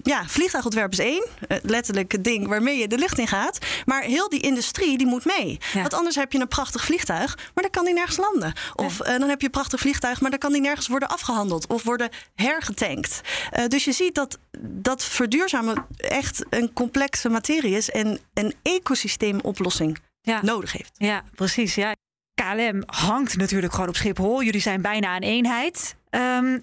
ja, 0.02 0.24
vliegtuigontwerp 0.26 0.92
is 0.92 0.98
één. 0.98 1.26
Uh, 1.48 1.58
letterlijk 1.62 2.12
het 2.12 2.24
ding 2.24 2.46
waarmee 2.46 2.78
je 2.78 2.88
de 2.88 2.98
lucht 2.98 3.18
in 3.18 3.26
gaat. 3.26 3.58
Maar 3.84 4.02
heel 4.02 4.28
die 4.28 4.40
industrie 4.40 4.98
die 4.98 5.06
moet 5.06 5.24
mee. 5.24 5.58
Want 5.74 5.94
anders 5.94 6.16
heb 6.16 6.32
je 6.32 6.40
een 6.40 6.48
prachtig 6.48 6.84
vliegtuig, 6.84 7.36
maar 7.36 7.62
dan 7.62 7.70
kan 7.70 7.84
die 7.84 7.94
nergens 7.94 8.16
landen. 8.16 8.52
Of 8.74 9.00
uh, 9.00 9.06
dan 9.06 9.28
heb 9.28 9.40
je 9.40 9.46
een 9.46 9.52
prachtig 9.52 9.80
vliegtuig, 9.80 10.20
maar 10.20 10.30
dan 10.30 10.38
kan 10.38 10.52
die 10.52 10.60
nergens 10.60 10.88
worden 10.88 11.08
afgehandeld 11.08 11.66
of 11.66 11.82
worden 11.82 12.10
hergetankt. 12.34 13.20
dus 13.68 13.84
je 13.84 13.92
ziet 13.92 14.14
dat, 14.14 14.38
dat 14.60 15.04
verduurzamen 15.04 15.86
echt 15.96 16.44
een 16.50 16.72
complexe 16.72 17.28
materie 17.28 17.76
is 17.76 17.90
en 17.90 18.18
een 18.34 18.54
ecosysteemoplossing 18.62 19.98
ja. 20.22 20.42
nodig 20.42 20.72
heeft. 20.72 20.92
Ja, 20.96 21.24
precies. 21.34 21.74
Ja. 21.74 21.94
KLM 22.34 22.82
hangt 22.86 23.36
natuurlijk 23.36 23.72
gewoon 23.72 23.88
op 23.88 23.96
Schiphol. 23.96 24.42
Jullie 24.42 24.60
zijn 24.60 24.82
bijna 24.82 25.16
een 25.16 25.22
eenheid. 25.22 25.96
Um, 26.10 26.62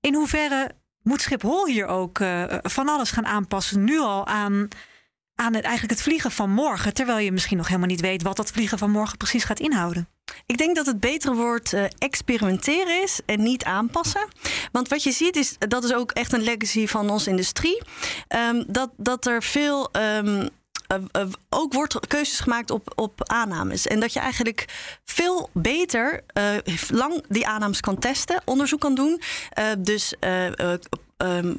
in 0.00 0.14
hoeverre 0.14 0.74
moet 1.06 1.20
Schiphol 1.20 1.66
hier 1.66 1.86
ook 1.86 2.18
uh, 2.18 2.44
van 2.62 2.88
alles 2.88 3.10
gaan 3.10 3.26
aanpassen, 3.26 3.84
nu 3.84 3.98
al 3.98 4.26
aan, 4.26 4.68
aan 5.34 5.54
het, 5.54 5.64
eigenlijk 5.64 5.94
het 5.94 6.02
vliegen 6.02 6.30
van 6.30 6.50
morgen, 6.50 6.94
terwijl 6.94 7.18
je 7.18 7.32
misschien 7.32 7.56
nog 7.56 7.66
helemaal 7.66 7.88
niet 7.88 8.00
weet 8.00 8.22
wat 8.22 8.36
dat 8.36 8.50
vliegen 8.50 8.78
van 8.78 8.90
morgen 8.90 9.16
precies 9.16 9.44
gaat 9.44 9.60
inhouden? 9.60 10.08
Ik 10.46 10.58
denk 10.58 10.76
dat 10.76 10.86
het 10.86 11.00
betere 11.00 11.34
woord 11.34 11.72
uh, 11.72 11.84
experimenteren 11.98 13.02
is 13.02 13.20
en 13.26 13.42
niet 13.42 13.64
aanpassen. 13.64 14.28
Want 14.72 14.88
wat 14.88 15.02
je 15.02 15.12
ziet 15.12 15.36
is, 15.36 15.56
dat 15.58 15.84
is 15.84 15.94
ook 15.94 16.10
echt 16.10 16.32
een 16.32 16.42
legacy 16.42 16.86
van 16.86 17.10
onze 17.10 17.30
industrie, 17.30 17.82
um, 18.28 18.64
dat, 18.66 18.90
dat 18.96 19.26
er 19.26 19.42
veel 19.42 19.88
um, 19.92 20.48
uh, 20.92 20.98
uh, 21.12 21.32
ook 21.48 21.72
wordt 21.72 22.06
keuzes 22.06 22.40
gemaakt 22.40 22.70
op, 22.70 22.92
op 22.94 23.30
aannames. 23.30 23.86
En 23.86 24.00
dat 24.00 24.12
je 24.12 24.20
eigenlijk 24.20 24.64
veel 25.04 25.50
beter 25.52 26.20
uh, 26.38 26.76
lang 26.88 27.24
die 27.28 27.46
aannames 27.46 27.80
kan 27.80 27.98
testen, 27.98 28.42
onderzoek 28.44 28.80
kan 28.80 28.94
doen. 28.94 29.20
dus 29.78 30.14
um, 31.18 31.58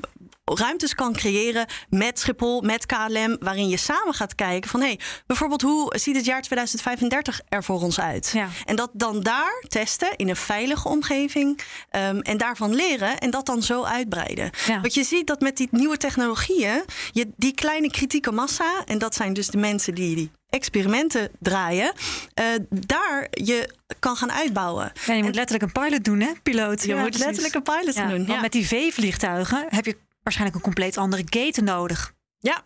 ruimtes 0.54 0.96
kan 0.96 1.14
creëren 1.14 1.66
met 1.90 2.20
Schiphol, 2.20 2.62
met 2.62 2.86
KLM, 2.86 3.38
waarin 3.40 3.70
je 3.70 3.78
samen 3.78 4.14
gaat 4.14 4.36
kijken 4.36 4.70
van 4.70 4.80
hé, 4.80 4.86
hey, 4.86 5.00
bijvoorbeeld 5.26 5.62
hoe 5.62 5.94
ziet 5.98 6.16
het 6.16 6.26
jaar 6.26 6.42
2035 6.42 7.42
er 7.50 7.64
voor 7.64 7.82
ons 7.82 8.00
uit? 8.00 8.30
Ja. 8.34 8.48
En 8.66 8.76
dat 8.76 8.90
dan 8.94 9.22
daar 9.22 9.64
testen 9.68 10.16
in 10.16 10.30
een 10.30 10.36
veilige 10.36 10.88
omgeving 10.88 11.60
um, 11.92 12.22
en 12.22 12.38
daarvan 12.38 12.76
leren 12.76 13.18
en 13.18 13.30
dat 13.30 13.46
dan 13.46 13.64
zo 13.64 13.84
uitbreiden. 13.84 14.50
Ja. 14.68 14.82
Want 14.82 14.94
je 14.94 15.04
ziet 15.04 15.28
dat 15.28 15.42
met 15.42 15.58
die 15.58 15.68
nieuwe 15.72 15.98
technologieën, 15.98 16.84
je 17.12 17.28
die 17.36 17.54
kleine 17.54 17.92
kritieke 17.92 18.32
massa, 18.32 18.84
en 18.86 18.98
dat 18.98 19.16
zijn 19.16 19.34
dus 19.34 19.48
de 19.48 19.58
mensen 19.58 19.96
die 19.96 20.16
die 20.16 20.32
experimenten 20.50 21.30
draaien, 21.40 21.94
uh, 22.40 22.46
daar 22.70 23.28
je 23.30 23.70
kan 24.00 24.16
gaan 24.16 24.32
uitbouwen. 24.32 24.92
Ja, 25.06 25.14
je 25.14 25.24
moet 25.24 25.36
letterlijk 25.36 25.64
een 25.64 25.82
pilot 25.84 26.04
doen, 26.04 26.20
hè, 26.20 26.32
piloot? 26.44 26.84
Je 26.84 26.96
moet 26.96 27.18
letterlijk 27.18 27.56
een 27.56 27.64
pilot 27.64 27.96
ja, 27.96 28.08
doen. 28.08 28.26
Want 28.26 28.42
met 28.42 28.52
die 28.52 28.68
V-vliegtuigen 28.68 29.66
heb 29.70 29.86
je 29.86 29.98
waarschijnlijk 30.28 30.56
een 30.56 30.72
compleet 30.74 30.98
andere 30.98 31.24
gate 31.30 31.62
nodig. 31.62 32.14
Ja, 32.40 32.64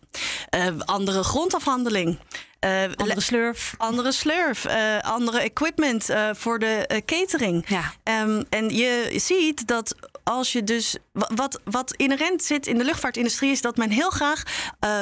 uh, 0.56 0.80
andere 0.86 1.24
grondafhandeling. 1.24 2.20
Uh, 2.65 2.84
andere 2.96 3.22
slurf. 3.22 3.74
Andere 3.77 4.12
slurf. 4.12 4.65
Uh, 4.65 5.00
andere 5.00 5.39
equipment 5.39 6.10
voor 6.32 6.60
de 6.60 7.01
catering. 7.06 7.65
Ja. 7.68 7.94
Um, 8.24 8.46
en 8.50 8.70
je 8.70 9.13
ziet 9.15 9.68
dat 9.68 9.96
als 10.24 10.51
je 10.51 10.63
dus. 10.63 10.98
Wat, 11.12 11.60
wat 11.63 11.94
inherent 11.96 12.44
zit 12.44 12.68
in 12.68 12.78
de 12.78 12.84
luchtvaartindustrie 12.84 13.51
is 13.51 13.62
dat 13.62 13.78
men 13.78 13.90
heel 13.90 14.10
graag 14.10 14.44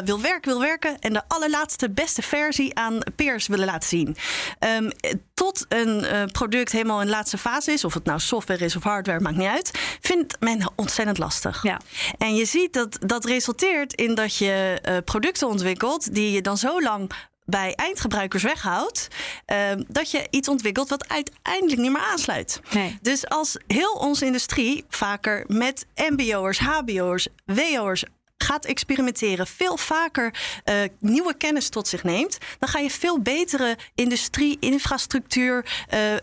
wil 0.05 0.21
werken, 0.21 0.51
wil 0.51 0.61
werken. 0.61 0.99
en 0.99 1.13
de 1.13 1.21
allerlaatste 1.27 1.89
beste 1.89 2.21
versie 2.21 2.75
aan 2.75 2.99
peers 3.15 3.47
willen 3.47 3.65
laten 3.65 3.89
zien. 3.89 4.17
Um, 4.59 4.91
tot 5.33 5.65
een 5.69 6.05
product 6.31 6.71
helemaal 6.71 6.99
in 6.99 7.05
de 7.05 7.11
laatste 7.11 7.37
fase 7.37 7.71
is, 7.71 7.83
of 7.83 7.93
het 7.93 8.05
nou 8.05 8.19
software 8.19 8.65
is 8.65 8.75
of 8.75 8.83
hardware, 8.83 9.19
maakt 9.19 9.37
niet 9.37 9.47
uit. 9.47 9.71
Vindt 10.01 10.39
men 10.39 10.71
ontzettend 10.75 11.17
lastig. 11.17 11.63
Ja. 11.63 11.79
En 12.17 12.35
je 12.35 12.45
ziet 12.45 12.73
dat 12.73 12.97
dat 12.99 13.25
resulteert 13.25 13.93
in 13.93 14.15
dat 14.15 14.35
je 14.35 14.81
producten 15.05 15.47
ontwikkelt 15.47 16.13
die 16.13 16.31
je 16.31 16.41
dan 16.41 16.57
zo 16.57 16.81
lang 16.81 17.11
bij 17.49 17.73
eindgebruikers 17.75 18.43
weghoudt, 18.43 19.07
uh, 19.47 19.57
dat 19.87 20.11
je 20.11 20.27
iets 20.29 20.47
ontwikkelt 20.49 20.89
wat 20.89 21.07
uiteindelijk 21.09 21.81
niet 21.81 21.91
meer 21.91 22.01
aansluit. 22.01 22.61
Nee. 22.73 22.97
Dus 23.01 23.27
als 23.29 23.57
heel 23.67 23.91
onze 23.91 24.25
industrie 24.25 24.85
vaker 24.89 25.43
met 25.47 25.85
MBO'ers, 25.95 26.59
HBO'ers, 26.59 27.27
WO'ers 27.45 28.03
gaat 28.43 28.65
experimenteren, 28.65 29.47
veel 29.47 29.77
vaker 29.77 30.33
uh, 30.65 30.75
nieuwe 30.99 31.33
kennis 31.37 31.69
tot 31.69 31.87
zich 31.87 32.03
neemt, 32.03 32.37
dan 32.59 32.69
ga 32.69 32.79
je 32.79 32.89
veel 32.89 33.21
betere 33.21 33.77
industrie, 33.95 34.57
infrastructuur, 34.59 35.85
uh, 35.93 36.13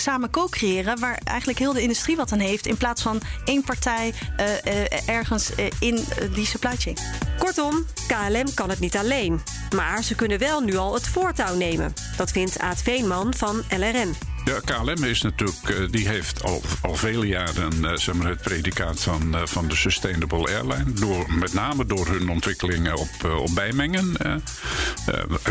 samen 0.00 0.30
co-creëren, 0.30 1.00
waar 1.00 1.20
eigenlijk 1.24 1.58
heel 1.58 1.72
de 1.72 1.82
industrie 1.82 2.16
wat 2.16 2.32
aan 2.32 2.38
heeft, 2.38 2.66
in 2.66 2.76
plaats 2.76 3.02
van 3.02 3.20
één 3.44 3.62
partij 3.62 4.12
uh, 4.40 4.46
uh, 4.46 5.08
ergens 5.08 5.50
uh, 5.58 5.66
in 5.80 6.04
die 6.34 6.46
supply 6.46 6.76
chain. 6.76 6.96
Kortom, 7.38 7.84
KLM 8.06 8.54
kan 8.54 8.70
het 8.70 8.80
niet 8.80 8.96
alleen. 8.96 9.40
Maar 9.74 10.02
ze 10.02 10.14
kunnen 10.14 10.38
wel 10.38 10.60
nu 10.60 10.76
al 10.76 10.94
het 10.94 11.08
voortouw 11.08 11.56
nemen. 11.56 11.92
Dat 12.16 12.30
vindt 12.30 12.58
Aad 12.58 12.82
Veenman 12.82 13.34
van 13.34 13.62
LRN. 13.70 14.14
Ja, 14.48 14.60
KLM 14.60 15.04
is 15.04 15.22
natuurlijk, 15.22 15.92
die 15.92 16.08
heeft 16.08 16.42
al, 16.42 16.62
al 16.82 16.94
vele 16.94 17.26
jaren 17.26 17.98
zeg 17.98 18.14
maar, 18.14 18.28
het 18.28 18.42
predicaat 18.42 19.02
van, 19.02 19.36
van 19.44 19.68
de 19.68 19.76
Sustainable 19.76 20.48
Airline. 20.54 20.92
Door, 20.92 21.32
met 21.34 21.52
name 21.52 21.86
door 21.86 22.06
hun 22.06 22.28
ontwikkelingen 22.28 22.96
op, 22.96 23.24
op 23.24 23.54
bijmengen. 23.54 24.16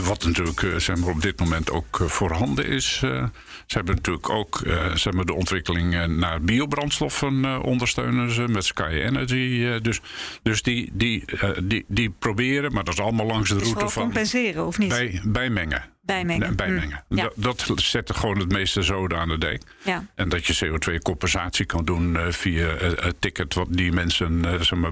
wat 0.03 0.25
natuurlijk 0.25 0.65
zeg 0.77 0.95
maar, 0.95 1.09
op 1.09 1.21
dit 1.21 1.39
moment 1.39 1.71
ook 1.71 2.01
voorhanden 2.05 2.65
is. 2.65 2.97
Ze 2.97 3.29
hebben 3.67 3.95
natuurlijk 3.95 4.29
ook 4.29 4.61
zeg 4.93 5.13
maar 5.13 5.25
de 5.25 5.33
ontwikkeling 5.33 6.07
naar 6.07 6.41
biobrandstoffen 6.41 7.61
ondersteunen 7.61 8.31
ze 8.31 8.47
met 8.47 8.65
Sky 8.65 9.01
Energy. 9.03 9.79
Dus 9.79 10.01
dus 10.43 10.61
die, 10.61 10.91
die, 10.93 11.25
die, 11.63 11.85
die 11.87 12.09
proberen, 12.09 12.73
maar 12.73 12.83
dat 12.83 12.93
is 12.93 12.99
allemaal 12.99 13.25
langs 13.25 13.49
de 13.49 13.57
route 13.57 13.89
van. 13.89 14.03
compenseren 14.03 14.65
of 14.65 14.77
niet? 14.77 14.89
Bij, 14.89 15.21
bijmengen. 15.23 15.95
Bijmengen. 16.07 16.55
bijmengen. 16.55 17.03
Mm. 17.07 17.17
Ja. 17.17 17.29
Dat, 17.35 17.63
dat 17.67 17.81
zet 17.81 18.15
gewoon 18.15 18.39
het 18.39 18.51
meeste 18.51 18.81
zoden 18.81 19.19
aan 19.19 19.27
de 19.27 19.37
dek. 19.37 19.61
Ja. 19.83 20.05
En 20.15 20.29
dat 20.29 20.45
je 20.45 20.65
CO2-compensatie 20.65 21.65
kan 21.65 21.85
doen 21.85 22.13
uh, 22.13 22.27
via 22.29 22.67
het 22.77 23.15
ticket 23.19 23.53
wat 23.53 23.67
die 23.69 23.91
mensen 23.91 24.43
uh, 24.45 24.61
zeg 24.61 24.79
maar, 24.79 24.91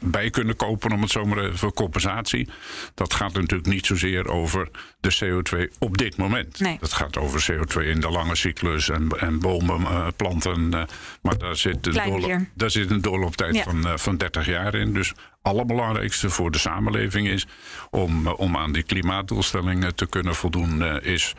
bij 0.00 0.30
kunnen 0.30 0.56
kopen, 0.56 0.92
om 0.92 1.02
het 1.02 1.10
zo 1.10 1.24
maar 1.24 1.54
voor 1.54 1.72
compensatie. 1.72 2.48
Dat 2.94 3.14
gaat 3.14 3.32
natuurlijk 3.32 3.68
niet 3.68 3.86
zozeer 3.86 4.28
over 4.28 4.68
de 5.00 5.16
CO2 5.24 5.78
op 5.78 5.98
dit 5.98 6.16
moment. 6.16 6.60
Nee. 6.60 6.76
Dat 6.80 6.92
gaat 6.92 7.16
over 7.16 7.52
CO2 7.52 7.86
in 7.86 8.00
de 8.00 8.10
lange 8.10 8.36
cyclus 8.36 8.88
en, 8.88 9.08
en 9.08 9.38
bomen, 9.38 10.14
planten. 10.16 10.86
maar 11.22 11.38
daar 11.38 11.56
zit, 11.56 11.86
een 11.86 11.92
doorloop, 11.92 12.40
daar 12.54 12.70
zit 12.70 12.90
een 12.90 13.00
doorlooptijd 13.00 13.54
ja. 13.54 13.62
van, 13.62 13.98
van 13.98 14.16
30 14.16 14.46
jaar 14.46 14.74
in. 14.74 14.92
Dus 14.92 15.12
allerbelangrijkste 15.42 16.30
voor 16.30 16.50
de 16.50 16.58
samenleving 16.58 17.28
is 17.28 17.46
om, 17.90 18.26
om 18.26 18.56
aan 18.56 18.72
die 18.72 18.82
klimaatdoelstellingen 18.82 19.94
te 19.94 20.06
kunnen 20.06 20.34
voldoen, 20.34 21.02
is 21.02 21.34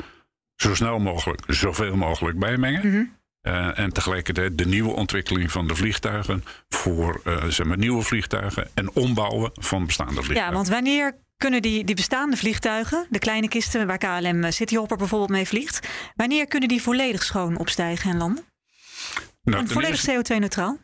zo 0.62 0.76
snel 0.76 1.00
mogelijk, 1.00 1.42
zoveel 1.48 1.96
mogelijk 1.96 2.40
bijmengen. 2.40 2.88
Mm 2.88 2.92
-hmm. 2.92 3.18
uh, 3.54 3.80
en 3.80 3.94
tegelijkertijd 3.94 4.58
de 4.58 4.66
nieuwe 4.66 4.92
ontwikkeling 4.92 5.52
van 5.52 5.68
de 5.68 5.76
vliegtuigen 5.76 6.44
voor 6.70 7.22
uh, 7.26 7.44
zeg 7.44 7.68
maar, 7.68 7.78
nieuwe 7.78 8.04
vliegtuigen 8.04 8.70
en 8.74 8.92
ombouwen 8.94 9.52
van 9.54 9.86
bestaande 9.86 10.14
vliegtuigen. 10.14 10.48
Ja, 10.48 10.54
want 10.54 10.68
wanneer 10.68 11.16
kunnen 11.38 11.62
die, 11.62 11.84
die 11.84 11.96
bestaande 11.96 12.38
vliegtuigen, 12.38 13.06
de 13.10 13.20
kleine 13.20 13.48
kisten 13.48 13.88
waar 13.88 13.98
KLM 13.98 14.52
Cityhopper 14.52 14.98
bijvoorbeeld 14.98 15.30
mee 15.30 15.48
vliegt, 15.48 15.88
wanneer 16.16 16.48
kunnen 16.48 16.70
die 16.70 16.82
volledig 16.82 17.24
schoon 17.24 17.58
opstijgen 17.58 18.12
en 18.12 18.18
landen? 18.18 18.44
Nou, 19.44 19.62
en 19.62 19.68
volledig 19.68 20.10
CO2-neutraal? 20.10 20.78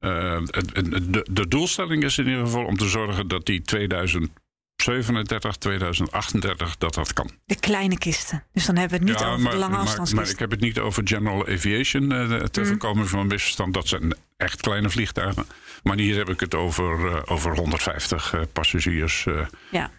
Uh, 0.00 0.42
de, 0.72 1.26
de, 1.30 1.48
doelstelling 1.48 2.04
is 2.04 2.18
in 2.18 2.26
ieder 2.26 2.44
geval 2.44 2.64
om 2.64 2.76
te 2.76 2.88
zorgen 2.88 3.28
dat 3.28 3.46
die 3.46 3.62
2037, 3.62 5.56
2038, 5.56 6.76
dat 6.78 6.94
dat 6.94 7.12
kan. 7.12 7.30
De 7.44 7.60
kleine 7.60 7.98
kisten. 7.98 8.44
Dus 8.52 8.66
dan 8.66 8.76
hebben 8.76 8.98
we 8.98 9.04
het 9.04 9.12
niet 9.14 9.24
ja, 9.24 9.30
over 9.30 9.42
maar, 9.42 9.52
de 9.52 9.58
lange 9.58 9.76
afstandskisten. 9.76 10.16
Maar, 10.16 10.24
maar, 10.24 10.34
ik 10.34 10.38
heb 10.38 10.50
het 10.50 10.60
niet 10.60 10.78
over 10.78 11.02
general 11.06 11.46
aviation, 11.46 12.12
uh, 12.12 12.42
te 12.42 12.60
mm. 12.60 12.66
voorkomen 12.66 13.08
van 13.08 13.18
een 13.18 13.26
misverstand. 13.26 13.74
Dat 13.74 13.88
zijn 13.88 14.14
echt 14.36 14.60
kleine 14.60 14.90
vliegtuigen. 14.90 15.46
Maar 15.82 15.96
hier 15.96 16.16
heb 16.16 16.28
ik 16.28 16.40
het 16.40 16.54
over, 16.54 16.98
uh, 17.00 17.16
over 17.24 17.56
150 17.56 18.34
passagiers. 18.52 19.26
ja. 19.70 19.90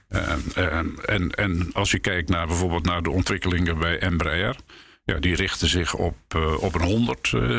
en, 1.05 1.31
en 1.31 1.69
als 1.73 1.91
je 1.91 1.99
kijkt 1.99 2.29
naar 2.29 2.47
bijvoorbeeld 2.47 2.85
naar 2.85 3.03
de 3.03 3.11
ontwikkelingen 3.11 3.79
bij 3.79 3.99
Embraer... 3.99 4.55
Ja, 5.03 5.19
die 5.19 5.35
richten 5.35 5.67
zich 5.67 5.93
op, 5.93 6.15
uh, 6.35 6.63
op 6.63 6.75
een 6.75 7.15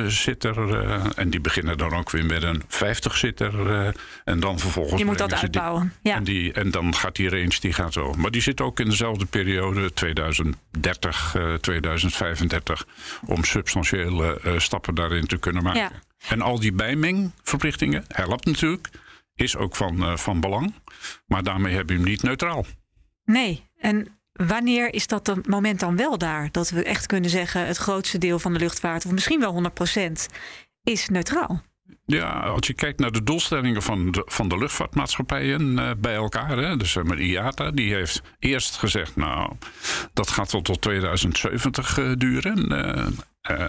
100-zitter. 0.08 0.56
Uh, 0.58 0.68
uh, 0.68 1.04
en 1.16 1.30
die 1.30 1.40
beginnen 1.40 1.78
dan 1.78 1.94
ook 1.94 2.10
weer 2.10 2.24
met 2.24 2.42
een 2.42 2.62
50-zitter. 2.62 3.94
en 4.24 4.40
dan 4.40 4.58
vervolgens. 4.58 5.00
Je 5.00 5.04
moet 5.04 5.18
dat 5.18 5.34
uitbouwen. 5.34 5.92
Die, 6.02 6.12
ja. 6.12 6.16
en, 6.18 6.24
die, 6.24 6.52
en 6.52 6.70
dan 6.70 6.94
gaat 6.94 7.16
die 7.16 7.28
range 7.28 7.56
die 7.60 7.72
gaat 7.72 7.92
zo. 7.92 8.12
Maar 8.12 8.30
die 8.30 8.42
zit 8.42 8.60
ook 8.60 8.80
in 8.80 8.88
dezelfde 8.88 9.26
periode, 9.26 9.92
2030, 9.92 11.36
2035. 11.60 12.86
Om 13.26 13.44
substantiële 13.44 14.40
stappen 14.56 14.94
daarin 14.94 15.26
te 15.26 15.36
kunnen 15.36 15.62
maken. 15.62 15.80
Ja. 15.80 15.90
En 16.28 16.40
al 16.40 16.60
die 16.60 16.72
bijmengverplichtingen 16.72 18.04
helpt 18.08 18.44
natuurlijk. 18.44 18.88
Is 19.34 19.56
ook 19.56 19.76
van, 19.76 20.18
van 20.18 20.40
belang. 20.40 20.74
Maar 21.26 21.42
daarmee 21.42 21.74
heb 21.74 21.88
je 21.88 21.94
hem 21.94 22.04
niet 22.04 22.22
neutraal. 22.22 22.66
Nee. 23.24 23.62
En 23.78 24.21
Wanneer 24.46 24.94
is 24.94 25.06
dat 25.06 25.46
moment 25.48 25.80
dan 25.80 25.96
wel 25.96 26.18
daar? 26.18 26.48
Dat 26.50 26.70
we 26.70 26.84
echt 26.84 27.06
kunnen 27.06 27.30
zeggen: 27.30 27.66
het 27.66 27.76
grootste 27.76 28.18
deel 28.18 28.38
van 28.38 28.52
de 28.52 28.58
luchtvaart, 28.58 29.06
of 29.06 29.12
misschien 29.12 29.40
wel 29.40 29.70
100%, 29.98 30.12
is 30.82 31.08
neutraal. 31.08 31.62
Ja, 32.06 32.30
als 32.30 32.66
je 32.66 32.74
kijkt 32.74 32.98
naar 32.98 33.12
de 33.12 33.22
doelstellingen 33.22 33.82
van 33.82 34.10
de, 34.10 34.22
van 34.26 34.48
de 34.48 34.58
luchtvaartmaatschappijen 34.58 35.78
uh, 35.78 35.90
bij 35.98 36.14
elkaar. 36.14 36.58
Hè, 36.58 36.76
dus 36.76 36.94
uh, 36.94 37.28
IATA, 37.28 37.70
die 37.70 37.94
heeft 37.94 38.22
eerst 38.38 38.76
gezegd, 38.76 39.16
nou, 39.16 39.52
dat 40.12 40.30
gaat 40.30 40.48
tot 40.48 40.64
tot 40.64 40.80
2070 40.80 41.98
uh, 41.98 42.12
duren. 42.16 42.68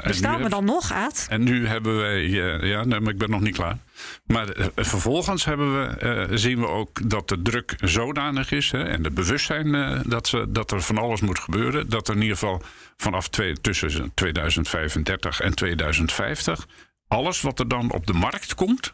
Bestaan 0.04 0.44
we 0.44 0.50
dan 0.50 0.66
nog, 0.66 0.92
Aad? 0.92 1.26
En 1.30 1.44
nu 1.44 1.68
hebben 1.68 1.98
wij, 1.98 2.28
ja, 2.62 2.84
nee, 2.84 3.00
maar 3.00 3.12
ik 3.12 3.18
ben 3.18 3.30
nog 3.30 3.42
niet 3.42 3.56
klaar. 3.56 3.78
Maar 4.26 4.48
vervolgens 4.76 5.46
hebben 5.46 5.74
we, 5.74 6.38
zien 6.38 6.60
we 6.60 6.68
ook 6.68 7.10
dat 7.10 7.30
de 7.30 7.42
druk 7.42 7.76
zodanig 7.78 8.52
is 8.52 8.72
hè, 8.72 8.84
en 8.84 9.04
de 9.04 9.12
bewustzijn 9.12 10.02
dat, 10.06 10.28
ze, 10.28 10.46
dat 10.50 10.72
er 10.72 10.82
van 10.82 10.98
alles 10.98 11.22
moet 11.22 11.40
gebeuren. 11.40 11.90
Dat 11.90 12.08
er 12.08 12.16
in 12.16 12.22
ieder 12.22 12.38
geval 12.38 12.62
vanaf 12.98 13.30
twee, 13.30 13.62
tussen 13.62 14.12
2035 14.14 15.40
en 15.40 15.56
2050 15.56 16.68
alles 17.08 17.42
wat 17.42 17.60
er 17.60 17.68
dan 17.68 17.92
op 17.92 18.08
de 18.08 18.14
markt 18.14 18.56
komt, 18.56 18.94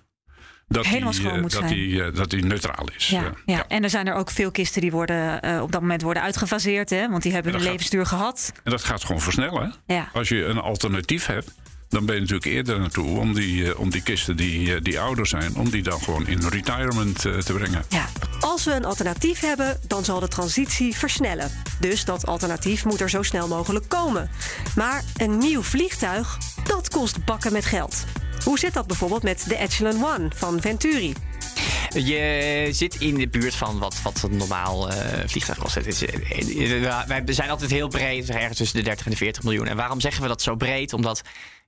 dat 0.69 0.85
Helemaal 0.85 1.11
die, 1.11 1.21
schoon 1.21 1.35
uh, 1.35 1.41
moet 1.41 1.51
dat, 1.51 1.61
zijn. 1.61 1.73
die, 1.73 1.89
uh, 1.89 2.15
dat 2.15 2.29
die 2.29 2.45
neutraal 2.45 2.87
is. 2.95 3.07
Ja, 3.07 3.33
ja. 3.45 3.65
en 3.67 3.83
er 3.83 3.89
zijn 3.89 4.07
er 4.07 4.13
ook 4.13 4.31
veel 4.31 4.51
kisten 4.51 4.81
die 4.81 4.91
worden, 4.91 5.45
uh, 5.45 5.61
op 5.61 5.71
dat 5.71 5.81
moment 5.81 6.01
worden 6.01 6.23
uitgefaseerd, 6.23 6.89
hè? 6.89 7.09
want 7.09 7.23
die 7.23 7.33
hebben 7.33 7.53
En 7.53 7.59
een 7.59 7.65
levensduur 7.65 8.05
gehad. 8.05 8.51
En 8.63 8.71
dat 8.71 8.83
gaat 8.83 9.03
gewoon 9.03 9.21
versnellen. 9.21 9.73
Ja. 9.85 10.09
Als 10.13 10.29
je 10.29 10.45
een 10.45 10.57
alternatief 10.57 11.25
hebt, 11.25 11.51
dan 11.89 12.05
ben 12.05 12.15
je 12.15 12.21
natuurlijk 12.21 12.51
eerder 12.51 12.79
naartoe 12.79 13.19
om 13.19 13.33
die, 13.33 13.77
om 13.77 13.89
die 13.89 14.03
kisten 14.03 14.37
die, 14.37 14.81
die 14.81 14.99
ouder 14.99 15.27
zijn, 15.27 15.55
om 15.55 15.69
die 15.69 15.83
dan 15.83 16.01
gewoon 16.01 16.27
in 16.27 16.39
retirement 16.39 17.19
te 17.19 17.53
brengen. 17.53 17.83
Ja. 17.89 18.05
Als 18.39 18.63
we 18.63 18.73
een 18.73 18.85
alternatief 18.85 19.39
hebben, 19.39 19.79
dan 19.87 20.05
zal 20.05 20.19
de 20.19 20.27
transitie 20.27 20.95
versnellen. 20.95 21.51
Dus 21.79 22.05
dat 22.05 22.25
alternatief 22.25 22.85
moet 22.85 23.01
er 23.01 23.09
zo 23.09 23.23
snel 23.23 23.47
mogelijk 23.47 23.89
komen. 23.89 24.29
Maar 24.75 25.03
een 25.17 25.37
nieuw 25.37 25.61
vliegtuig, 25.61 26.37
dat 26.63 26.89
kost 26.89 27.25
bakken 27.25 27.53
met 27.53 27.65
geld. 27.65 28.05
Hoe 28.43 28.59
zit 28.59 28.73
dat 28.73 28.87
bijvoorbeeld 28.87 29.23
met 29.23 29.45
de 29.47 29.55
Echelon 29.55 30.03
One 30.03 30.31
van 30.35 30.61
Venturi? 30.61 31.13
Je 31.93 32.67
zit 32.71 32.95
in 32.95 33.15
de 33.15 33.27
buurt 33.27 33.55
van 33.55 33.79
wat, 33.79 34.01
wat 34.01 34.23
een 34.23 34.37
normaal 34.37 34.91
uh, 34.91 34.95
vliegtuig 35.25 35.57
kost. 35.57 35.75
Het 35.75 35.87
is, 35.87 36.03
uh, 36.03 37.03
wij 37.07 37.23
zijn 37.25 37.49
altijd 37.49 37.71
heel 37.71 37.87
breed, 37.87 38.29
ergens 38.29 38.57
tussen 38.57 38.77
de 38.77 38.83
30 38.83 39.05
en 39.05 39.11
de 39.11 39.17
40 39.17 39.43
miljoen. 39.43 39.67
En 39.67 39.75
waarom 39.75 39.99
zeggen 39.99 40.21
we 40.21 40.27
dat 40.27 40.41
zo 40.41 40.55
breed? 40.55 40.93
Omdat 40.93 41.21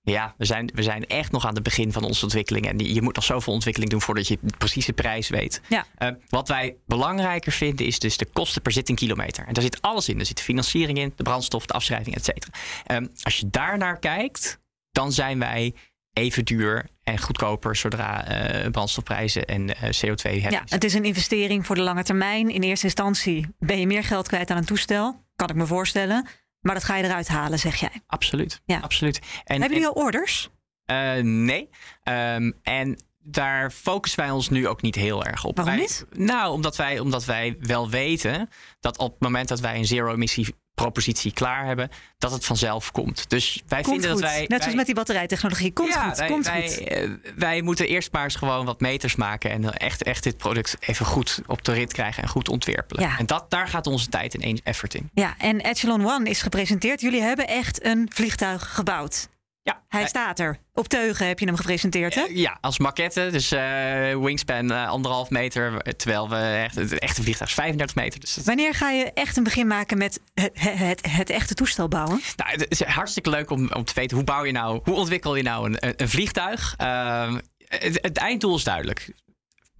ja, 0.04 0.34
we 0.38 0.46
zijn, 0.46 0.72
we 0.74 0.84
zijn 0.84 1.06
echt 1.06 1.32
nog 1.32 1.46
aan 1.46 1.54
het 1.54 1.64
begin 1.64 1.92
van 1.92 2.04
onze 2.04 2.24
ontwikkeling. 2.24 2.68
En 2.68 2.94
je 2.94 3.02
moet 3.02 3.16
nog 3.16 3.24
zoveel 3.24 3.54
ontwikkeling 3.54 3.92
doen 3.92 4.02
voordat 4.02 4.28
je 4.28 4.38
de 4.42 4.58
precieze 4.58 4.94
prijs 4.94 5.30
weet. 5.30 5.62
Ja. 5.70 5.86
Uh, 6.00 6.10
wat 6.30 6.48
wij 6.48 6.76
belangrijker 6.86 7.52
vinden 7.52 7.86
is 7.86 8.00
dus 8.00 8.18
de 8.18 8.28
kosten 8.34 8.62
per 8.62 8.72
zitting 8.72 8.98
kilometer. 8.98 9.48
En 9.48 9.54
daar 9.54 9.64
zit 9.64 9.82
alles 9.82 10.10
in. 10.10 10.20
Er 10.20 10.26
zit 10.26 10.38
de 10.38 10.44
financiering 10.44 10.98
in, 10.98 11.14
de 11.16 11.24
brandstof, 11.24 11.66
de 11.66 11.74
afschrijving, 11.74 12.16
et 12.16 12.26
cetera. 12.26 12.52
Um, 12.96 13.12
als 13.22 13.38
je 13.38 13.50
daar 13.50 13.78
naar 13.78 14.00
kijkt, 14.00 14.60
dan 14.92 15.12
zijn 15.12 15.40
wij 15.40 15.74
even 16.14 16.46
duur 16.46 16.90
en 17.04 17.20
goedkoper 17.20 17.76
zodra 17.76 18.32
uh, 18.64 18.72
brandstofprijzen 18.72 19.46
en 19.46 19.70
uh, 19.70 19.76
CO2 19.76 20.22
hebben. 20.22 20.52
Ja, 20.52 20.64
het 20.66 20.84
is 20.84 20.94
een 20.94 21.04
investering 21.04 21.66
voor 21.66 21.76
de 21.76 21.82
lange 21.82 22.04
termijn. 22.04 22.50
In 22.50 22.62
eerste 22.62 22.86
instantie 22.86 23.48
ben 23.60 23.80
je 23.80 23.88
meer 23.88 24.04
geld 24.04 24.28
kwijt 24.28 24.50
aan 24.50 24.58
een 24.58 24.66
toestel, 24.66 25.26
kan 25.36 25.50
ik 25.50 25.56
me 25.56 25.66
voorstellen. 25.66 26.28
Maar 26.60 26.74
dat 26.74 26.84
ga 26.84 26.98
je 26.98 27.04
eruit 27.04 27.28
halen, 27.28 27.60
zeg 27.60 27.76
jij. 27.76 28.02
Absoluut. 28.08 28.62
Ja. 28.66 28.80
Absoluut. 28.80 29.20
En, 29.44 29.62
Hebben 29.62 29.78
jullie 29.78 29.94
al 29.94 30.04
orders? 30.04 30.50
Uh, 30.86 31.14
nee. 31.24 31.70
Um, 32.04 32.60
en 32.64 33.04
daar 33.24 33.72
focussen 33.72 34.20
wij 34.20 34.32
ons 34.32 34.50
nu 34.50 34.68
ook 34.68 34.82
niet 34.82 34.96
heel 34.96 35.24
erg 35.24 35.44
op. 35.44 35.56
Waarom 35.56 35.76
wij, 35.76 35.84
niet? 35.84 36.06
Nou, 36.10 36.52
omdat 36.52 36.76
wij, 36.76 37.00
omdat 37.00 37.26
wij 37.26 37.58
wel 37.60 37.90
weten 37.90 38.50
dat 38.80 38.98
op 38.98 39.12
het 39.12 39.22
moment 39.22 39.48
dat 39.48 39.60
wij 39.60 39.76
een 39.76 39.86
zero-emissie 39.86 40.56
propositie 40.74 41.34
klaar 41.34 41.66
hebben, 41.66 41.90
dat 42.18 42.32
het 42.32 42.46
vanzelf 42.46 42.92
komt. 42.92 43.30
Dus 43.30 43.62
wij 43.68 43.82
komt 43.82 43.94
vinden 43.94 44.12
goed. 44.12 44.22
dat 44.22 44.32
wij. 44.32 44.46
Net 44.48 44.60
zoals 44.62 44.76
met 44.76 44.86
die 44.86 44.96
batterijtechnologie. 44.96 45.74
Komt 45.74 45.94
ja, 45.94 46.08
goed. 46.08 46.18
wij, 46.18 46.28
komt 46.28 46.46
wij, 46.46 46.70
goed. 46.70 46.92
uh, 46.92 47.10
wij 47.36 47.62
moeten 47.62 47.88
eerst 47.88 48.12
maar 48.12 48.24
eens 48.24 48.36
gewoon 48.36 48.66
wat 48.66 48.80
meters 48.80 49.16
maken 49.16 49.52
en 49.52 49.74
echt, 49.78 50.04
echt 50.04 50.24
dit 50.24 50.38
product 50.38 50.78
even 50.80 51.06
goed 51.06 51.42
op 51.48 51.64
de 51.64 51.72
rit 51.72 51.94
krijgen 51.94 52.24
en 52.24 52.30
goed 52.30 52.50
ontwerpelen. 52.50 53.04
Ja. 53.04 53.18
En 53.18 53.26
dat, 53.26 53.50
daar 53.50 53.68
gaat 53.68 53.88
onze 53.88 54.10
tijd 54.10 54.36
en 54.38 54.62
effort 54.64 54.94
in. 54.94 55.10
Ja, 55.14 55.36
en 55.38 55.62
Echelon 55.62 56.06
One 56.06 56.30
is 56.30 56.42
gepresenteerd. 56.42 57.02
Jullie 57.02 57.22
hebben 57.22 57.48
echt 57.48 57.86
een 57.86 58.10
vliegtuig 58.14 58.74
gebouwd. 58.74 59.30
Ja, 59.64 59.84
Hij 59.88 60.08
staat 60.08 60.40
er. 60.40 60.60
Op 60.74 60.88
teugen 60.88 61.28
heb 61.28 61.40
je 61.40 61.46
hem 61.46 61.56
gepresenteerd, 61.56 62.16
hè? 62.16 62.26
Ja, 62.30 62.58
als 62.62 62.80
maquette. 62.80 63.30
Dus 63.32 63.52
uh, 63.52 64.18
wingspan 64.18 64.72
uh, 64.72 64.88
anderhalf 64.88 65.30
meter. 65.30 65.82
Terwijl 65.96 66.30
we 66.30 66.36
echt, 66.36 66.76
het 66.76 67.00
echte 67.00 67.22
vliegtuig 67.22 67.50
is 67.50 67.56
35 67.56 67.96
meter. 67.96 68.20
Dus 68.20 68.34
dat... 68.34 68.46
Wanneer 68.46 68.74
ga 68.74 68.90
je 68.90 69.12
echt 69.14 69.38
een 69.38 69.44
begin 69.44 69.68
maken 69.68 69.98
met 69.98 70.20
het, 70.34 70.52
het, 70.54 71.06
het 71.10 71.30
echte 71.30 71.54
toestel 71.54 71.88
bouwen? 71.88 72.22
Nou, 72.36 72.52
het 72.52 72.66
is 72.70 72.84
hartstikke 72.84 73.30
leuk 73.30 73.50
om, 73.50 73.72
om 73.72 73.86
te 73.86 73.94
weten 73.94 74.18
hoe 74.18 74.26
bouw 74.26 74.46
je 74.46 74.52
nou, 74.52 74.80
hoe 74.84 74.96
ontwikkel 74.96 75.36
je 75.36 75.44
nou 75.44 75.72
een, 75.72 76.02
een 76.02 76.10
vliegtuig. 76.10 76.76
Uh, 76.82 77.36
het, 77.58 77.98
het 78.02 78.18
einddoel 78.18 78.56
is 78.56 78.64
duidelijk. 78.64 79.14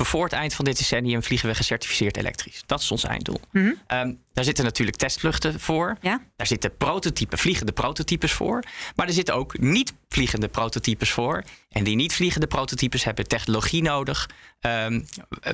Voor 0.06 0.24
het 0.24 0.34
eind 0.34 0.54
van 0.54 0.66
dit 0.66 0.78
decennium 0.78 1.24
vliegen 1.24 1.50
we 1.50 1.56
gecertificeerd 1.56 2.18
elektrisch. 2.18 2.64
Dat 2.66 2.80
is 2.80 2.92
ons 2.92 3.04
einddoel. 3.04 3.42
Mm 3.52 3.64
-hmm. 3.64 4.00
um, 4.00 4.20
daar 4.34 4.44
zitten 4.44 4.64
natuurlijk 4.64 4.98
testvluchten 4.98 5.60
voor. 5.60 5.98
Ja? 6.02 6.22
Daar 6.36 6.48
zitten 6.48 6.78
prototypen, 6.78 7.38
vliegende 7.38 7.72
prototypes 7.72 8.32
voor. 8.32 8.64
Maar 8.96 9.08
er 9.08 9.14
zitten 9.14 9.36
ook 9.36 9.60
niet 9.60 9.94
vliegende 10.10 10.48
prototypes 10.48 11.12
voor. 11.12 11.44
En 11.70 11.84
die 11.84 11.96
niet 11.96 12.14
vliegende 12.14 12.48
prototypes 12.48 13.04
hebben 13.04 13.28
technologie 13.28 13.82
nodig. 13.82 14.30
Um, 14.62 15.06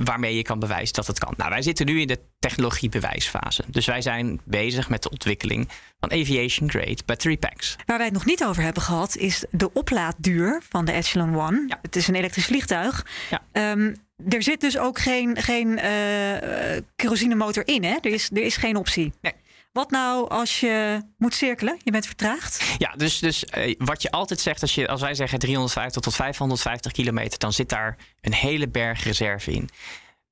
waarmee 0.03 0.35
je 0.35 0.41
kan 0.41 0.59
bewijzen 0.59 0.95
dat 0.95 1.07
het 1.07 1.19
kan. 1.19 1.33
Nou, 1.37 1.49
wij 1.49 1.61
zitten 1.61 1.85
nu 1.85 2.01
in 2.01 2.07
de 2.07 2.19
technologiebewijsfase. 2.39 3.63
Dus 3.67 3.85
wij 3.85 4.01
zijn 4.01 4.39
bezig 4.43 4.89
met 4.89 5.03
de 5.03 5.09
ontwikkeling 5.09 5.69
van 5.99 6.11
aviation 6.11 6.69
grade 6.69 6.97
battery 7.05 7.37
packs. 7.37 7.75
Waar 7.85 7.97
wij 7.97 8.05
het 8.05 8.15
nog 8.15 8.25
niet 8.25 8.43
over 8.43 8.63
hebben 8.63 8.83
gehad, 8.83 9.15
is 9.15 9.45
de 9.51 9.73
oplaadduur 9.73 10.61
van 10.69 10.85
de 10.85 10.91
Echelon 10.91 11.35
One. 11.35 11.65
Ja. 11.67 11.79
Het 11.81 11.95
is 11.95 12.07
een 12.07 12.15
elektrisch 12.15 12.45
vliegtuig. 12.45 13.05
Ja. 13.29 13.71
Um, 13.71 14.05
er 14.29 14.43
zit 14.43 14.61
dus 14.61 14.77
ook 14.77 14.99
geen, 14.99 15.37
geen 15.41 15.67
uh, 15.67 16.81
kerosinemotor 16.95 17.67
in, 17.67 17.83
hè? 17.83 17.95
Er 18.01 18.11
is, 18.13 18.29
er 18.29 18.43
is 18.43 18.57
geen 18.57 18.75
optie. 18.75 19.13
Nee. 19.21 19.33
Wat 19.71 19.91
nou 19.91 20.29
als 20.29 20.59
je 20.59 21.01
moet 21.17 21.33
cirkelen? 21.33 21.77
Je 21.83 21.91
bent 21.91 22.05
vertraagd? 22.05 22.75
Ja, 22.77 22.93
dus, 22.95 23.19
dus 23.19 23.45
uh, 23.57 23.75
wat 23.77 24.01
je 24.01 24.11
altijd 24.11 24.39
zegt, 24.39 24.61
als, 24.61 24.75
je, 24.75 24.87
als 24.87 25.01
wij 25.01 25.15
zeggen 25.15 25.39
350 25.39 26.01
tot 26.01 26.15
550 26.15 26.91
kilometer, 26.91 27.39
dan 27.39 27.53
zit 27.53 27.69
daar 27.69 27.97
een 28.21 28.33
hele 28.33 28.67
berg 28.67 29.03
reserve 29.03 29.51
in. 29.51 29.69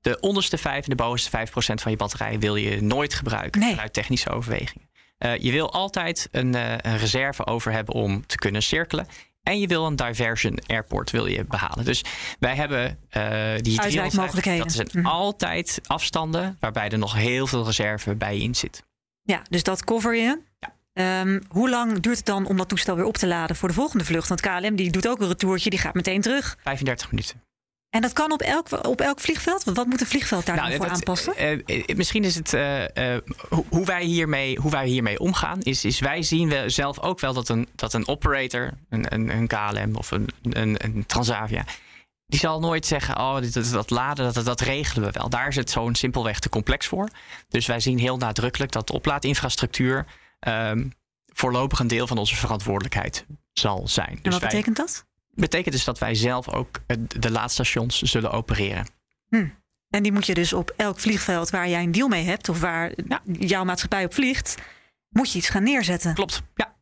De 0.00 0.20
onderste 0.20 0.58
5 0.58 0.84
en 0.84 0.90
de 0.90 0.96
bovenste 0.96 1.30
5 1.30 1.50
procent 1.50 1.82
van 1.82 1.90
je 1.90 1.96
batterij 1.96 2.38
wil 2.38 2.56
je 2.56 2.82
nooit 2.82 3.14
gebruiken 3.14 3.60
nee. 3.60 3.70
vanuit 3.70 3.92
technische 3.92 4.30
overwegingen. 4.30 4.88
Uh, 5.18 5.36
je 5.36 5.52
wil 5.52 5.72
altijd 5.72 6.28
een, 6.30 6.54
uh, 6.54 6.72
een 6.72 6.98
reserve 6.98 7.46
over 7.46 7.72
hebben 7.72 7.94
om 7.94 8.26
te 8.26 8.36
kunnen 8.36 8.62
cirkelen. 8.62 9.06
En 9.46 9.58
je 9.60 9.66
wil 9.66 9.86
een 9.86 9.96
diversion 9.96 10.58
airport 10.66 11.10
wil 11.10 11.26
je 11.26 11.44
behalen. 11.44 11.84
Dus 11.84 12.04
wij 12.38 12.54
hebben 12.54 12.98
uh, 13.16 13.56
die 13.56 13.80
mogelijkheden. 14.14 14.66
Dat 14.66 14.72
zijn 14.72 14.88
mm. 14.92 15.06
altijd 15.06 15.80
afstanden 15.86 16.56
waarbij 16.60 16.88
er 16.88 16.98
nog 16.98 17.14
heel 17.14 17.46
veel 17.46 17.64
reserve 17.64 18.14
bij 18.14 18.36
je 18.36 18.42
in 18.42 18.54
zit. 18.54 18.82
Ja, 19.22 19.42
dus 19.48 19.62
dat 19.62 19.84
cover 19.84 20.16
je. 20.16 20.40
Ja. 20.58 21.20
Um, 21.20 21.42
hoe 21.48 21.70
lang 21.70 22.00
duurt 22.00 22.16
het 22.16 22.26
dan 22.26 22.46
om 22.46 22.56
dat 22.56 22.68
toestel 22.68 22.96
weer 22.96 23.04
op 23.04 23.16
te 23.16 23.26
laden 23.26 23.56
voor 23.56 23.68
de 23.68 23.74
volgende 23.74 24.04
vlucht? 24.04 24.28
Want 24.28 24.40
KLM 24.40 24.76
die 24.76 24.90
doet 24.90 25.08
ook 25.08 25.20
een 25.20 25.28
retourtje, 25.28 25.70
die 25.70 25.78
gaat 25.78 25.94
meteen 25.94 26.20
terug. 26.20 26.56
35 26.62 27.10
minuten. 27.10 27.45
En 27.96 28.02
dat 28.02 28.12
kan 28.12 28.32
op 28.32 28.40
elk, 28.40 28.86
op 28.86 29.00
elk 29.00 29.20
vliegveld? 29.20 29.64
Wat 29.64 29.86
moet 29.86 30.00
een 30.00 30.06
vliegveld 30.06 30.46
daar 30.46 30.56
nou, 30.56 30.76
voor 30.76 30.86
dat, 30.86 30.94
aanpassen? 30.94 31.34
Uh, 31.66 31.78
uh, 31.78 31.96
misschien 31.96 32.24
is 32.24 32.34
het 32.34 32.52
uh, 32.52 32.84
hoe, 33.68 33.84
wij 33.84 34.04
hiermee, 34.04 34.58
hoe 34.58 34.70
wij 34.70 34.86
hiermee 34.86 35.18
omgaan. 35.18 35.60
Is, 35.62 35.84
is 35.84 35.98
wij 35.98 36.22
zien 36.22 36.48
we 36.48 36.68
zelf 36.68 37.00
ook 37.00 37.20
wel 37.20 37.32
dat 37.32 37.48
een, 37.48 37.68
dat 37.74 37.92
een 37.92 38.08
operator, 38.08 38.72
een, 38.88 39.14
een, 39.14 39.30
een 39.30 39.46
KLM 39.46 39.96
of 39.96 40.10
een, 40.10 40.28
een, 40.42 40.84
een 40.84 41.06
Transavia. 41.06 41.64
Die 42.26 42.40
zal 42.40 42.60
nooit 42.60 42.86
zeggen, 42.86 43.18
oh, 43.18 43.40
dit, 43.40 43.54
dat, 43.54 43.70
dat 43.70 43.90
laden, 43.90 44.32
dat, 44.32 44.44
dat 44.44 44.60
regelen 44.60 45.06
we 45.06 45.18
wel. 45.18 45.28
Daar 45.28 45.48
is 45.48 45.56
het 45.56 45.70
zo'n 45.70 45.94
simpelweg 45.94 46.38
te 46.38 46.48
complex 46.48 46.86
voor. 46.86 47.08
Dus 47.48 47.66
wij 47.66 47.80
zien 47.80 47.98
heel 47.98 48.16
nadrukkelijk 48.16 48.72
dat 48.72 48.90
oplaadinfrastructuur 48.90 50.06
um, 50.48 50.92
voorlopig 51.32 51.78
een 51.78 51.86
deel 51.86 52.06
van 52.06 52.18
onze 52.18 52.36
verantwoordelijkheid 52.36 53.24
zal 53.52 53.88
zijn. 53.88 54.08
En 54.08 54.18
dus 54.22 54.32
wat 54.32 54.40
wij, 54.40 54.50
betekent 54.50 54.76
dat? 54.76 55.04
Betekent 55.36 55.74
dus 55.74 55.84
dat 55.84 55.98
wij 55.98 56.14
zelf 56.14 56.48
ook 56.48 56.80
de 57.18 57.30
laadstations 57.30 58.02
zullen 58.02 58.30
opereren. 58.30 58.88
Hm. 59.28 59.46
En 59.88 60.02
die 60.02 60.12
moet 60.12 60.26
je 60.26 60.34
dus 60.34 60.52
op 60.52 60.72
elk 60.76 61.00
vliegveld 61.00 61.50
waar 61.50 61.68
jij 61.68 61.82
een 61.82 61.92
deal 61.92 62.08
mee 62.08 62.24
hebt... 62.24 62.48
of 62.48 62.60
waar 62.60 62.92
ja. 63.08 63.22
jouw 63.24 63.64
maatschappij 63.64 64.04
op 64.04 64.14
vliegt, 64.14 64.54
moet 65.08 65.32
je 65.32 65.38
iets 65.38 65.48
gaan 65.48 65.62
neerzetten. 65.62 66.14
Klopt, 66.14 66.42
ja. 66.54 66.74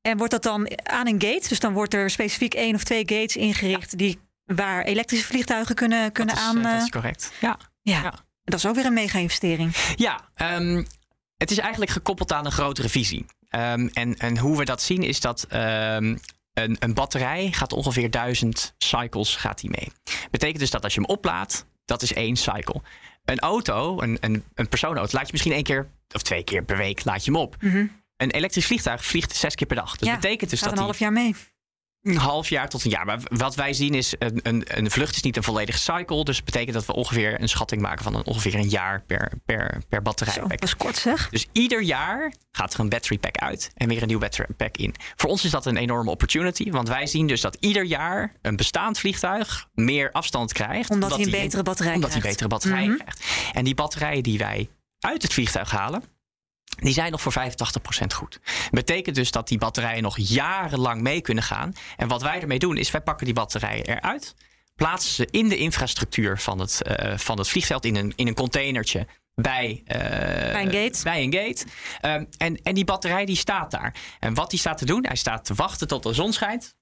En 0.00 0.16
wordt 0.16 0.32
dat 0.32 0.42
dan 0.42 0.70
aan 0.82 1.06
een 1.06 1.22
gate? 1.22 1.48
Dus 1.48 1.60
dan 1.60 1.72
wordt 1.72 1.94
er 1.94 2.10
specifiek 2.10 2.54
één 2.54 2.74
of 2.74 2.84
twee 2.84 3.08
gates 3.08 3.36
ingericht... 3.36 3.90
Ja. 3.90 3.96
die 3.96 4.18
waar 4.44 4.82
elektrische 4.82 5.26
vliegtuigen 5.26 5.74
kunnen, 5.74 6.12
kunnen 6.12 6.34
dat 6.34 6.44
is, 6.44 6.50
aan... 6.50 6.56
Uh, 6.56 6.72
dat 6.72 6.82
is 6.82 6.88
correct, 6.88 7.32
ja. 7.40 7.58
ja. 7.82 8.02
ja. 8.02 8.14
Dat 8.44 8.58
is 8.58 8.66
ook 8.66 8.74
weer 8.74 8.86
een 8.86 8.92
mega-investering. 8.92 9.76
Ja, 9.96 10.20
um, 10.36 10.86
het 11.36 11.50
is 11.50 11.58
eigenlijk 11.58 11.90
gekoppeld 11.90 12.32
aan 12.32 12.46
een 12.46 12.52
grotere 12.52 12.88
visie. 12.88 13.26
Um, 13.50 13.88
en, 13.88 14.16
en 14.16 14.38
hoe 14.38 14.58
we 14.58 14.64
dat 14.64 14.82
zien 14.82 15.02
is 15.02 15.20
dat... 15.20 15.46
Um, 15.52 16.18
een, 16.64 16.76
een, 16.78 16.94
batterij 16.94 17.52
gaat 17.52 17.72
ongeveer 17.72 18.10
duizend 18.10 18.74
cycles 18.78 19.36
gaat 19.36 19.60
die 19.60 19.70
mee. 19.70 19.92
Betekent 20.30 20.58
dus 20.58 20.70
dat 20.70 20.84
als 20.84 20.94
je 20.94 21.00
hem 21.00 21.08
oplaadt, 21.08 21.66
dat 21.84 22.02
is 22.02 22.12
één 22.12 22.36
cycle. 22.36 22.82
Een 23.24 23.38
auto, 23.38 24.00
een, 24.00 24.18
een, 24.20 24.44
een 24.54 24.68
persoonauto, 24.68 25.16
laat 25.16 25.26
je 25.26 25.32
misschien 25.32 25.52
één 25.52 25.62
keer 25.62 25.88
of 26.12 26.22
twee 26.22 26.44
keer 26.44 26.64
per 26.64 26.76
week 26.76 27.04
laat 27.04 27.24
je 27.24 27.30
hem 27.30 27.40
op. 27.40 27.56
Mm 27.60 27.70
-hmm. 27.70 28.02
Een 28.16 28.30
elektrisch 28.30 28.66
vliegtuig 28.66 29.04
vliegt 29.04 29.36
zes 29.36 29.54
keer 29.54 29.66
per 29.66 29.76
dag. 29.76 29.96
Dus 29.96 30.08
ja, 30.08 30.14
betekent 30.14 30.50
dus 30.50 30.60
gaat 30.60 30.68
dat 30.68 30.78
een 30.78 30.84
half 30.84 30.98
jaar 30.98 31.12
mee. 31.12 31.34
Een 32.06 32.16
half 32.16 32.48
jaar 32.48 32.68
tot 32.68 32.84
een 32.84 32.90
jaar. 32.90 33.04
Maar 33.06 33.20
wat 33.28 33.54
wij 33.54 33.72
zien 33.72 33.94
is, 33.94 34.14
een, 34.18 34.40
een, 34.42 34.64
een 34.66 34.90
vlucht 34.90 35.16
is 35.16 35.22
niet 35.22 35.36
een 35.36 35.42
volledige 35.42 35.78
cycle. 35.78 36.24
Dus 36.24 36.36
dat 36.36 36.44
betekent 36.44 36.72
dat 36.74 36.86
we 36.86 36.94
ongeveer 36.94 37.40
een 37.40 37.48
schatting 37.48 37.82
maken 37.82 38.04
van 38.04 38.14
een, 38.14 38.24
ongeveer 38.24 38.54
een 38.54 38.68
jaar 38.68 39.02
per, 39.06 39.32
per, 39.44 39.82
per 39.88 40.02
batterijpack. 40.02 40.48
dat 40.50 40.62
is 40.62 40.76
kort 40.76 40.96
zeg. 40.96 41.28
Dus 41.30 41.46
ieder 41.52 41.82
jaar 41.82 42.32
gaat 42.52 42.74
er 42.74 42.80
een 42.80 42.88
battery 42.88 43.18
pack 43.18 43.36
uit 43.36 43.70
en 43.74 43.88
weer 43.88 44.02
een 44.02 44.08
nieuw 44.08 44.18
battery 44.18 44.48
pack 44.56 44.76
in. 44.76 44.94
Voor 45.16 45.30
ons 45.30 45.44
is 45.44 45.50
dat 45.50 45.66
een 45.66 45.76
enorme 45.76 46.10
opportunity. 46.10 46.70
Want 46.70 46.88
wij 46.88 47.06
zien 47.06 47.26
dus 47.26 47.40
dat 47.40 47.56
ieder 47.60 47.84
jaar 47.84 48.32
een 48.42 48.56
bestaand 48.56 48.98
vliegtuig 48.98 49.68
meer 49.74 50.12
afstand 50.12 50.52
krijgt. 50.52 50.90
Omdat 50.90 51.14
hij 51.16 51.24
een 51.24 51.30
betere 51.30 51.62
batterij 51.62 51.94
Omdat 51.94 52.10
hij 52.12 52.20
krijgt. 52.20 52.38
betere 52.38 52.54
batterijen 52.58 52.88
Mhm. 52.90 52.98
krijgt. 52.98 53.24
En 53.52 53.64
die 53.64 53.74
batterijen 53.74 54.22
die 54.22 54.38
wij 54.38 54.68
uit 55.00 55.22
het 55.22 55.32
vliegtuig 55.32 55.70
halen, 55.70 56.02
die 56.76 56.92
zijn 56.92 57.10
nog 57.10 57.20
voor 57.20 57.32
85% 57.32 58.06
goed. 58.14 58.40
Betekent 58.70 59.16
dus 59.16 59.30
dat 59.30 59.48
die 59.48 59.58
batterijen 59.58 60.02
nog 60.02 60.16
jarenlang 60.18 61.00
mee 61.00 61.20
kunnen 61.20 61.44
gaan. 61.44 61.72
En 61.96 62.08
wat 62.08 62.22
wij 62.22 62.40
ermee 62.40 62.58
doen, 62.58 62.76
is 62.76 62.90
wij 62.90 63.00
pakken 63.00 63.24
die 63.24 63.34
batterijen 63.34 63.86
eruit, 63.86 64.34
plaatsen 64.74 65.12
ze 65.14 65.28
in 65.30 65.48
de 65.48 65.56
infrastructuur 65.56 66.38
van 66.38 66.58
het, 66.58 66.82
eh, 66.82 67.18
van 67.18 67.38
het 67.38 67.48
vliegveld 67.48 67.84
in 67.84 67.96
een, 67.96 68.12
in 68.16 68.26
een 68.26 68.34
containertje. 68.34 69.06
Bij, 69.34 69.82
eh, 69.84 69.98
Bij 69.98 70.62
een 70.62 70.72
gate. 70.72 71.02
Bij 71.02 71.22
een 71.22 71.32
gate. 71.32 71.64
Ehm, 72.00 72.24
en, 72.38 72.62
en 72.62 72.74
die 72.74 72.84
batterij 72.84 73.24
die 73.24 73.36
staat 73.36 73.70
daar. 73.70 73.94
En 74.20 74.34
wat 74.34 74.50
die 74.50 74.58
staat 74.58 74.78
te 74.78 74.84
doen, 74.84 75.06
hij 75.06 75.16
staat 75.16 75.44
te 75.44 75.54
wachten 75.54 75.88
tot 75.88 76.02
de 76.02 76.12
zon 76.12 76.32
schijnt. 76.32 76.75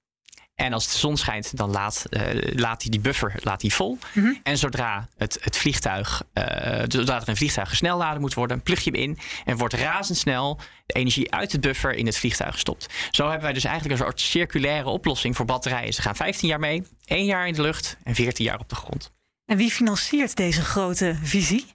En 0.54 0.72
als 0.72 0.92
de 0.92 0.98
zon 0.98 1.16
schijnt, 1.16 1.56
dan 1.56 1.70
laat, 1.70 2.06
eh, 2.10 2.22
laat 2.56 2.82
hij 2.82 2.90
die 2.90 3.00
buffer 3.00 3.34
laat 3.36 3.60
hij 3.60 3.70
vol. 3.70 3.98
En 4.42 4.58
zodra 4.58 5.08
het, 5.16 5.38
het 5.40 5.56
vliegtuig, 5.56 6.22
eh, 6.32 6.82
zodra 6.88 7.20
er 7.20 7.28
een 7.28 7.36
vliegtuig 7.36 7.68
gesnelladen 7.68 8.20
moet 8.20 8.34
worden, 8.34 8.62
plug 8.62 8.80
je 8.84 8.90
hem 8.90 9.00
in 9.00 9.18
en 9.44 9.56
wordt 9.56 9.74
razendsnel 9.74 10.60
de 10.86 10.94
energie 10.94 11.32
uit 11.32 11.52
het 11.52 11.60
buffer 11.60 11.94
in 11.94 12.06
het 12.06 12.18
vliegtuig 12.18 12.52
gestopt. 12.52 12.86
Zo 13.10 13.22
hebben 13.24 13.42
wij 13.42 13.52
dus 13.52 13.64
eigenlijk 13.64 14.00
een 14.00 14.06
soort 14.06 14.20
circulaire 14.20 14.88
oplossing 14.88 15.36
voor 15.36 15.46
batterijen. 15.46 15.92
Ze 15.92 16.02
gaan 16.02 16.16
15 16.16 16.48
jaar 16.48 16.60
mee, 16.60 16.86
1 17.04 17.24
jaar 17.24 17.46
in 17.46 17.54
de 17.54 17.62
lucht 17.62 17.96
en 18.02 18.14
14 18.14 18.44
jaar 18.44 18.58
op 18.58 18.68
de 18.68 18.74
grond. 18.74 19.12
En 19.46 19.56
wie 19.56 19.70
financiert 19.70 20.36
deze 20.36 20.62
grote 20.62 21.18
visie? 21.22 21.66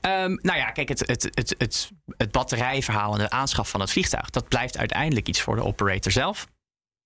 Ehm, 0.00 0.36
nou 0.42 0.58
ja, 0.58 0.70
kijk, 0.70 0.88
het, 0.88 0.98
het, 1.06 1.28
het, 1.34 1.54
het, 1.58 1.90
het 2.16 2.30
batterijverhaal 2.30 3.12
en 3.12 3.18
de 3.18 3.30
aanschaf 3.30 3.70
van 3.70 3.80
het 3.80 3.90
vliegtuig, 3.90 4.30
dat 4.30 4.48
blijft 4.48 4.78
uiteindelijk 4.78 5.28
iets 5.28 5.40
voor 5.40 5.56
de 5.56 5.64
operator 5.64 6.12
zelf. 6.12 6.46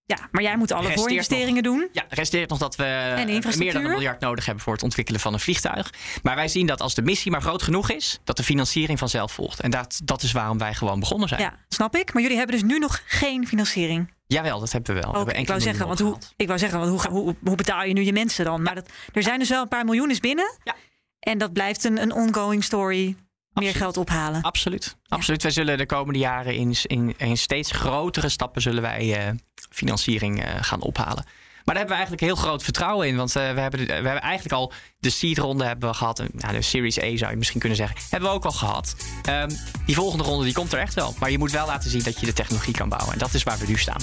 Ja, 0.06 0.28
maar 0.30 0.42
jij 0.42 0.56
moet 0.56 0.72
alle 0.72 0.80
Resteert 0.80 1.00
voorinvesteringen 1.00 1.62
doen. 1.62 1.88
Ja, 1.92 2.04
resteert 2.08 2.48
nog 2.50 2.58
dat 2.58 2.76
we 2.76 3.12
meer 3.16 3.28
infrastructuur? 3.28 3.72
dan 3.72 3.84
een 3.84 3.90
miljard 3.90 4.20
nodig 4.20 4.44
hebben 4.44 4.64
voor 4.64 4.72
het 4.72 4.82
ontwikkelen 4.82 5.20
van 5.20 5.32
een 5.32 5.40
vliegtuig. 5.40 5.92
Maar 6.22 6.36
wij 6.36 6.48
zien 6.48 6.66
dat 6.66 6.80
als 6.80 6.94
de 6.94 7.02
missie 7.02 7.30
maar 7.30 7.42
groot 7.42 7.62
genoeg 7.62 7.90
is, 7.90 8.18
dat 8.24 8.36
de 8.36 8.42
financiering 8.42 8.98
vanzelf 8.98 9.32
volgt. 9.32 9.60
En 9.60 9.70
dat, 9.70 10.00
dat 10.04 10.22
is 10.22 10.32
waarom 10.32 10.58
wij 10.58 10.74
gewoon 10.74 11.00
begonnen 11.00 11.28
zijn. 11.28 11.40
Ja, 11.40 11.54
snap 11.68 11.96
ik. 11.96 12.12
Maar 12.12 12.22
jullie 12.22 12.36
hebben 12.36 12.56
dus 12.56 12.64
nu 12.64 12.78
nog 12.78 13.02
geen 13.06 13.46
financiering. 13.46 14.14
Jawel, 14.26 14.60
dat 14.60 14.72
hebben 14.72 14.94
we 14.94 15.00
wel. 15.00 15.24
We 15.24 15.32
ik 15.32 15.46
wou 15.46 15.60
zeggen, 15.60 15.86
want 15.86 15.98
hoe, 15.98 16.16
ik 16.36 16.46
wou 16.46 16.58
zeggen, 16.58 16.78
want 16.78 16.90
hoe, 16.90 17.10
hoe, 17.10 17.36
hoe 17.44 17.56
betaal 17.56 17.84
je 17.84 17.92
nu 17.92 18.02
je 18.02 18.12
mensen 18.12 18.44
dan? 18.44 18.62
Maar 18.62 18.74
dat, 18.74 18.90
er 19.12 19.22
zijn 19.22 19.38
dus 19.38 19.48
wel 19.48 19.62
een 19.62 19.68
paar 19.68 19.84
miljoen 19.84 20.10
is 20.10 20.20
binnen. 20.20 20.58
Ja. 20.64 20.74
En 21.20 21.38
dat 21.38 21.52
blijft 21.52 21.84
een, 21.84 22.02
een 22.02 22.12
ongoing 22.12 22.64
story. 22.64 23.16
Meer 23.60 23.74
geld 23.74 23.96
ophalen. 23.96 24.42
Absoluut. 24.42 24.96
Absoluut. 25.08 25.42
Wij 25.42 25.50
zullen 25.50 25.78
de 25.78 25.86
komende 25.86 26.18
jaren 26.18 26.54
in, 26.54 26.74
in, 26.82 27.14
in 27.16 27.36
steeds 27.36 27.70
grotere 27.70 28.28
stappen 28.28 28.62
zullen 28.62 28.82
wij 28.82 29.26
eh, 29.26 29.32
financiering 29.70 30.44
eh, 30.44 30.54
gaan 30.60 30.80
ophalen. 30.80 31.24
Maar 31.66 31.74
daar 31.74 31.84
hebben 31.84 31.96
we 31.96 32.02
eigenlijk 32.02 32.22
heel 32.22 32.48
groot 32.50 32.62
vertrouwen 32.62 33.06
in. 33.06 33.16
Want 33.16 33.36
eh, 33.36 33.52
we, 33.52 33.60
hebben, 33.60 33.86
we 33.86 33.92
hebben 33.92 34.20
eigenlijk 34.20 34.54
al 34.54 34.72
de 34.98 35.10
seed-ronde 35.10 35.64
hebben 35.64 35.88
we 35.88 35.94
gehad. 35.94 36.18
En, 36.18 36.28
Nou, 36.32 36.52
de 36.52 36.62
Series 36.62 36.98
A 37.02 37.16
zou 37.16 37.30
je 37.30 37.36
misschien 37.36 37.60
kunnen 37.60 37.78
zeggen. 37.78 37.96
Hebben 38.10 38.28
we 38.28 38.34
ook 38.34 38.44
al 38.44 38.52
gehad. 38.52 38.96
Ehm, 39.22 39.50
die 39.86 39.94
volgende 39.94 40.24
ronde 40.24 40.44
die 40.44 40.54
komt 40.54 40.72
er 40.72 40.78
echt 40.78 40.94
wel. 40.94 41.14
Maar 41.18 41.30
je 41.30 41.38
moet 41.38 41.50
wel 41.50 41.66
laten 41.66 41.90
zien 41.90 42.02
dat 42.02 42.20
je 42.20 42.26
de 42.26 42.32
technologie 42.32 42.74
kan 42.74 42.88
bouwen. 42.88 43.12
En 43.12 43.18
dat 43.18 43.34
is 43.34 43.42
waar 43.42 43.58
we 43.58 43.66
nu 43.66 43.76
staan. 43.76 44.00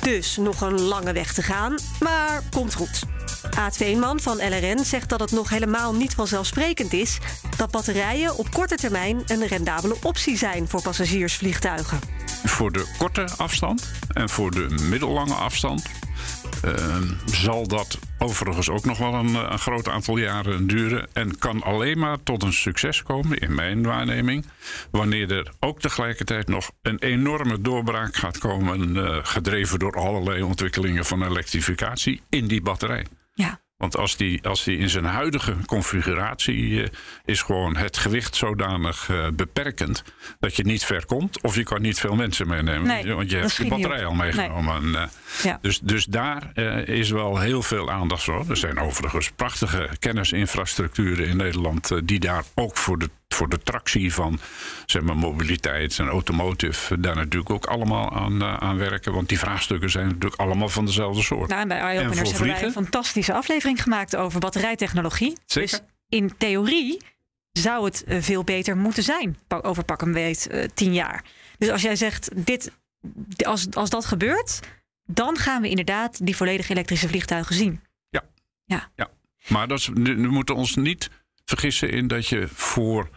Dus 0.00 0.36
nog 0.36 0.60
een 0.60 0.80
lange 0.80 1.12
weg 1.12 1.32
te 1.32 1.42
gaan, 1.42 1.78
maar 2.00 2.42
komt 2.50 2.74
goed. 2.74 3.02
Aad 3.50 3.76
Veenman 3.76 4.20
van 4.20 4.36
LRN 4.36 4.84
zegt 4.84 5.08
dat 5.08 5.20
het 5.20 5.30
nog 5.30 5.48
helemaal 5.48 5.94
niet 5.94 6.14
vanzelfsprekend 6.14 6.92
is 6.92 7.18
dat 7.56 7.70
batterijen 7.70 8.36
op 8.36 8.50
korte 8.50 8.76
termijn 8.76 9.22
een 9.26 9.46
rendabele 9.46 9.96
optie 10.02 10.36
zijn 10.36 10.68
voor 10.68 10.82
passagiersvliegtuigen. 10.82 11.98
Voor 12.44 12.72
de 12.72 12.94
korte 12.98 13.28
afstand 13.36 13.90
en 14.12 14.28
voor 14.28 14.50
de 14.50 14.68
middellange 14.88 15.34
afstand 15.34 15.82
eh, 16.62 17.00
zal 17.24 17.68
dat 17.68 17.98
overigens 18.18 18.70
ook 18.70 18.84
nog 18.84 18.98
wel 18.98 19.14
een, 19.14 19.34
eh, 19.34 19.46
een 19.48 19.58
groot 19.58 19.88
aantal 19.88 20.16
jaren 20.16 20.66
duren. 20.66 21.08
En 21.12 21.38
kan 21.38 21.62
alleen 21.62 21.98
maar 21.98 22.22
tot 22.22 22.42
een 22.42 22.52
succes 22.52 23.02
komen, 23.02 23.38
in 23.38 23.54
mijn 23.54 23.82
waarneming, 23.82 24.46
wanneer 24.90 25.32
er 25.32 25.52
ook 25.60 25.80
tegelijkertijd 25.80 26.48
nog 26.48 26.70
een 26.82 26.98
enorme 26.98 27.60
doorbraak 27.60 28.16
gaat 28.16 28.38
komen, 28.38 28.96
eh, 28.96 29.18
gedreven 29.22 29.78
door 29.78 29.96
allerlei 29.96 30.42
ontwikkelingen 30.42 31.04
van 31.04 31.22
elektrificatie 31.22 32.20
in 32.28 32.46
die 32.46 32.62
batterij. 32.62 33.06
Ja. 33.34 33.62
Want 33.76 33.96
als 33.96 34.16
die, 34.16 34.42
als 34.42 34.64
die 34.64 34.78
in 34.78 34.88
zijn 34.88 35.04
huidige 35.04 35.54
configuratie 35.66 36.82
eh, 36.82 36.88
is 37.24 37.42
gewoon 37.42 37.76
het 37.76 37.96
gewicht 37.96 38.36
zodanig 38.36 39.08
eh, 39.08 39.26
beperkend 39.34 40.02
dat 40.40 40.56
je 40.56 40.64
niet 40.64 40.84
ver 40.84 41.06
komt 41.06 41.42
of 41.42 41.54
je 41.54 41.62
kan 41.62 41.82
niet 41.82 42.00
veel 42.00 42.14
mensen 42.14 42.48
meenemen. 42.48 42.86
Nee, 42.86 43.14
want 43.14 43.30
je 43.30 43.36
hebt 43.36 43.58
niet 43.58 43.68
batterij 43.68 44.04
al 44.06 44.14
meegenomen. 44.14 44.74
En, 44.74 44.94
eh, 44.94 45.08
Ja. 45.42 45.58
dus, 45.62 45.80
dus 45.80 46.04
daar 46.04 46.58
is 46.88 47.10
wel 47.10 47.38
heel 47.38 47.62
veel 47.62 47.90
aandacht 47.90 48.24
voor. 48.24 48.44
Er 48.48 48.56
zijn 48.56 48.78
overigens 48.78 49.30
prachtige 49.30 49.88
kennisinfrastructuren 49.98 51.26
in 51.26 51.36
Nederland 51.36 51.90
die 52.04 52.20
daar 52.20 52.44
ook 52.54 52.76
voor 52.76 52.98
de, 52.98 53.10
voor 53.34 53.48
de 53.48 53.62
tractie 53.62 54.14
van 54.14 54.38
zeg 54.86 55.02
maar, 55.02 55.16
mobiliteit 55.16 55.98
en 55.98 56.08
automotive 56.08 57.00
daar 57.00 57.16
natuurlijk 57.16 57.50
ook 57.50 57.66
allemaal 57.66 58.12
aan, 58.12 58.44
aan 58.44 58.76
werken. 58.76 59.12
Want 59.12 59.28
die 59.28 59.38
vraagstukken 59.38 59.90
zijn 59.90 60.06
natuurlijk 60.06 60.40
allemaal 60.40 60.68
van 60.68 60.86
dezelfde 60.86 61.22
soort. 61.22 61.48
Nou, 61.48 61.60
en 61.60 61.68
bij 61.68 61.78
Eye-Openers 61.78 62.30
voor 62.30 62.46
hebben 62.46 62.54
wij 62.54 62.64
een 62.64 62.72
fantastische 62.72 63.32
aflevering 63.32 63.82
gemaakt 63.82 64.16
over 64.16 64.40
batterijtechnologie. 64.40 65.36
Zeker. 65.46 65.70
Dus 65.70 65.80
in 66.08 66.36
theorie 66.38 67.02
zou 67.52 67.84
het 67.84 68.04
eh, 68.04 68.22
veel 68.22 68.44
beter 68.44 68.76
moeten 68.76 69.02
zijn 69.02 69.38
over 69.48 69.84
pak 69.84 70.02
een 70.02 70.12
weet 70.12 70.46
eh, 70.46 70.64
tien 70.74 70.94
jaar. 70.94 71.24
Dus 71.58 71.68
als 71.68 71.82
jij 71.82 71.96
zegt, 71.96 72.30
dit, 72.34 72.72
als, 73.44 73.66
als 73.70 73.90
dat 73.90 74.04
gebeurt, 74.04 74.60
dan 75.06 75.36
gaan 75.36 75.62
we 75.62 75.68
inderdaad 75.68 76.26
die 76.26 76.36
volledig 76.36 76.68
elektrische 76.68 77.08
vliegtuigen 77.08 77.54
zien. 77.54 77.80
Maar 79.48 79.68
dat 79.68 79.78
is, 79.78 79.88
we 79.88 80.14
we 80.14 80.28
moeten 80.28 80.54
ons 80.54 80.76
niet 80.76 81.10
vergissen 81.44 81.90
in 81.90 82.06
dat 82.06 82.26
je 82.26 82.48
voor 82.48 83.08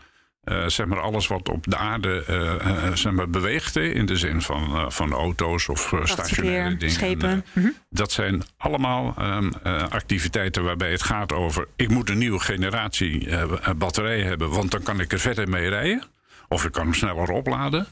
eh, 0.47 0.67
zeg 0.67 0.85
maar 0.85 0.99
alles 0.99 1.27
wat 1.27 1.49
op 1.49 1.65
de 1.67 1.77
aarde 1.77 2.23
eh, 2.27 2.53
eh, 2.53 2.93
zeg 2.93 3.13
maar 3.13 3.29
beweegt, 3.29 3.75
in 3.75 4.05
de 4.05 4.15
zin 4.15 4.41
van, 4.41 4.91
van 4.91 5.11
auto's 5.11 5.67
of 5.67 5.93
stationaire 6.03 6.77
dingen. 6.77 6.95
schepen. 6.95 7.45
Mhm. 7.53 7.67
dat 7.89 8.11
zijn 8.11 8.43
allemaal 8.57 9.13
ehm, 9.17 9.51
eh, 9.63 9.87
activiteiten 9.89 10.63
waarbij 10.63 10.91
het 10.91 11.03
gaat 11.03 11.33
over: 11.33 11.67
ik 11.75 11.89
moet 11.89 12.09
een 12.09 12.17
nieuwe 12.17 12.39
generatie 12.39 13.29
batterijen 13.77 14.25
hebben, 14.25 14.49
want 14.49 14.71
dan 14.71 14.83
kan 14.83 14.99
ik 14.99 15.11
er 15.11 15.19
verder 15.19 15.49
mee 15.49 15.69
rijden. 15.69 16.03
Of 16.47 16.65
ik 16.65 16.71
kan 16.71 16.83
hem 16.83 16.93
sneller 16.93 17.29
opladen. 17.29 17.87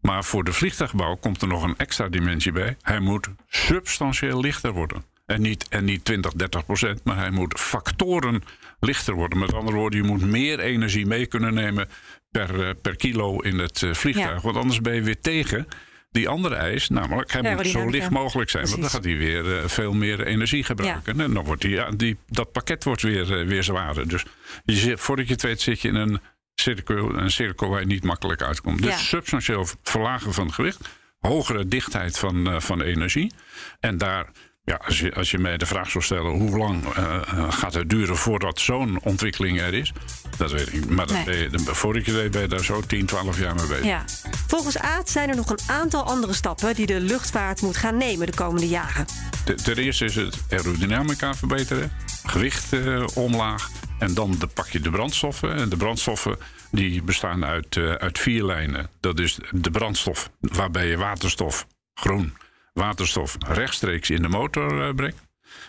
Maar 0.00 0.24
voor 0.24 0.44
de 0.44 0.52
vliegtuigbouw 0.52 1.16
komt 1.16 1.42
er 1.42 1.48
nog 1.48 1.62
een 1.62 1.76
extra 1.76 2.08
dimensie 2.08 2.52
bij. 2.52 2.76
Hij 2.82 3.00
moet 3.00 3.28
substantieel 3.48 4.40
lichter 4.40 4.72
worden. 4.72 5.04
En 5.30 5.42
niet, 5.42 5.68
en 5.68 5.84
niet 5.84 6.04
20, 6.04 6.32
30 6.32 6.64
procent, 6.64 7.04
maar 7.04 7.16
hij 7.16 7.30
moet 7.30 7.60
factoren 7.60 8.42
lichter 8.80 9.14
worden. 9.14 9.38
Met 9.38 9.54
andere 9.54 9.76
woorden, 9.76 10.02
je 10.02 10.08
moet 10.08 10.20
meer 10.20 10.60
energie 10.60 11.06
mee 11.06 11.26
kunnen 11.26 11.54
nemen 11.54 11.88
per, 12.30 12.66
eh, 12.66 12.70
per 12.82 12.96
kilo 12.96 13.38
in 13.38 13.58
het 13.58 13.82
eh, 13.82 13.94
vliegtuig. 13.94 14.34
Ja. 14.34 14.40
Want 14.40 14.56
anders 14.56 14.80
ben 14.80 14.94
je 14.94 15.02
weer 15.02 15.20
tegen 15.20 15.66
die 16.10 16.28
andere 16.28 16.54
eis. 16.54 16.88
Namelijk, 16.88 17.32
hij 17.32 17.54
moet 17.54 17.66
zo 17.66 17.88
licht 17.88 18.10
mogelijk 18.10 18.50
zijn. 18.50 18.66
Want 18.68 18.80
dan 18.80 18.90
gaat 18.90 19.04
hij 19.04 19.16
weer 19.16 19.58
eh, 19.58 19.68
veel 19.68 19.92
meer 19.92 20.26
energie 20.26 20.64
gebruiken. 20.64 21.20
En 21.20 21.34
dan 21.34 21.44
wordt 21.44 21.62
die, 21.62 21.70
ja, 21.70 21.90
die, 21.90 22.16
dat 22.26 22.52
pakket 22.52 22.84
wordt 22.84 23.02
weer, 23.02 23.46
weer 23.46 23.62
zwaarder. 23.62 24.08
Dus 24.08 24.24
je 24.64 24.74
zit, 24.74 25.00
voordat 25.00 25.26
je 25.26 25.32
het 25.32 25.42
weet 25.42 25.60
zit 25.60 25.80
je 25.80 25.88
in 25.88 25.94
een 25.94 26.20
cirkel, 26.54 27.14
een 27.14 27.30
cirkel 27.30 27.68
waar 27.68 27.80
je 27.80 27.86
niet 27.86 28.04
makkelijk 28.04 28.42
uitkomt. 28.42 28.82
Dus 28.82 29.08
substantieel 29.08 29.66
verlagen 29.82 30.32
van 30.32 30.46
het 30.46 30.54
gewicht. 30.54 30.88
Hogere 31.18 31.66
dichtheid 31.66 32.18
van, 32.18 32.62
van 32.62 32.80
energie. 32.80 33.32
En 33.80 33.98
daar, 33.98 34.30
ja, 34.70 34.80
als, 34.86 35.00
je, 35.00 35.14
als 35.14 35.30
je 35.30 35.38
mij 35.38 35.56
de 35.56 35.66
vraag 35.66 35.90
zou 35.90 36.04
stellen... 36.04 36.30
hoe 36.32 36.58
lang 36.58 36.84
eh, 36.94 37.20
gaat 37.52 37.74
het 37.74 37.90
duren 37.90 38.16
voordat 38.16 38.58
zo'n 38.60 39.00
ontwikkeling 39.02 39.60
er 39.60 39.74
is... 39.74 39.92
dat 40.36 40.50
weet 40.52 40.72
ik. 40.72 40.88
Maar 40.90 41.06
dat 41.06 41.16
Nee. 41.16 41.24
ben 41.24 41.36
je, 41.36 41.48
dan- 41.50 41.74
voordat 41.74 42.04
je 42.04 42.28
ben 42.30 42.40
je 42.40 42.48
daar 42.48 42.64
zo 42.64 42.80
10, 42.80 43.06
12 43.06 43.38
jaar 43.40 43.54
mee 43.54 43.66
bezig. 43.66 43.84
Ja. 43.84 44.04
Volgens 44.46 44.78
Aad 44.78 45.10
zijn 45.10 45.28
er 45.28 45.36
nog 45.36 45.50
een 45.50 45.58
aantal 45.66 46.04
andere 46.04 46.32
stappen 46.32 46.74
die 46.74 46.86
de 46.86 47.00
luchtvaart 47.00 47.62
moet 47.62 47.76
gaan 47.76 47.96
nemen 47.96 48.26
de 48.26 48.34
komende 48.34 48.68
jaren. 48.68 49.06
Te- 49.44 49.54
Ten 49.54 49.76
eerste 49.76 50.04
is 50.04 50.14
het 50.14 50.38
aerodynamica 50.50 51.34
verbeteren, 51.34 51.92
gewicht 52.24 52.72
eh, 52.72 53.04
omlaag 53.14 53.70
en 53.98 54.14
dan 54.14 54.36
de, 54.38 54.46
pak 54.46 54.68
je 54.68 54.80
de 54.80 54.90
brandstoffen. 54.90 55.54
En 55.56 55.68
de 55.68 55.76
brandstoffen 55.76 56.38
die 56.70 57.02
bestaan 57.02 57.44
uit, 57.44 57.76
uit 57.76 58.18
vier 58.18 58.44
lijnen. 58.44 58.88
Dat 59.00 59.18
is 59.18 59.38
de 59.50 59.70
brandstof 59.70 60.30
waarbij 60.40 60.86
je 60.86 60.96
waterstof, 60.96 61.66
groen, 61.94 62.36
waterstof 62.80 63.36
rechtstreeks 63.46 64.10
in 64.10 64.22
de 64.22 64.28
motor 64.28 64.86
eh, 64.86 64.94
brengt. 64.94 65.28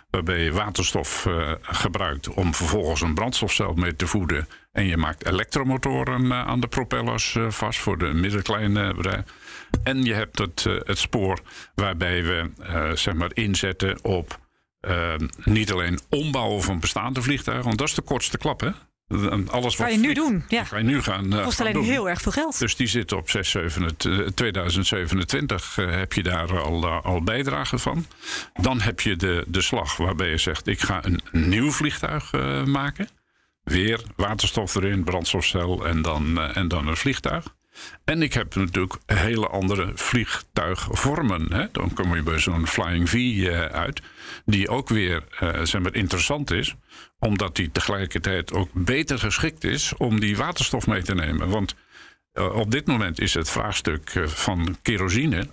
Waarbij 0.09 0.43
je 0.43 0.51
waterstof 0.51 1.25
eh, 1.25 1.51
gebruikt 1.61 2.29
om 2.29 2.53
vervolgens 2.53 3.01
een 3.01 3.13
brandstofcel 3.13 3.73
mee 3.73 3.95
te 3.95 4.07
voeden. 4.07 4.47
En 4.71 4.85
je 4.85 4.97
maakt 4.97 5.25
elektromotoren 5.25 6.31
eh, 6.31 6.47
aan 6.47 6.59
de 6.59 6.67
propellers 6.67 7.37
vast 7.47 7.79
voor 7.79 7.97
de 7.97 8.13
middelkleine 8.13 8.93
bedrijven. 8.93 9.25
En 9.83 10.03
je 10.03 10.13
hebt 10.13 10.39
het, 10.39 10.63
het 10.63 10.97
spoor 10.97 11.39
waarbij 11.75 12.23
we 12.23 12.49
zeg 12.95 13.13
maar 13.13 13.31
inzetten 13.33 14.03
op 14.03 14.39
niet 15.43 15.71
alleen 15.71 15.99
ombouwen 16.09 16.61
van 16.61 16.79
bestaande 16.79 17.21
vliegtuigen, 17.21 17.65
want 17.65 17.77
dat 17.77 17.87
is 17.87 17.93
de 17.93 18.01
kortste 18.01 18.37
klap, 18.37 18.59
hè? 18.59 18.69
En 19.11 19.49
Alles 19.49 19.75
wat 19.75 19.87
Kan 19.87 19.95
je 19.95 20.07
nu 20.07 20.13
doen, 20.13 20.43
ja. 20.47 20.63
Kan 20.63 20.77
je 20.77 20.85
nu 20.85 21.01
gaan, 21.01 21.33
eh, 21.33 21.43
Kost 21.43 21.57
gaan 21.57 21.67
alleen 21.67 21.81
doen. 21.81 21.91
heel 21.91 22.09
erg 22.09 22.21
veel 22.21 22.31
geld. 22.31 22.59
Dus 22.59 22.75
die 22.75 22.87
zit 22.87 23.11
op 23.11 23.29
6, 23.29 23.49
7, 23.49 23.85
eh, 23.97 24.27
2027 24.27 25.77
eh, 25.77 25.89
heb 25.89 26.13
je 26.13 26.23
daar 26.23 26.59
al, 26.59 26.87
al 26.87 27.23
bijdrage 27.23 27.77
van. 27.77 28.05
Dan 28.53 28.81
heb 28.81 28.99
je 28.99 29.15
de, 29.15 29.43
de 29.47 29.61
slag 29.61 29.97
waarbij 29.97 30.29
je 30.29 30.37
zegt: 30.37 30.67
ik 30.67 30.79
ga 30.79 31.05
een 31.05 31.21
nieuw 31.31 31.71
vliegtuig 31.71 32.31
maken. 32.65 33.09
Weer 33.63 34.01
waterstof 34.15 34.75
erin, 34.75 35.03
brandstofcel 35.03 35.85
en 35.85 36.01
dan, 36.01 36.41
en 36.41 36.67
dan 36.67 36.87
een 36.87 36.97
vliegtuig. 36.97 37.45
En 38.03 38.21
ik 38.21 38.33
heb 38.33 38.55
natuurlijk 38.55 38.97
hele 39.05 39.47
andere 39.47 39.91
vliegtuigvormen. 39.95 41.53
Hè? 41.53 41.65
Dan 41.71 41.93
kom 41.93 42.15
je 42.15 42.23
bij 42.23 42.39
zo'n 42.39 42.67
Flying 42.67 43.09
V 43.09 43.47
uit. 43.71 44.01
Die 44.45 44.69
ook 44.69 44.89
weer 44.89 45.23
eh, 45.39 45.63
zeg 45.63 45.81
maar, 45.81 45.95
interessant 45.95 46.51
is. 46.51 46.75
Omdat 47.19 47.55
die 47.55 47.71
tegelijkertijd 47.71 48.53
ook 48.53 48.69
beter 48.73 49.19
geschikt 49.19 49.63
is 49.63 49.93
om 49.97 50.19
die 50.19 50.37
waterstof 50.37 50.87
mee 50.87 51.01
te 51.01 51.13
nemen. 51.15 51.49
Want 51.49 51.75
eh, 52.31 52.55
op 52.55 52.71
dit 52.71 52.85
moment 52.87 53.19
is 53.19 53.33
het 53.33 53.49
vraagstuk 53.49 54.09
eh, 54.09 54.27
van 54.27 54.77
kerosine. 54.81 55.47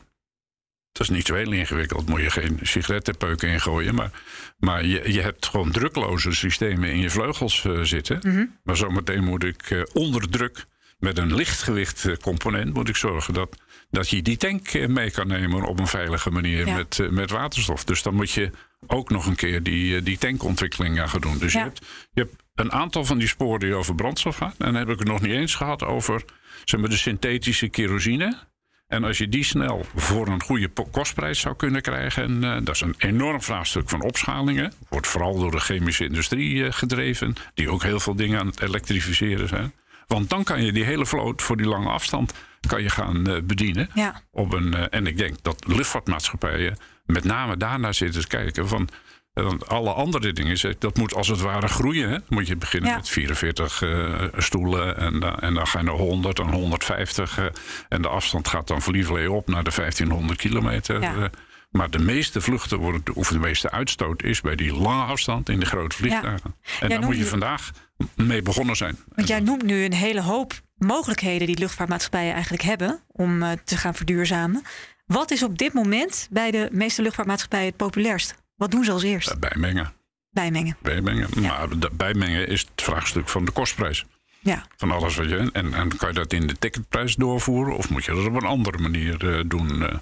Dat 0.93 1.09
is 1.09 1.17
niet 1.17 1.27
zo 1.27 1.35
heel 1.35 1.53
ingewikkeld. 1.53 2.09
Moet 2.09 2.21
je 2.21 2.31
geen 2.31 2.59
sigarettenpeuken 2.63 3.49
ingooien. 3.49 3.95
Maar, 3.95 4.11
maar 4.59 4.85
je, 4.85 5.13
je 5.13 5.21
hebt 5.21 5.47
gewoon 5.47 5.71
drukloze 5.71 6.33
systemen 6.33 6.91
in 6.91 6.99
je 6.99 7.11
vleugels 7.11 7.67
zitten. 7.83 8.51
Maar 8.63 8.77
zometeen 8.77 9.25
moet 9.25 9.45
ik 9.45 9.71
eh, 9.71 9.83
onder 9.93 10.31
druk 10.31 10.65
met 10.99 11.19
een 11.19 11.35
lichtgewicht 11.35 12.19
component 12.21 12.75
moet 12.75 12.89
ik 12.89 12.97
zorgen 12.97 13.35
dat, 13.35 13.57
dat 13.91 14.09
je 14.09 14.23
die 14.23 14.37
tank 14.37 14.89
mee 14.89 15.11
kan 15.11 15.27
nemen 15.27 15.65
op 15.65 15.79
een 15.79 15.87
veilige 15.87 16.31
manier 16.31 16.67
Ja. 16.67 16.75
met, 16.75 17.11
met 17.11 17.31
waterstof. 17.31 17.85
Dus 17.85 18.03
dan 18.03 18.15
moet 18.15 18.31
je 18.31 18.51
ook 18.87 19.11
nog 19.11 19.27
een 19.27 19.37
keer 19.37 19.63
die, 19.63 19.97
eh, 19.97 20.05
die 20.05 20.19
tankontwikkeling 20.19 21.11
gaan 21.11 21.21
doen. 21.21 21.39
Dus 21.39 21.53
Ja. 21.53 21.59
je, 21.59 21.65
hebt, 21.65 21.87
je 22.13 22.21
hebt 22.21 22.35
een 22.55 22.73
aantal 22.73 23.05
van 23.05 23.19
die 23.19 23.29
sporen 23.29 23.61
die 23.61 23.75
over 23.75 23.95
brandstof 23.95 24.37
gaan. 24.37 24.55
En 24.59 24.67
dan 24.67 24.75
heb 24.75 24.89
ik 24.89 24.99
het 24.99 25.09
nog 25.09 25.21
niet 25.21 25.33
eens 25.33 25.55
gehad 25.55 25.85
over 25.85 26.25
zeg 26.65 26.81
maar, 26.81 26.89
de 26.89 26.97
synthetische 26.97 27.69
kerosine. 27.69 28.47
En 28.87 29.05
als 29.05 29.19
je 29.19 29.29
die 29.29 29.45
snel 29.45 29.87
voor 29.95 30.27
een 30.29 30.43
goede 30.43 30.71
kostprijs 30.91 31.41
zou 31.41 31.57
kunnen 31.57 31.83
krijgen, 31.83 32.23
en, 32.23 32.45
eh, 32.45 32.65
dat 32.65 32.75
is 32.75 32.81
een 32.81 32.95
enorm 32.99 33.43
vraagstuk 33.43 33.89
van 33.89 34.03
opschalingen. 34.03 34.73
Wordt 34.89 35.07
vooral 35.07 35.39
door 35.39 35.51
de 35.51 35.61
chemische 35.61 36.05
industrie 36.05 36.65
eh, 36.65 36.73
gedreven, 36.73 37.35
die 37.55 37.71
ook 37.71 37.83
heel 37.83 38.01
veel 38.01 38.15
dingen 38.15 38.41
aan 38.41 38.47
het 38.47 38.61
elektrificeren 38.61 39.49
zijn. 39.49 39.73
Want 40.07 40.31
dan 40.31 40.45
kan 40.45 40.65
je 40.65 40.73
die 40.73 40.85
hele 40.85 41.07
vloot 41.07 41.43
voor 41.43 41.57
die 41.57 41.67
lange 41.67 41.89
afstand 41.89 42.33
kan 42.69 42.83
je 42.83 42.91
gaan 42.91 43.23
bedienen. 43.47 43.91
Ja. 43.95 44.23
Op 44.31 44.53
een, 44.53 44.75
en 44.75 45.07
ik 45.07 45.17
denk 45.19 45.43
dat 45.43 45.65
luchtvaartmaatschappijen 45.67 46.79
met 47.09 47.25
name 47.25 47.57
daarnaar 47.57 47.95
zitten 47.95 48.21
te 48.21 48.27
kijken 48.27 48.69
van. 48.69 48.89
Want 49.33 49.69
alle 49.69 49.93
andere 49.93 50.33
dingen, 50.33 50.77
dat 50.79 50.97
moet 50.97 51.15
als 51.15 51.29
het 51.29 51.41
ware 51.41 51.69
groeien. 51.69 52.09
Hè? 52.09 52.15
Dan 52.15 52.23
moet 52.29 52.47
je 52.47 52.57
beginnen 52.57 52.91
Ja. 52.91 52.97
met 52.97 53.09
44 53.09 53.83
eh, 53.83 54.23
stoelen 54.37 54.97
en, 54.97 55.21
dan- 55.21 55.39
en 55.39 55.55
dan 55.55 55.67
ga 55.67 55.79
je 55.79 55.85
naar 55.85 55.95
100 55.95 56.39
en 56.39 56.49
150. 56.51 57.39
eh, 57.39 57.45
en 57.89 58.03
de 58.03 58.09
afstand 58.09 58.49
gaat 58.49 58.67
dan 58.67 58.83
verlievelee 58.83 59.31
op 59.33 59.49
naar 59.49 59.65
de 59.65 59.71
1500 59.71 60.39
kilometer. 60.39 61.01
Ja. 61.01 61.15
eh. 61.15 61.25
maar 61.71 61.91
de 61.91 61.99
meeste 61.99 62.41
vluchten 62.41 62.79
worden, 62.79 63.03
of 63.15 63.29
de 63.29 63.39
meeste 63.39 63.71
uitstoot 63.71 64.23
is 64.23 64.41
bij 64.41 64.57
die 64.57 64.73
lange 64.75 65.03
afstand 65.05 65.49
in 65.49 65.61
de 65.61 65.67
grote 65.67 65.97
vliegtuigen. 65.97 66.55
En 66.81 66.89
daar 66.89 67.01
moet 67.03 67.17
je 67.17 67.25
vandaag 67.27 67.71
mee 68.17 68.43
begonnen 68.43 68.77
zijn. 68.77 68.97
Want 69.15 69.29
jij 69.29 69.41
noemt 69.41 69.63
nu 69.63 69.85
een 69.85 69.93
hele 69.93 70.23
hoop 70.23 70.53
mogelijkheden 70.77 71.47
die 71.47 71.59
luchtvaartmaatschappijen 71.59 72.33
eigenlijk 72.33 72.63
hebben 72.63 73.01
om 73.13 73.45
te 73.65 73.77
gaan 73.77 73.95
verduurzamen. 73.95 74.63
Wat 75.09 75.31
is 75.31 75.43
op 75.43 75.59
dit 75.59 75.73
moment 75.73 76.29
bij 76.31 76.51
de 76.51 76.69
meeste 76.73 77.03
luchtvaartmaatschappijen 77.03 77.67
het 77.67 77.77
populairst? 77.77 78.35
Wat 78.57 78.71
doen 78.71 78.85
ze 78.85 78.93
als 78.93 79.03
eerst? 79.03 79.29
Eh, 79.29 79.39
Bijmengen. 79.39 79.93
Bijmengen. 80.31 80.77
bijmengen. 80.83 81.29
Maar 81.41 81.69
bijmengen 81.93 82.49
is 82.49 82.61
het 82.61 82.83
vraagstuk 82.83 83.29
van 83.29 83.45
de 83.45 83.51
kostprijs. 83.51 84.07
Ja. 84.41 84.65
Van 84.77 84.91
alles 84.91 85.17
wat 85.17 85.29
je. 85.29 85.51
En, 85.53 85.75
en 85.75 85.97
kan 85.97 86.09
je 86.09 86.15
dat 86.15 86.33
in 86.33 86.47
de 86.47 86.59
ticketprijs 86.59 87.15
doorvoeren? 87.15 87.77
Of 87.77 87.91
moet 87.91 88.05
je 88.05 88.15
dat 88.15 88.27
op 88.27 88.35
een 88.35 88.47
andere 88.49 88.79
manier 88.79 89.35
eh, 89.35 89.45
doen? 89.47 89.83
Eh, 89.83 89.97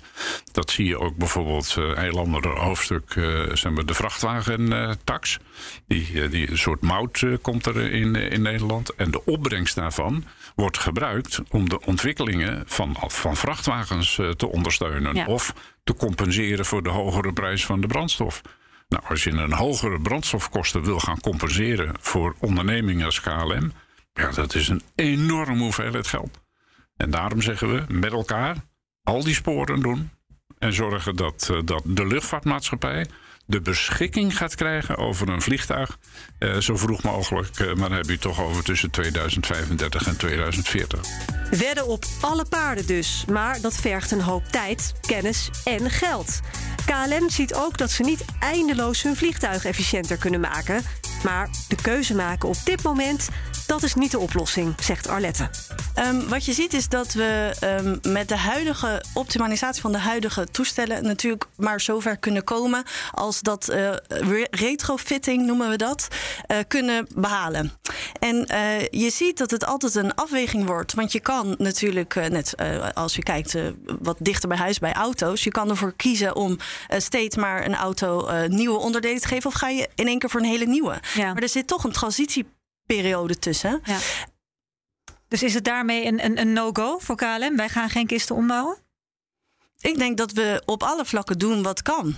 dat 0.52 0.70
zie 0.70 0.86
je 0.86 0.98
ook 0.98 1.16
bijvoorbeeld 1.16 1.74
heel 1.74 2.18
ander 2.18 2.48
hoofdstuk. 2.48 3.12
zeg 3.52 3.72
maar 3.72 3.86
de 3.86 3.94
vrachtwagentax. 3.94 5.38
die, 5.86 6.28
die 6.28 6.50
een 6.50 6.58
soort 6.58 6.80
mout 6.80 7.24
komt 7.42 7.66
er 7.66 7.92
in, 7.92 8.14
in 8.14 8.42
Nederland. 8.42 8.94
En 8.94 9.10
de 9.10 9.24
opbrengst 9.24 9.74
daarvan 9.74 10.24
wordt 10.54 10.78
gebruikt 10.78 11.40
om 11.50 11.68
de 11.68 11.80
ontwikkelingen 11.80 12.62
van, 12.66 12.96
van 13.00 13.36
vrachtwagens 13.36 14.20
te 14.36 14.48
ondersteunen. 14.48 15.14
Ja. 15.14 15.26
Of 15.26 15.54
te 15.84 15.94
compenseren 15.94 16.64
voor 16.64 16.82
de 16.82 16.90
hogere 16.90 17.32
prijs 17.32 17.66
van 17.66 17.80
de 17.80 17.86
brandstof. 17.86 18.42
Nou, 18.88 19.02
als 19.08 19.24
je 19.24 19.30
een 19.30 19.52
hogere 19.52 20.00
brandstofkosten 20.00 20.84
wil 20.84 20.98
gaan 20.98 21.20
compenseren 21.20 21.94
voor 22.00 22.34
ondernemingen 22.40 23.04
als 23.04 23.20
KLM, 23.20 23.72
ja, 24.16 24.30
dat 24.30 24.54
is 24.54 24.68
een 24.68 24.82
enorme 24.94 25.62
hoeveelheid 25.62 26.06
geld. 26.06 26.40
En 26.96 27.10
daarom 27.10 27.42
zeggen 27.42 27.74
we 27.74 27.84
met 27.88 28.12
elkaar 28.12 28.56
al 29.02 29.24
die 29.24 29.34
sporen 29.34 29.80
doen 29.80 30.10
en 30.58 30.72
zorgen 30.72 31.16
dat, 31.16 31.48
eh, 31.50 31.58
dat 31.64 31.82
de 31.84 32.06
luchtvaartmaatschappij 32.06 33.06
de 33.46 33.60
beschikking 33.60 34.36
gaat 34.36 34.54
krijgen 34.54 34.96
over 34.96 35.28
een 35.28 35.42
vliegtuig 35.42 35.98
eh, 36.38 36.56
zo 36.56 36.76
vroeg 36.76 37.02
mogelijk. 37.02 37.58
eh, 37.58 37.66
maar 37.66 37.88
dan 37.88 37.92
heb 37.92 38.04
je 38.04 38.12
het 38.12 38.20
toch 38.20 38.40
over 38.40 38.64
tussen 38.64 38.90
2035 38.90 40.06
en 40.06 40.16
2040. 40.16 41.00
Wedden 41.50 41.86
op 41.86 42.04
alle 42.20 42.44
paarden 42.44 42.86
dus. 42.86 43.24
Maar 43.32 43.60
dat 43.60 43.74
vergt 43.74 44.10
een 44.10 44.20
hoop 44.20 44.44
tijd, 44.44 44.94
kennis 45.00 45.50
en 45.64 45.90
geld. 45.90 46.40
KLM 46.86 47.30
ziet 47.30 47.54
ook 47.54 47.78
dat 47.78 47.90
ze 47.90 48.02
niet 48.02 48.24
eindeloos 48.40 49.02
hun 49.02 49.16
vliegtuig 49.16 49.64
efficiënter 49.64 50.16
kunnen 50.16 50.40
maken. 50.40 50.82
Maar 51.26 51.48
de 51.68 51.76
keuze 51.76 52.14
maken 52.14 52.48
op 52.48 52.56
dit 52.64 52.82
moment, 52.82 53.28
dat 53.66 53.82
is 53.82 53.94
niet 53.94 54.10
de 54.10 54.18
oplossing, 54.18 54.74
zegt 54.80 55.08
Arlette. 55.08 55.50
Ehm, 55.96 56.28
wat 56.28 56.44
je 56.44 56.52
ziet 56.52 56.72
is 56.72 56.88
dat 56.88 57.12
we 57.12 57.56
ehm, 57.60 58.12
met 58.12 58.28
de 58.28 58.36
huidige 58.36 59.02
optimalisatie 59.14 59.80
van 59.80 59.92
de 59.92 59.98
huidige 59.98 60.46
toestellen 60.50 61.04
natuurlijk 61.04 61.46
maar 61.56 61.80
zover 61.80 62.16
kunnen 62.16 62.44
komen 62.44 62.84
als 63.10 63.40
dat 63.40 63.68
eh, 63.68 63.90
re- 64.06 64.46
retrofitting 64.50 65.46
noemen 65.46 65.70
we 65.70 65.76
dat 65.76 66.08
eh, 66.46 66.58
kunnen 66.68 67.06
behalen. 67.14 67.72
En 68.20 68.46
eh, 68.46 68.80
je 68.80 69.10
ziet 69.10 69.38
dat 69.38 69.50
het 69.50 69.66
altijd 69.66 69.94
een 69.94 70.14
afweging 70.14 70.66
wordt, 70.66 70.94
want 70.94 71.12
je 71.12 71.20
kan 71.20 71.54
natuurlijk 71.58 72.14
net 72.14 72.54
als 72.94 73.14
je 73.14 73.22
kijkt 73.22 73.54
wat 74.00 74.16
dichter 74.20 74.48
bij 74.48 74.58
huis 74.58 74.78
bij 74.78 74.92
auto's, 74.92 75.44
je 75.44 75.50
kan 75.50 75.70
ervoor 75.70 75.92
kiezen 75.96 76.36
om 76.36 76.58
steeds 76.88 77.36
maar 77.36 77.64
een 77.64 77.74
auto 77.74 78.28
nieuwe 78.46 78.78
onderdelen 78.78 79.20
te 79.20 79.28
geven 79.28 79.50
of 79.50 79.54
ga 79.54 79.68
je 79.68 79.88
in 79.94 80.06
één 80.06 80.18
keer 80.18 80.30
voor 80.30 80.40
een 80.40 80.46
hele 80.46 80.66
nieuwe. 80.66 81.00
Ja. 81.14 81.32
Maar 81.32 81.42
er 81.42 81.48
zit 81.48 81.66
toch 81.66 81.84
een 81.84 81.92
transitieperiode 81.92 83.38
tussen. 83.38 83.80
Ja. 83.84 83.98
Dus 85.28 85.42
is 85.42 85.54
het 85.54 85.64
daarmee 85.64 86.06
een, 86.06 86.24
een, 86.24 86.40
een 86.40 86.52
no-go 86.52 86.98
voor 86.98 87.16
KLM? 87.16 87.56
Wij 87.56 87.68
gaan 87.68 87.90
geen 87.90 88.06
kisten 88.06 88.36
ombouwen? 88.36 88.76
Ik 89.80 89.98
denk 89.98 90.16
dat 90.16 90.32
we 90.32 90.62
op 90.64 90.82
alle 90.82 91.04
vlakken 91.04 91.38
doen 91.38 91.62
wat 91.62 91.82
kan. 91.82 92.16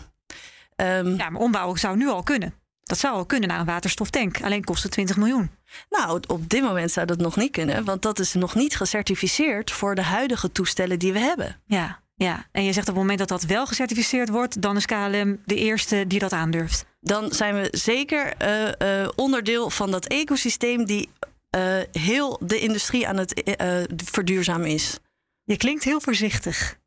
Ehm, 0.77 1.14
Ja, 1.16 1.31
maar 1.31 1.40
ombouwen 1.40 1.79
zou 1.79 1.97
nu 1.97 2.09
al 2.09 2.23
kunnen. 2.23 2.55
Dat 2.83 2.99
zou 2.99 3.14
al 3.14 3.27
kunnen 3.27 3.49
naar 3.49 3.61
een 3.61 3.66
waterstoftank. 3.66 4.42
Alleen 4.42 4.64
kost 4.64 4.83
het 4.83 4.92
20 4.92 5.16
miljoen. 5.16 5.51
Nou, 5.90 6.21
op 6.27 6.49
dit 6.49 6.62
moment 6.62 6.90
zou 6.90 7.07
dat 7.07 7.18
nog 7.18 7.37
niet 7.37 7.53
kunnen, 7.53 7.85
want 7.85 8.03
dat 8.03 8.18
is 8.18 8.35
nog 8.35 8.55
niet 8.55 8.77
gecertificeerd 8.77 9.71
voor 9.71 9.94
de 9.94 10.03
huidige 10.03 10.53
toestellen 10.53 10.99
die 10.99 11.12
we 11.12 11.18
hebben. 11.18 11.57
Ja, 11.66 12.01
ja. 12.14 12.47
En 12.53 12.64
je 12.64 12.73
zegt 12.73 12.88
op 12.88 12.94
het 12.94 13.03
moment 13.03 13.18
dat 13.18 13.29
dat 13.29 13.42
wel 13.42 13.66
gecertificeerd 13.66 14.29
wordt, 14.29 14.62
dan 14.62 14.77
is 14.77 14.87
KLM 14.87 15.40
de 15.44 15.55
eerste 15.55 16.05
die 16.07 16.18
dat 16.18 16.33
aandurft. 16.33 16.85
Dan 17.01 17.33
zijn 17.33 17.55
we 17.55 17.68
zeker 17.71 18.35
eh, 18.37 19.03
eh, 19.03 19.09
onderdeel 19.14 19.71
van 19.71 19.90
dat 19.90 20.07
ecosysteem 20.07 20.85
die 20.85 21.11
eh, 21.50 21.78
heel 21.92 22.40
de 22.42 22.58
industrie 22.58 23.08
aan 23.08 23.16
het 23.16 23.42
eh, 23.42 23.80
eh, 23.80 23.88
verduurzamen 23.96 24.66
is. 24.66 24.98
Je 25.44 25.56
klinkt 25.56 25.84
heel 25.84 26.00
voorzichtig. 26.00 26.78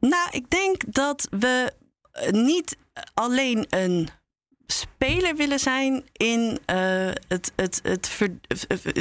Nou, 0.00 0.28
ik 0.30 0.50
denk 0.50 0.82
dat 0.86 1.28
we 1.30 1.72
niet 2.30 2.76
alleen 3.14 3.66
een 3.68 4.08
speler 4.66 5.36
willen 5.36 5.58
zijn 5.58 6.04
in 6.12 6.58
het, 7.28 7.52
het, 7.56 7.80
het 7.82 8.10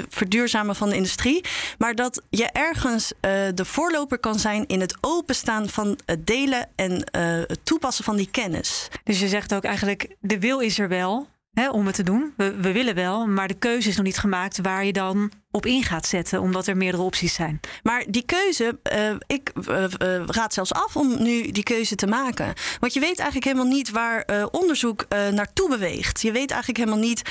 verduurzamen 0.10 0.76
van 0.76 0.90
de 0.90 0.96
industrie. 0.96 1.44
Maar 1.78 1.96
dat 1.96 2.22
je 2.30 2.46
ergens 2.46 3.14
de 3.54 3.66
voorloper 3.66 4.20
kan 4.20 4.40
zijn 4.40 4.68
in 4.68 4.80
het 4.80 4.98
openstaan 5.02 5.70
van 5.70 6.00
het 6.06 6.28
delen 6.28 6.70
en 6.76 6.92
het 7.48 7.60
toepassen 7.66 8.04
van 8.04 8.16
die 8.16 8.32
kennis. 8.32 8.88
Dus 9.04 9.20
je 9.20 9.28
zegt 9.28 9.54
ook 9.54 9.64
eigenlijk, 9.64 10.16
de 10.20 10.40
wil 10.40 10.60
is 10.60 10.80
er 10.80 10.88
wel. 10.88 11.28
Hè, 11.56 11.70
om 11.70 11.86
het 11.86 11.96
te 11.96 12.04
doen. 12.04 12.34
We, 12.38 12.56
we 12.56 12.72
willen 12.72 12.96
wel, 12.96 13.28
maar 13.28 13.48
de 13.48 13.54
keuze 13.54 13.90
is 13.90 13.96
nog 13.96 14.06
niet 14.06 14.18
gemaakt 14.18 14.60
waar 14.62 14.86
je 14.86 14.94
dan 14.94 15.32
op 15.52 15.66
in 15.66 15.84
gaat 15.84 16.08
zetten, 16.08 16.42
omdat 16.42 16.68
er 16.68 16.78
meerdere 16.78 17.04
opties 17.04 17.34
zijn. 17.34 17.60
Maar 17.84 18.04
die 18.08 18.26
keuze, 18.26 18.80
uh, 18.94 19.16
ik 19.28 19.52
uh, 19.70 19.86
raad 20.26 20.54
zelfs 20.54 20.74
af 20.74 20.96
om 20.96 21.24
nu 21.24 21.52
die 21.52 21.64
keuze 21.64 21.96
te 21.96 22.08
maken. 22.08 22.54
Want 22.80 22.94
je 22.94 23.00
weet 23.00 23.18
eigenlijk 23.20 23.46
helemaal 23.46 23.74
niet 23.74 23.90
waar 23.90 24.48
onderzoek 24.52 25.06
naartoe 25.32 25.70
beweegt. 25.70 26.22
Je 26.22 26.32
weet 26.32 26.52
eigenlijk 26.52 26.80
helemaal 26.80 27.08
niet 27.08 27.22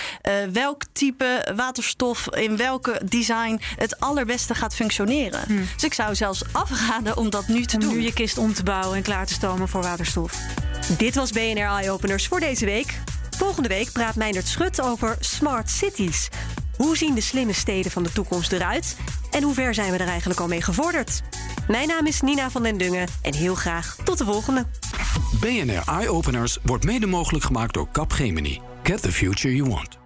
welk 0.53 0.83
type 0.93 1.53
waterstof 1.57 2.37
in 2.37 2.57
welke 2.57 3.01
design 3.09 3.61
het 3.77 4.01
allerbeste 4.01 4.55
gaat 4.55 4.75
functioneren. 4.75 5.41
Hmm. 5.47 5.67
Dus 5.75 5.85
ik 5.85 5.95
zou 5.95 6.15
zelfs 6.15 6.43
afraden 6.53 7.17
om 7.17 7.31
dat 7.31 7.49
nu 7.49 7.65
te 7.65 7.77
om 7.77 7.81
doen. 7.81 7.97
nu 7.97 8.03
je 8.03 8.13
kist 8.13 8.39
om 8.39 8.55
te 8.55 8.63
bouwen 8.63 8.97
en 8.97 9.03
klaar 9.03 9.27
te 9.27 9.35
stomen 9.35 9.69
voor 9.69 9.83
waterstof. 9.83 10.33
Dit 10.99 11.15
was 11.15 11.31
BNR 11.31 11.69
Eye 11.69 11.91
Openers 11.91 12.27
voor 12.27 12.41
deze 12.41 12.65
week. 12.65 13.14
Volgende 13.37 13.69
week 13.69 13.93
praat 13.93 14.15
Meindert 14.15 14.47
Schut 14.47 14.81
over 14.81 15.17
smart 15.21 15.71
cities. 15.71 16.29
Hoe 16.77 16.97
zien 16.97 17.15
de 17.15 17.21
slimme 17.21 17.53
steden 17.53 17.91
van 17.91 18.03
de 18.03 18.13
toekomst 18.13 18.53
eruit? 18.53 18.97
En 19.31 19.43
hoe 19.43 19.55
ver 19.55 19.75
zijn 19.75 19.91
we 19.91 19.99
er 19.99 20.09
eigenlijk 20.09 20.41
al 20.41 20.49
mee 20.49 20.63
gevorderd? 20.63 21.23
Mijn 21.69 21.89
naam 21.89 22.07
is 22.07 22.21
Nina 22.21 22.51
van 22.51 22.63
den 22.63 22.79
Dungen 22.79 23.09
en 23.23 23.35
heel 23.35 23.55
graag 23.55 23.97
tot 24.05 24.19
de 24.19 24.25
volgende. 24.25 24.67
BNR 25.41 25.83
Eye 25.87 26.09
Openers 26.09 26.59
wordt 26.63 26.85
mede 26.85 27.07
mogelijk 27.07 27.45
gemaakt 27.45 27.75
door 27.75 27.89
Capgemini. 27.93 28.61
Get 28.83 29.03
the 29.03 29.13
future 29.13 29.55
you 29.55 29.69
want. 29.71 30.04